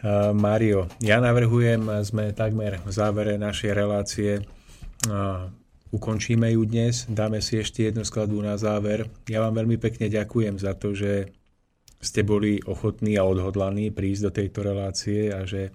[0.00, 5.44] Uh, Mário, ja navrhujem, sme takmer v závere našej relácie, uh,
[5.92, 9.12] ukončíme ju dnes, dáme si ešte jednu skladbu na záver.
[9.28, 11.28] Ja vám veľmi pekne ďakujem za to, že
[12.00, 15.68] ste boli ochotní a odhodlaní prísť do tejto relácie a že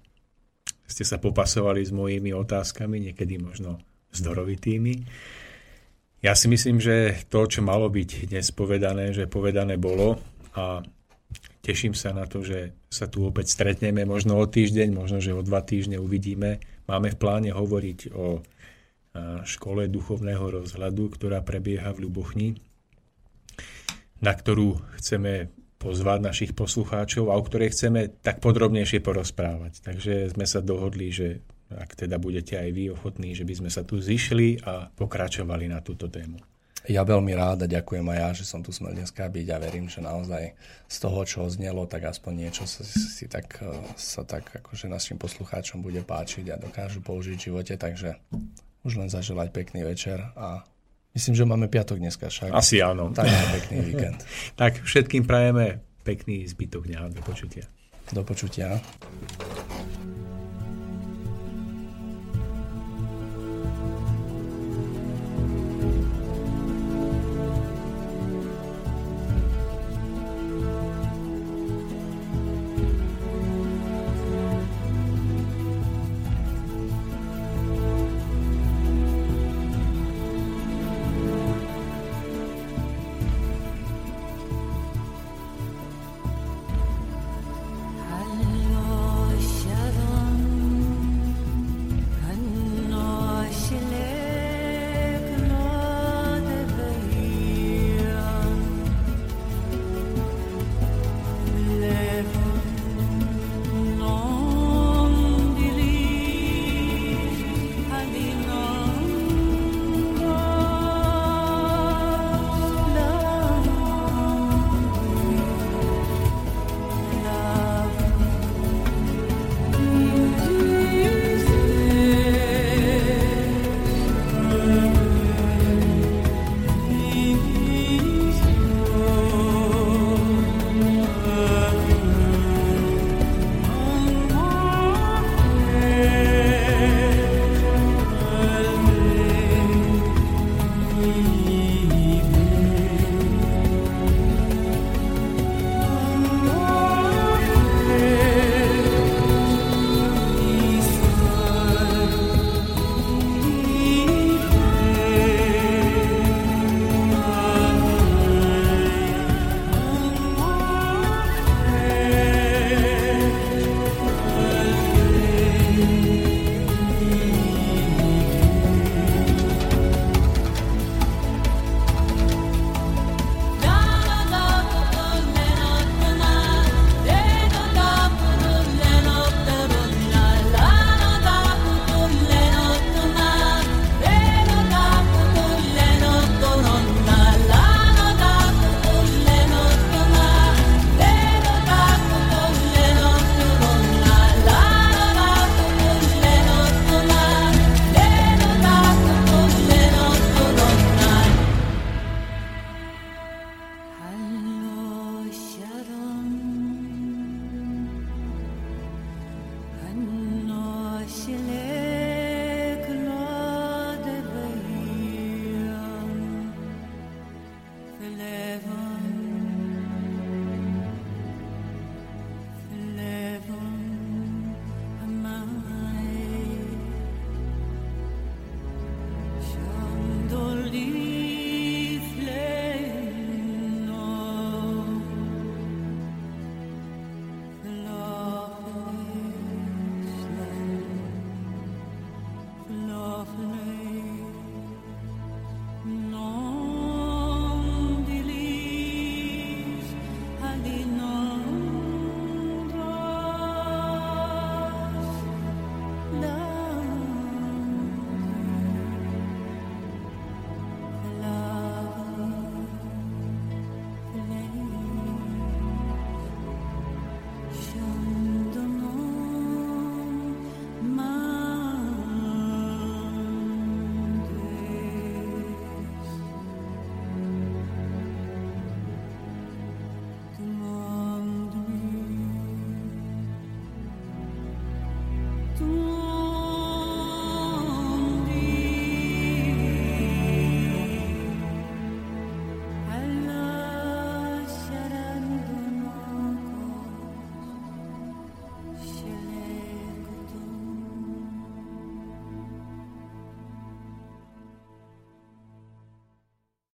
[0.90, 3.78] ste sa popasovali s mojimi otázkami, niekedy možno
[4.10, 5.06] zdorovitými.
[6.26, 10.18] Ja si myslím, že to, čo malo byť dnes povedané, že povedané bolo
[10.58, 10.82] a
[11.66, 15.42] teším sa na to, že sa tu opäť stretneme, možno o týždeň, možno, že o
[15.42, 16.62] dva týždne uvidíme.
[16.86, 18.46] Máme v pláne hovoriť o
[19.48, 22.50] škole duchovného rozhľadu, ktorá prebieha v Ľubochni,
[24.22, 25.50] na ktorú chceme
[25.82, 29.82] pozvať našich poslucháčov a o ktorej chceme tak podrobnejšie porozprávať.
[29.82, 31.42] Takže sme sa dohodli, že
[31.74, 35.82] ak teda budete aj vy ochotní, že by sme sa tu zišli a pokračovali na
[35.82, 36.38] túto tému.
[36.86, 39.90] Ja veľmi rád a ďakujem aj ja, že som tu smel dneska byť a verím,
[39.90, 40.54] že naozaj
[40.86, 45.18] z toho, čo znelo, tak aspoň niečo sa, si tak, eh, sa tak akože našim
[45.18, 48.22] poslucháčom bude páčiť a dokážu použiť v živote, takže
[48.86, 50.62] už len zaželať pekný večer a
[51.16, 52.52] Myslím, že máme piatok dneska však.
[52.52, 53.08] Asi áno.
[53.16, 54.20] Tak pekný víkend.
[54.60, 57.16] tak všetkým prajeme pekný zbytok dňa.
[57.16, 57.64] Do počutia.
[58.12, 58.84] Do počutia.